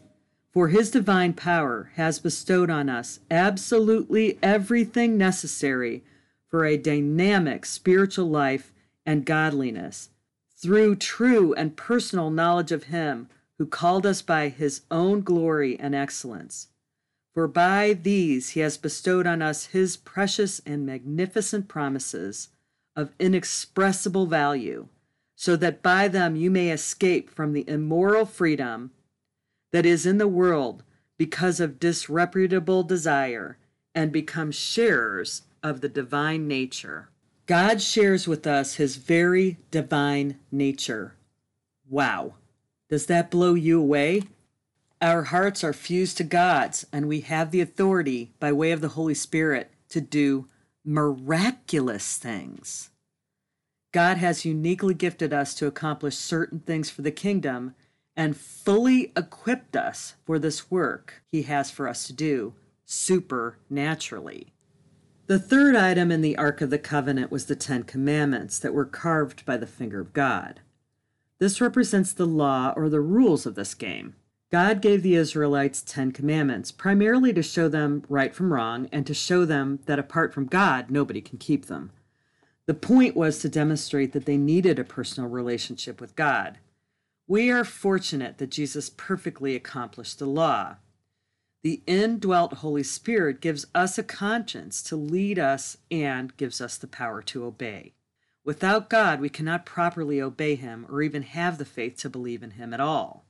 For 0.54 0.70
his 0.70 0.90
divine 0.90 1.34
power 1.34 1.92
has 1.96 2.20
bestowed 2.20 2.70
on 2.70 2.90
us 2.90 3.20
absolutely 3.30 4.40
everything 4.42 5.18
necessary 5.18 6.04
for 6.50 6.64
a 6.64 6.78
dynamic 6.78 7.66
spiritual 7.66 8.30
life 8.30 8.72
and 9.06 9.26
godliness 9.26 10.10
through 10.58 10.96
true 10.96 11.54
and 11.54 11.78
personal 11.78 12.30
knowledge 12.30 12.72
of 12.72 12.86
Him 12.86 13.30
who 13.58 13.66
called 13.66 14.06
us 14.06 14.22
by 14.22 14.50
His 14.50 14.82
own 14.90 15.22
glory 15.22 15.80
and 15.80 15.94
excellence. 15.94 16.68
For 17.34 17.48
by 17.48 17.94
these 17.94 18.50
He 18.50 18.62
has 18.62 18.78
bestowed 18.78 19.28
on 19.28 19.42
us 19.42 19.68
His 19.68 19.98
precious 19.98 20.60
and 20.66 20.86
magnificent 20.86 21.68
promises 21.68 22.50
of 22.96 23.14
inexpressible 23.20 24.26
value, 24.26 24.88
so 25.36 25.56
that 25.56 25.84
by 25.84 26.08
them 26.08 26.36
you 26.36 26.50
may 26.50 26.72
escape 26.72 27.30
from 27.30 27.54
the 27.54 27.68
immoral 27.70 28.26
freedom 28.26 28.92
that 29.72 29.86
is 29.86 30.06
in 30.06 30.18
the 30.18 30.28
world 30.28 30.84
because 31.18 31.60
of 31.60 31.80
disreputable 31.80 32.84
desire 32.84 33.58
and 33.94 34.12
become 34.12 34.52
sharers 34.52 35.44
of 35.62 35.82
the 35.82 35.90
divine 35.90 36.48
nature. 36.48 37.10
God 37.48 37.82
shares 37.82 38.28
with 38.28 38.46
us 38.46 38.76
his 38.76 38.98
very 38.98 39.58
divine 39.72 40.38
nature. 40.52 41.16
Wow. 41.90 42.34
Does 42.90 43.06
that 43.06 43.32
blow 43.32 43.54
you 43.54 43.80
away? 43.80 44.24
Our 45.02 45.24
hearts 45.24 45.64
are 45.64 45.72
fused 45.72 46.18
to 46.18 46.26
God's, 46.26 46.86
and 46.92 47.08
we 47.08 47.22
have 47.22 47.52
the 47.52 47.62
authority 47.62 48.34
by 48.42 48.52
way 48.52 48.72
of 48.74 48.82
the 48.82 48.90
Holy 48.90 49.14
Spirit 49.14 49.72
to 49.90 50.02
do 50.02 50.50
miraculous 50.84 52.18
things. 52.18 52.90
God 53.94 54.18
has 54.18 54.44
uniquely 54.44 54.94
gifted 54.94 55.32
us 55.32 55.54
to 55.56 55.68
accomplish 55.68 56.18
certain 56.18 56.60
things 56.60 56.90
for 56.90 57.02
the 57.02 57.12
kingdom 57.12 57.76
and 58.18 58.36
fully 58.36 59.14
equipped 59.16 59.78
us 59.78 60.16
for 60.26 60.38
this 60.38 60.70
work 60.70 61.24
He 61.32 61.44
has 61.44 61.72
for 61.72 61.88
us 61.88 62.08
to 62.08 62.14
do 62.14 62.56
supernaturally. 62.84 64.52
The 65.28 65.40
third 65.40 65.76
item 65.76 66.10
in 66.10 66.22
the 66.22 66.38
Ark 66.38 66.62
of 66.62 66.70
the 66.70 66.80
Covenant 66.80 67.32
was 67.32 67.48
the 67.48 67.56
Ten 67.58 67.84
Commandments 67.84 68.60
that 68.60 68.74
were 68.74 68.86
carved 68.86 69.46
by 69.46 69.58
the 69.58 69.68
finger 69.68 70.00
of 70.00 70.14
God. 70.14 70.62
This 71.38 71.60
represents 71.60 72.14
the 72.14 72.26
law 72.26 72.74
or 72.78 72.88
the 72.88 73.02
rules 73.02 73.46
of 73.46 73.56
this 73.56 73.74
game. 73.74 74.16
God 74.54 74.82
gave 74.82 75.04
the 75.04 75.16
Israelites 75.16 75.84
Ten 75.86 76.14
Commandments, 76.14 76.72
primarily 76.72 77.34
to 77.34 77.44
show 77.44 77.68
them 77.68 78.06
right 78.08 78.34
from 78.34 78.54
wrong 78.54 78.88
and 78.94 79.06
to 79.06 79.14
show 79.14 79.44
them 79.44 79.80
that 79.86 80.00
apart 80.00 80.34
from 80.34 80.46
God, 80.46 80.90
nobody 80.90 81.20
can 81.20 81.38
keep 81.38 81.66
them. 81.66 81.92
The 82.66 82.74
point 82.74 83.14
was 83.14 83.40
to 83.40 83.50
demonstrate 83.50 84.14
that 84.14 84.26
they 84.26 84.38
needed 84.38 84.80
a 84.80 84.86
personal 84.86 85.30
relationship 85.30 86.00
with 86.00 86.16
God. 86.16 86.60
We 87.28 87.52
are 87.52 87.66
fortunate 87.66 88.38
that 88.38 88.52
Jesus 88.52 88.90
perfectly 88.90 89.58
accomplished 89.58 90.20
the 90.20 90.26
law. 90.26 90.78
The 91.68 91.82
indwelt 91.86 92.54
Holy 92.54 92.82
Spirit 92.82 93.42
gives 93.42 93.66
us 93.76 93.98
a 93.98 94.04
conscience 94.04 94.82
to 94.84 94.96
lead 94.96 95.38
us 95.38 95.76
and 95.92 96.38
gives 96.38 96.62
us 96.62 96.78
the 96.78 96.88
power 96.88 97.22
to 97.24 97.44
obey. 97.44 97.92
Without 98.46 98.90
God, 98.90 99.20
we 99.20 99.28
cannot 99.28 99.66
properly 99.66 100.22
obey 100.22 100.56
Him 100.56 100.86
or 100.88 101.02
even 101.02 101.24
have 101.24 101.58
the 101.58 101.66
faith 101.66 101.98
to 101.98 102.10
believe 102.10 102.42
in 102.42 102.52
Him 102.52 102.74
at 102.74 102.80
all. 102.80 103.26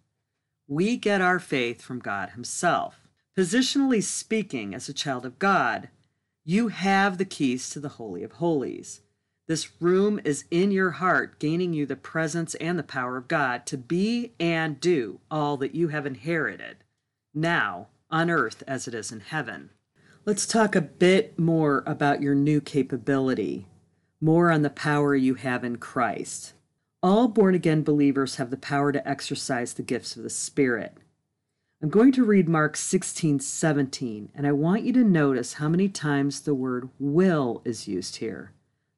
We 0.68 0.98
get 0.98 1.20
our 1.20 1.40
faith 1.40 1.82
from 1.82 1.98
God 1.98 2.30
Himself. 2.30 3.08
Positionally 3.36 4.04
speaking, 4.04 4.76
as 4.76 4.88
a 4.88 4.94
child 4.94 5.26
of 5.26 5.40
God, 5.40 5.90
you 6.46 6.68
have 6.68 7.18
the 7.18 7.26
keys 7.26 7.72
to 7.72 7.80
the 7.80 7.90
Holy 7.98 8.22
of 8.22 8.34
Holies. 8.34 9.02
This 9.48 9.82
room 9.82 10.22
is 10.24 10.46
in 10.52 10.70
your 10.70 10.92
heart, 10.92 11.40
gaining 11.40 11.74
you 11.74 11.88
the 11.88 11.96
presence 11.96 12.54
and 12.54 12.78
the 12.78 12.84
power 12.84 13.18
of 13.18 13.28
God 13.28 13.66
to 13.66 13.80
be 13.80 14.34
and 14.40 14.80
do 14.80 15.22
all 15.32 15.58
that 15.58 15.74
you 15.74 15.88
have 15.88 16.06
inherited 16.06 16.84
now 17.34 17.88
on 18.10 18.30
earth 18.30 18.64
as 18.68 18.88
it 18.88 18.94
is 18.94 19.12
in 19.12 19.20
heaven. 19.20 19.70
Let's 20.26 20.46
talk 20.46 20.76
a 20.76 20.82
bit 20.82 21.40
more 21.40 21.84
about 21.86 22.22
your 22.22 22.36
new 22.36 22.60
capability, 22.60 23.68
more 24.20 24.52
on 24.52 24.62
the 24.62 24.70
power 24.70 25.16
you 25.16 25.36
have 25.36 25.64
in 25.64 25.78
Christ. 25.78 26.54
All 27.02 27.28
born 27.28 27.56
again 27.56 27.84
believers 27.84 28.36
have 28.36 28.50
the 28.50 28.58
power 28.58 28.92
to 28.92 29.08
exercise 29.08 29.74
the 29.74 29.84
gifts 29.84 30.16
of 30.16 30.24
the 30.24 30.30
Spirit. 30.30 30.98
I'm 31.82 31.90
going 31.90 32.12
to 32.14 32.26
read 32.26 32.50
Mark 32.50 32.76
16, 32.76 33.40
17, 33.40 34.30
and 34.34 34.48
I 34.48 34.52
want 34.52 34.84
you 34.84 34.92
to 34.94 35.04
notice 35.04 35.54
how 35.54 35.70
many 35.70 35.88
times 35.88 36.42
the 36.42 36.56
word 36.56 36.90
will 37.00 37.62
is 37.64 37.88
used 37.88 38.16
here. 38.16 38.52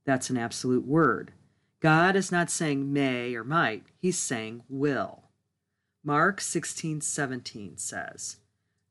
That's 0.05 0.29
an 0.29 0.37
absolute 0.37 0.87
word. 0.87 1.33
God 1.81 2.15
is 2.15 2.31
not 2.31 2.49
saying 2.49 2.91
may 2.91 3.35
or 3.35 3.43
might, 3.43 3.83
he's 3.97 4.17
saying 4.17 4.63
will. 4.69 5.25
Mark 6.03 6.39
16, 6.39 7.01
17 7.01 7.77
says, 7.77 8.37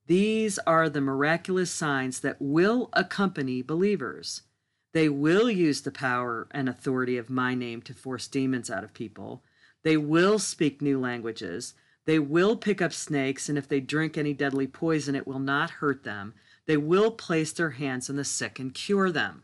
These 0.08 0.58
are 0.60 0.88
the 0.88 1.02
miraculous 1.02 1.70
signs 1.70 2.20
that 2.20 2.38
will 2.40 2.88
accompany 2.94 3.60
believers. 3.60 4.40
They 4.94 5.10
will 5.10 5.50
use 5.50 5.82
the 5.82 5.90
power 5.90 6.48
and 6.50 6.66
authority 6.66 7.18
of 7.18 7.28
my 7.28 7.54
name 7.54 7.82
to 7.82 7.92
force 7.92 8.26
demons 8.26 8.70
out 8.70 8.84
of 8.84 8.94
people. 8.94 9.44
They 9.82 9.98
will 9.98 10.38
speak 10.38 10.80
new 10.80 10.98
languages. 10.98 11.74
They 12.06 12.18
will 12.18 12.56
pick 12.56 12.80
up 12.80 12.94
snakes, 12.94 13.50
and 13.50 13.58
if 13.58 13.68
they 13.68 13.80
drink 13.80 14.16
any 14.16 14.32
deadly 14.32 14.66
poison, 14.66 15.14
it 15.14 15.26
will 15.26 15.38
not 15.38 15.72
hurt 15.72 16.04
them. 16.04 16.32
They 16.64 16.78
will 16.78 17.10
place 17.10 17.52
their 17.52 17.72
hands 17.72 18.08
on 18.08 18.16
the 18.16 18.24
sick 18.24 18.58
and 18.58 18.72
cure 18.72 19.12
them. 19.12 19.42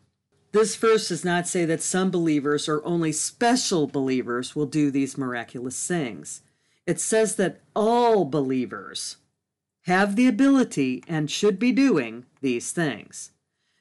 This 0.52 0.76
verse 0.76 1.08
does 1.08 1.26
not 1.26 1.46
say 1.46 1.66
that 1.66 1.82
some 1.82 2.10
believers 2.10 2.70
or 2.70 2.82
only 2.86 3.12
special 3.12 3.86
believers 3.86 4.56
will 4.56 4.64
do 4.64 4.90
these 4.90 5.18
miraculous 5.18 5.86
things. 5.86 6.40
It 6.86 7.00
says 7.00 7.36
that 7.36 7.60
all 7.76 8.24
believers 8.24 9.18
have 9.84 10.16
the 10.16 10.26
ability 10.26 11.02
and 11.08 11.30
should 11.30 11.58
be 11.58 11.72
doing 11.72 12.24
these 12.40 12.72
things. 12.72 13.30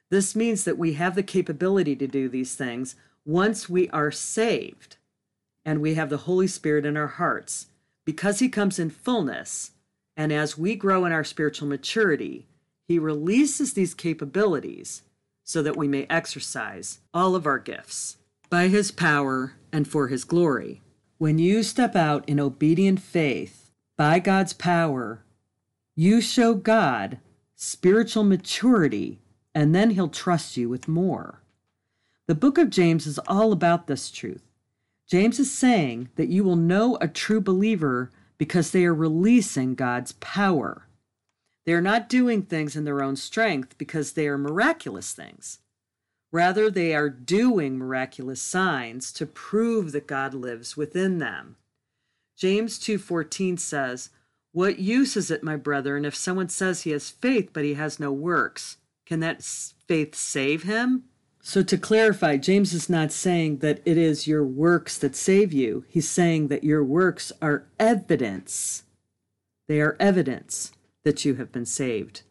This 0.10 0.36
means 0.36 0.64
that 0.64 0.78
we 0.78 0.94
have 0.94 1.16
the 1.16 1.24
capability 1.24 1.96
to 1.96 2.08
do 2.08 2.30
these 2.30 2.56
things 2.56 2.96
once 3.26 3.70
we 3.70 3.90
are 3.90 4.12
saved 4.12 4.98
and 5.66 5.82
we 5.82 5.94
have 5.96 6.10
the 6.10 6.18
Holy 6.18 6.48
Spirit 6.48 6.86
in 6.86 6.98
our 6.98 7.08
hearts 7.08 7.68
because 8.06 8.40
He 8.40 8.50
comes 8.50 8.80
in 8.80 8.90
fullness. 8.90 9.72
And 10.16 10.32
as 10.32 10.58
we 10.58 10.76
grow 10.76 11.06
in 11.06 11.12
our 11.12 11.24
spiritual 11.24 11.68
maturity, 11.68 12.48
He 12.88 13.00
releases 13.00 13.74
these 13.74 13.94
capabilities 13.94 15.04
so 15.44 15.62
that 15.62 15.78
we 15.78 15.88
may 15.88 16.08
exercise 16.10 17.00
all 17.14 17.36
of 17.36 17.46
our 17.46 17.60
gifts 17.60 18.18
by 18.50 18.68
his 18.68 18.92
power 18.92 19.54
and 19.72 19.88
for 19.88 20.08
his 20.08 20.24
glory. 20.24 20.82
When 21.18 21.40
you 21.40 21.64
step 21.64 21.96
out 21.96 22.28
in 22.28 22.40
obedient 22.40 23.02
faith 23.02 23.72
by 23.98 24.20
God's 24.20 24.54
power, 24.54 25.24
you 25.96 26.22
show 26.22 26.54
God 26.54 27.20
spiritual 27.56 28.24
maturity, 28.24 29.22
and 29.56 29.74
then 29.74 29.92
he'll 29.92 30.10
trust 30.10 30.58
you 30.58 30.68
with 30.68 30.88
more. 30.88 31.42
The 32.28 32.36
book 32.36 32.58
of 32.58 32.70
James 32.70 33.06
is 33.06 33.20
all 33.20 33.52
about 33.52 33.88
this 33.88 34.10
truth. 34.10 34.44
James 35.08 35.40
is 35.40 35.52
saying 35.52 36.10
that 36.16 36.30
you 36.30 36.44
will 36.44 36.56
know 36.56 36.98
a 37.00 37.08
true 37.08 37.42
believer 37.42 38.12
because 38.38 38.72
they 38.72 38.86
are 38.86 38.94
releasing 38.94 39.76
God's 39.76 40.14
power. 40.14 40.88
They 41.66 41.74
are 41.74 41.82
not 41.82 42.10
doing 42.10 42.42
things 42.42 42.76
in 42.76 42.84
their 42.84 43.02
own 43.02 43.16
strength 43.16 43.78
because 43.78 44.14
they 44.14 44.28
are 44.28 44.38
miraculous 44.38 45.14
things. 45.14 45.60
Rather, 46.32 46.70
they 46.72 46.96
are 46.96 47.10
doing 47.10 47.78
miraculous 47.78 48.42
signs 48.42 49.14
to 49.14 49.26
prove 49.26 49.92
that 49.92 50.08
God 50.08 50.34
lives 50.34 50.76
within 50.76 51.20
them. 51.20 51.58
James 52.36 52.80
2:14 52.80 53.60
says, 53.60 54.10
"What 54.54 54.80
use 54.80 55.18
is 55.18 55.30
it, 55.30 55.44
my 55.44 55.58
brethren, 55.58 56.06
if 56.06 56.16
someone 56.16 56.48
says 56.48 56.84
he 56.84 56.92
has 56.92 57.10
faith 57.10 57.50
but 57.52 57.66
he 57.66 57.74
has 57.74 58.00
no 58.00 58.14
works? 58.14 58.78
Can 59.06 59.20
that 59.20 59.44
faith 59.44 60.16
save 60.16 60.64
him?" 60.64 61.04
So 61.42 61.62
to 61.64 61.78
clarify, 61.78 62.38
James 62.38 62.72
is 62.72 62.90
not 62.90 63.12
saying 63.12 63.58
that 63.58 63.82
it 63.84 63.98
is 63.98 64.28
your 64.28 64.46
works 64.46 64.98
that 65.00 65.16
save 65.16 65.52
you. 65.52 65.84
He's 65.90 66.10
saying 66.10 66.48
that 66.48 66.64
your 66.64 66.84
works 66.84 67.34
are 67.42 67.66
evidence. 67.80 68.84
They 69.68 69.82
are 69.82 69.98
evidence 70.00 70.72
that 71.04 71.26
you 71.26 71.36
have 71.36 71.52
been 71.52 71.66
saved 71.66 72.22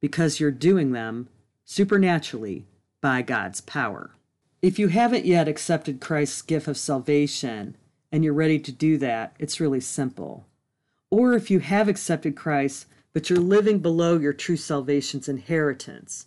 because 0.00 0.40
you're 0.40 0.50
doing 0.50 0.92
them 0.92 1.28
supernaturally 1.64 2.64
by 3.00 3.22
God's 3.22 3.60
power. 3.60 4.12
If 4.62 4.78
you 4.78 4.88
haven't 4.88 5.26
yet 5.26 5.46
accepted 5.46 6.00
Christ's 6.00 6.42
gift 6.42 6.66
of 6.66 6.78
salvation 6.78 7.76
and 8.10 8.24
you're 8.24 8.32
ready 8.32 8.58
to 8.58 8.72
do 8.72 8.96
that, 8.98 9.36
it's 9.38 9.60
really 9.60 9.80
simple. 9.80 10.45
Or 11.10 11.34
if 11.34 11.50
you 11.50 11.60
have 11.60 11.88
accepted 11.88 12.36
Christ, 12.36 12.86
but 13.12 13.30
you're 13.30 13.38
living 13.38 13.78
below 13.78 14.18
your 14.18 14.32
true 14.32 14.56
salvation's 14.56 15.28
inheritance, 15.28 16.26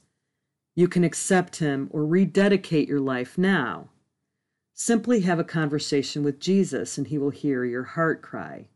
you 0.76 0.88
can 0.88 1.04
accept 1.04 1.58
Him 1.58 1.90
or 1.92 2.06
rededicate 2.06 2.88
your 2.88 3.02
life 3.02 3.38
now. 3.38 3.90
Simply 4.74 5.22
have 5.22 5.40
a 5.40 5.44
conversation 5.44 6.24
with 6.24 6.40
Jesus 6.40 6.98
and 6.98 7.08
He 7.08 7.18
will 7.18 7.32
hear 7.32 7.66
your 7.66 7.84
heart 7.84 8.22
cry. 8.22 8.68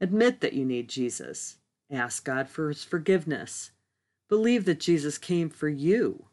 Admit 0.00 0.40
that 0.40 0.52
you 0.52 0.64
need 0.64 0.88
Jesus. 0.88 1.56
Ask 1.90 2.24
God 2.24 2.48
for 2.48 2.68
his 2.68 2.84
forgiveness. 2.84 3.70
Believe 4.28 4.64
that 4.64 4.80
Jesus 4.80 5.18
came 5.18 5.48
for 5.48 5.68
you. 5.68 6.26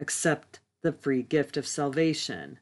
Accept 0.00 0.60
the 0.82 0.92
free 0.92 1.22
gift 1.22 1.56
of 1.56 1.66
salvation. 1.66 2.58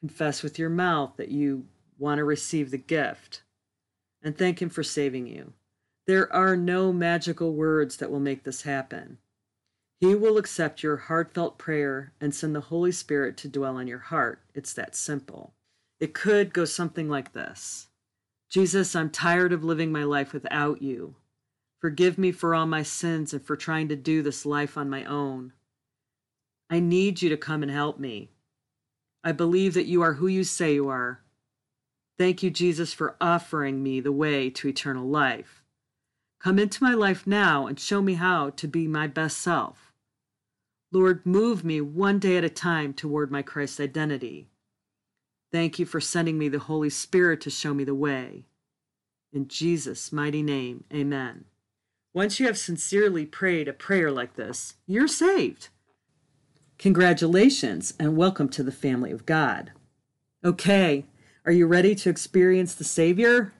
Confess 0.00 0.42
with 0.42 0.58
your 0.58 0.68
mouth 0.68 1.12
that 1.16 1.30
you 1.30 1.66
want 1.98 2.18
to 2.18 2.24
receive 2.24 2.70
the 2.70 2.78
gift. 2.78 3.42
And 4.26 4.36
thank 4.36 4.60
Him 4.60 4.70
for 4.70 4.82
saving 4.82 5.28
you. 5.28 5.52
There 6.08 6.30
are 6.32 6.56
no 6.56 6.92
magical 6.92 7.54
words 7.54 7.98
that 7.98 8.10
will 8.10 8.18
make 8.18 8.42
this 8.42 8.62
happen. 8.62 9.18
He 10.00 10.16
will 10.16 10.36
accept 10.36 10.82
your 10.82 10.96
heartfelt 10.96 11.58
prayer 11.58 12.12
and 12.20 12.34
send 12.34 12.52
the 12.52 12.62
Holy 12.62 12.90
Spirit 12.90 13.36
to 13.36 13.48
dwell 13.48 13.78
in 13.78 13.86
your 13.86 14.00
heart. 14.00 14.40
It's 14.52 14.72
that 14.72 14.96
simple. 14.96 15.54
It 16.00 16.12
could 16.12 16.52
go 16.52 16.64
something 16.64 17.08
like 17.08 17.34
this 17.34 17.86
Jesus, 18.50 18.96
I'm 18.96 19.10
tired 19.10 19.52
of 19.52 19.62
living 19.62 19.92
my 19.92 20.02
life 20.02 20.32
without 20.32 20.82
you. 20.82 21.14
Forgive 21.80 22.18
me 22.18 22.32
for 22.32 22.52
all 22.52 22.66
my 22.66 22.82
sins 22.82 23.32
and 23.32 23.44
for 23.44 23.54
trying 23.54 23.86
to 23.90 23.96
do 23.96 24.22
this 24.22 24.44
life 24.44 24.76
on 24.76 24.90
my 24.90 25.04
own. 25.04 25.52
I 26.68 26.80
need 26.80 27.22
you 27.22 27.28
to 27.28 27.36
come 27.36 27.62
and 27.62 27.70
help 27.70 28.00
me. 28.00 28.32
I 29.22 29.30
believe 29.30 29.74
that 29.74 29.86
you 29.86 30.02
are 30.02 30.14
who 30.14 30.26
you 30.26 30.42
say 30.42 30.74
you 30.74 30.88
are. 30.88 31.20
Thank 32.18 32.42
you, 32.42 32.50
Jesus, 32.50 32.92
for 32.92 33.16
offering 33.20 33.82
me 33.82 34.00
the 34.00 34.12
way 34.12 34.48
to 34.50 34.68
eternal 34.68 35.06
life. 35.06 35.62
Come 36.40 36.58
into 36.58 36.82
my 36.82 36.94
life 36.94 37.26
now 37.26 37.66
and 37.66 37.78
show 37.78 38.00
me 38.00 38.14
how 38.14 38.50
to 38.50 38.68
be 38.68 38.86
my 38.86 39.06
best 39.06 39.38
self. 39.38 39.92
Lord, 40.92 41.26
move 41.26 41.64
me 41.64 41.80
one 41.80 42.18
day 42.18 42.36
at 42.36 42.44
a 42.44 42.48
time 42.48 42.94
toward 42.94 43.30
my 43.30 43.42
Christ 43.42 43.80
identity. 43.80 44.48
Thank 45.52 45.78
you 45.78 45.86
for 45.86 46.00
sending 46.00 46.38
me 46.38 46.48
the 46.48 46.58
Holy 46.58 46.90
Spirit 46.90 47.40
to 47.42 47.50
show 47.50 47.74
me 47.74 47.84
the 47.84 47.94
way. 47.94 48.44
In 49.32 49.48
Jesus' 49.48 50.12
mighty 50.12 50.42
name, 50.42 50.84
amen. 50.94 51.44
Once 52.14 52.40
you 52.40 52.46
have 52.46 52.56
sincerely 52.56 53.26
prayed 53.26 53.68
a 53.68 53.72
prayer 53.72 54.10
like 54.10 54.36
this, 54.36 54.76
you're 54.86 55.08
saved. 55.08 55.68
Congratulations 56.78 57.92
and 57.98 58.16
welcome 58.16 58.48
to 58.48 58.62
the 58.62 58.72
family 58.72 59.10
of 59.10 59.26
God. 59.26 59.72
Okay, 60.44 61.04
are 61.46 61.52
you 61.52 61.66
ready 61.68 61.94
to 61.94 62.10
experience 62.10 62.74
the 62.74 62.82
Savior? 62.82 63.52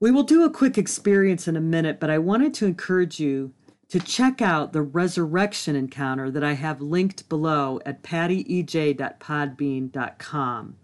We 0.00 0.10
will 0.10 0.22
do 0.22 0.44
a 0.44 0.50
quick 0.50 0.78
experience 0.78 1.46
in 1.46 1.56
a 1.56 1.60
minute, 1.60 2.00
but 2.00 2.08
I 2.08 2.16
wanted 2.16 2.54
to 2.54 2.64
encourage 2.64 3.20
you 3.20 3.52
to 3.90 4.00
check 4.00 4.40
out 4.40 4.72
the 4.72 4.80
resurrection 4.80 5.76
encounter 5.76 6.30
that 6.30 6.42
I 6.42 6.54
have 6.54 6.80
linked 6.80 7.28
below 7.28 7.80
at 7.84 8.02
pattyej.podbean.com. 8.02 10.76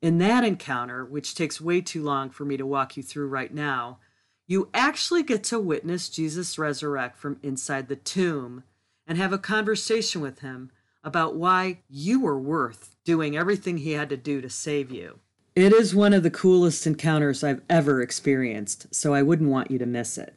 In 0.00 0.18
that 0.18 0.44
encounter, 0.44 1.04
which 1.04 1.34
takes 1.34 1.60
way 1.60 1.80
too 1.80 2.04
long 2.04 2.30
for 2.30 2.44
me 2.44 2.56
to 2.56 2.64
walk 2.64 2.96
you 2.96 3.02
through 3.02 3.26
right 3.26 3.52
now, 3.52 3.98
you 4.46 4.68
actually 4.72 5.24
get 5.24 5.42
to 5.44 5.58
witness 5.58 6.08
Jesus 6.08 6.56
resurrect 6.56 7.18
from 7.18 7.40
inside 7.42 7.88
the 7.88 7.96
tomb 7.96 8.62
and 9.08 9.18
have 9.18 9.32
a 9.32 9.38
conversation 9.38 10.20
with 10.20 10.38
him 10.38 10.70
about 11.02 11.34
why 11.34 11.80
you 11.88 12.20
were 12.20 12.38
worth 12.38 12.94
doing 13.04 13.36
everything 13.36 13.78
he 13.78 13.90
had 13.92 14.08
to 14.08 14.16
do 14.16 14.40
to 14.40 14.48
save 14.48 14.92
you. 14.92 15.18
It 15.56 15.72
is 15.72 15.96
one 15.96 16.14
of 16.14 16.22
the 16.22 16.30
coolest 16.30 16.86
encounters 16.86 17.42
I've 17.42 17.62
ever 17.68 18.00
experienced, 18.00 18.94
so 18.94 19.14
I 19.14 19.22
wouldn't 19.22 19.50
want 19.50 19.68
you 19.70 19.78
to 19.78 19.86
miss 19.86 20.16
it. 20.16 20.36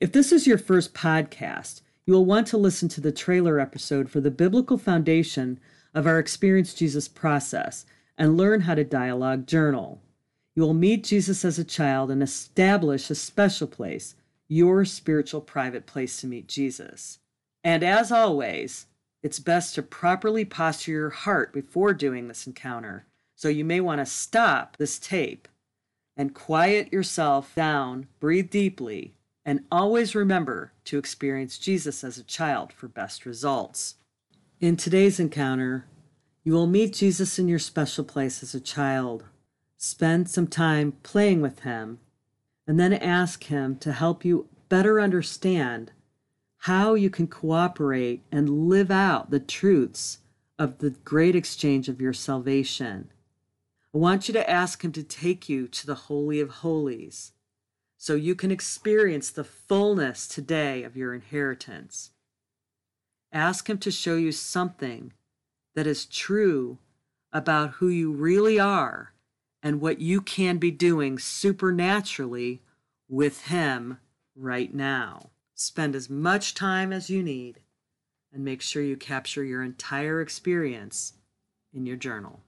If 0.00 0.10
this 0.10 0.32
is 0.32 0.46
your 0.46 0.56
first 0.56 0.94
podcast, 0.94 1.82
you 2.06 2.14
will 2.14 2.24
want 2.24 2.46
to 2.48 2.56
listen 2.56 2.88
to 2.90 3.02
the 3.02 3.12
trailer 3.12 3.60
episode 3.60 4.08
for 4.08 4.22
the 4.22 4.30
biblical 4.30 4.78
foundation 4.78 5.60
of 5.92 6.06
our 6.06 6.18
Experience 6.18 6.72
Jesus 6.72 7.08
process 7.08 7.84
and 8.16 8.38
learn 8.38 8.62
how 8.62 8.74
to 8.74 8.84
dialogue 8.84 9.46
journal. 9.46 10.00
You 10.56 10.62
will 10.62 10.74
meet 10.74 11.04
Jesus 11.04 11.44
as 11.44 11.58
a 11.58 11.64
child 11.64 12.10
and 12.10 12.22
establish 12.22 13.10
a 13.10 13.14
special 13.14 13.66
place, 13.66 14.14
your 14.48 14.86
spiritual 14.86 15.42
private 15.42 15.84
place 15.84 16.22
to 16.22 16.26
meet 16.26 16.48
Jesus. 16.48 17.18
And 17.62 17.82
as 17.82 18.10
always, 18.10 18.86
it's 19.22 19.40
best 19.40 19.74
to 19.74 19.82
properly 19.82 20.46
posture 20.46 20.92
your 20.92 21.10
heart 21.10 21.52
before 21.52 21.92
doing 21.92 22.28
this 22.28 22.46
encounter. 22.46 23.04
So 23.38 23.46
you 23.48 23.64
may 23.64 23.80
want 23.80 24.00
to 24.00 24.04
stop 24.04 24.76
this 24.78 24.98
tape 24.98 25.46
and 26.16 26.34
quiet 26.34 26.92
yourself 26.92 27.54
down, 27.54 28.08
breathe 28.18 28.50
deeply, 28.50 29.14
and 29.44 29.62
always 29.70 30.16
remember 30.16 30.72
to 30.86 30.98
experience 30.98 31.56
Jesus 31.56 32.02
as 32.02 32.18
a 32.18 32.24
child 32.24 32.72
for 32.72 32.88
best 32.88 33.24
results. 33.24 33.94
In 34.58 34.76
today's 34.76 35.20
encounter, 35.20 35.86
you 36.42 36.52
will 36.52 36.66
meet 36.66 36.94
Jesus 36.94 37.38
in 37.38 37.46
your 37.46 37.60
special 37.60 38.02
place 38.02 38.42
as 38.42 38.56
a 38.56 38.60
child. 38.60 39.22
Spend 39.76 40.28
some 40.28 40.48
time 40.48 40.94
playing 41.04 41.40
with 41.40 41.60
him, 41.60 42.00
and 42.66 42.80
then 42.80 42.92
ask 42.92 43.44
him 43.44 43.76
to 43.76 43.92
help 43.92 44.24
you 44.24 44.48
better 44.68 45.00
understand 45.00 45.92
how 46.62 46.94
you 46.94 47.08
can 47.08 47.28
cooperate 47.28 48.24
and 48.32 48.68
live 48.68 48.90
out 48.90 49.30
the 49.30 49.38
truths 49.38 50.18
of 50.58 50.78
the 50.78 50.90
great 50.90 51.36
exchange 51.36 51.88
of 51.88 52.00
your 52.00 52.12
salvation. 52.12 53.10
I 53.98 54.00
want 54.00 54.28
you 54.28 54.34
to 54.34 54.48
ask 54.48 54.84
him 54.84 54.92
to 54.92 55.02
take 55.02 55.48
you 55.48 55.66
to 55.66 55.84
the 55.84 55.96
Holy 56.06 56.38
of 56.38 56.50
Holies 56.50 57.32
so 57.96 58.14
you 58.14 58.36
can 58.36 58.52
experience 58.52 59.28
the 59.28 59.42
fullness 59.42 60.28
today 60.28 60.84
of 60.84 60.96
your 60.96 61.12
inheritance. 61.12 62.10
Ask 63.32 63.68
Him 63.68 63.78
to 63.78 63.90
show 63.90 64.14
you 64.14 64.30
something 64.30 65.14
that 65.74 65.88
is 65.88 66.06
true 66.06 66.78
about 67.32 67.72
who 67.72 67.88
you 67.88 68.12
really 68.12 68.56
are 68.60 69.14
and 69.64 69.80
what 69.80 70.00
you 70.00 70.20
can 70.20 70.58
be 70.58 70.70
doing 70.70 71.18
supernaturally 71.18 72.62
with 73.08 73.46
Him 73.46 73.98
right 74.36 74.72
now. 74.72 75.30
Spend 75.56 75.96
as 75.96 76.08
much 76.08 76.54
time 76.54 76.92
as 76.92 77.10
you 77.10 77.20
need 77.20 77.58
and 78.32 78.44
make 78.44 78.62
sure 78.62 78.80
you 78.80 78.96
capture 78.96 79.42
your 79.42 79.64
entire 79.64 80.20
experience 80.20 81.14
in 81.72 81.84
your 81.84 81.96
journal. 81.96 82.42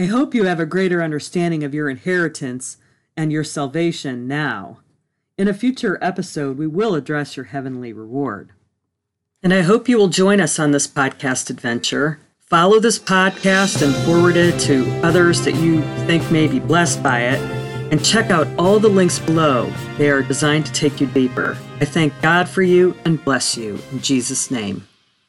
I 0.00 0.06
hope 0.06 0.34
you 0.34 0.44
have 0.44 0.58
a 0.58 0.64
greater 0.64 1.02
understanding 1.02 1.62
of 1.62 1.74
your 1.74 1.90
inheritance 1.90 2.78
and 3.18 3.30
your 3.30 3.44
salvation 3.44 4.26
now. 4.26 4.78
In 5.36 5.46
a 5.46 5.52
future 5.52 5.98
episode, 6.00 6.56
we 6.56 6.66
will 6.66 6.94
address 6.94 7.36
your 7.36 7.44
heavenly 7.44 7.92
reward. 7.92 8.52
And 9.42 9.52
I 9.52 9.60
hope 9.60 9.90
you 9.90 9.98
will 9.98 10.08
join 10.08 10.40
us 10.40 10.58
on 10.58 10.70
this 10.70 10.88
podcast 10.88 11.50
adventure. 11.50 12.18
Follow 12.38 12.80
this 12.80 12.98
podcast 12.98 13.82
and 13.82 13.94
forward 14.06 14.36
it 14.36 14.58
to 14.60 14.90
others 15.02 15.44
that 15.44 15.56
you 15.56 15.82
think 16.06 16.30
may 16.30 16.46
be 16.46 16.60
blessed 16.60 17.02
by 17.02 17.20
it. 17.20 17.38
And 17.92 18.02
check 18.02 18.30
out 18.30 18.48
all 18.58 18.80
the 18.80 18.88
links 18.88 19.18
below. 19.18 19.70
They 19.98 20.08
are 20.08 20.22
designed 20.22 20.64
to 20.64 20.72
take 20.72 20.98
you 21.02 21.08
deeper. 21.08 21.58
I 21.78 21.84
thank 21.84 22.18
God 22.22 22.48
for 22.48 22.62
you 22.62 22.96
and 23.04 23.22
bless 23.22 23.54
you 23.54 23.78
in 23.92 24.00
Jesus' 24.00 24.50
name. 24.50 24.86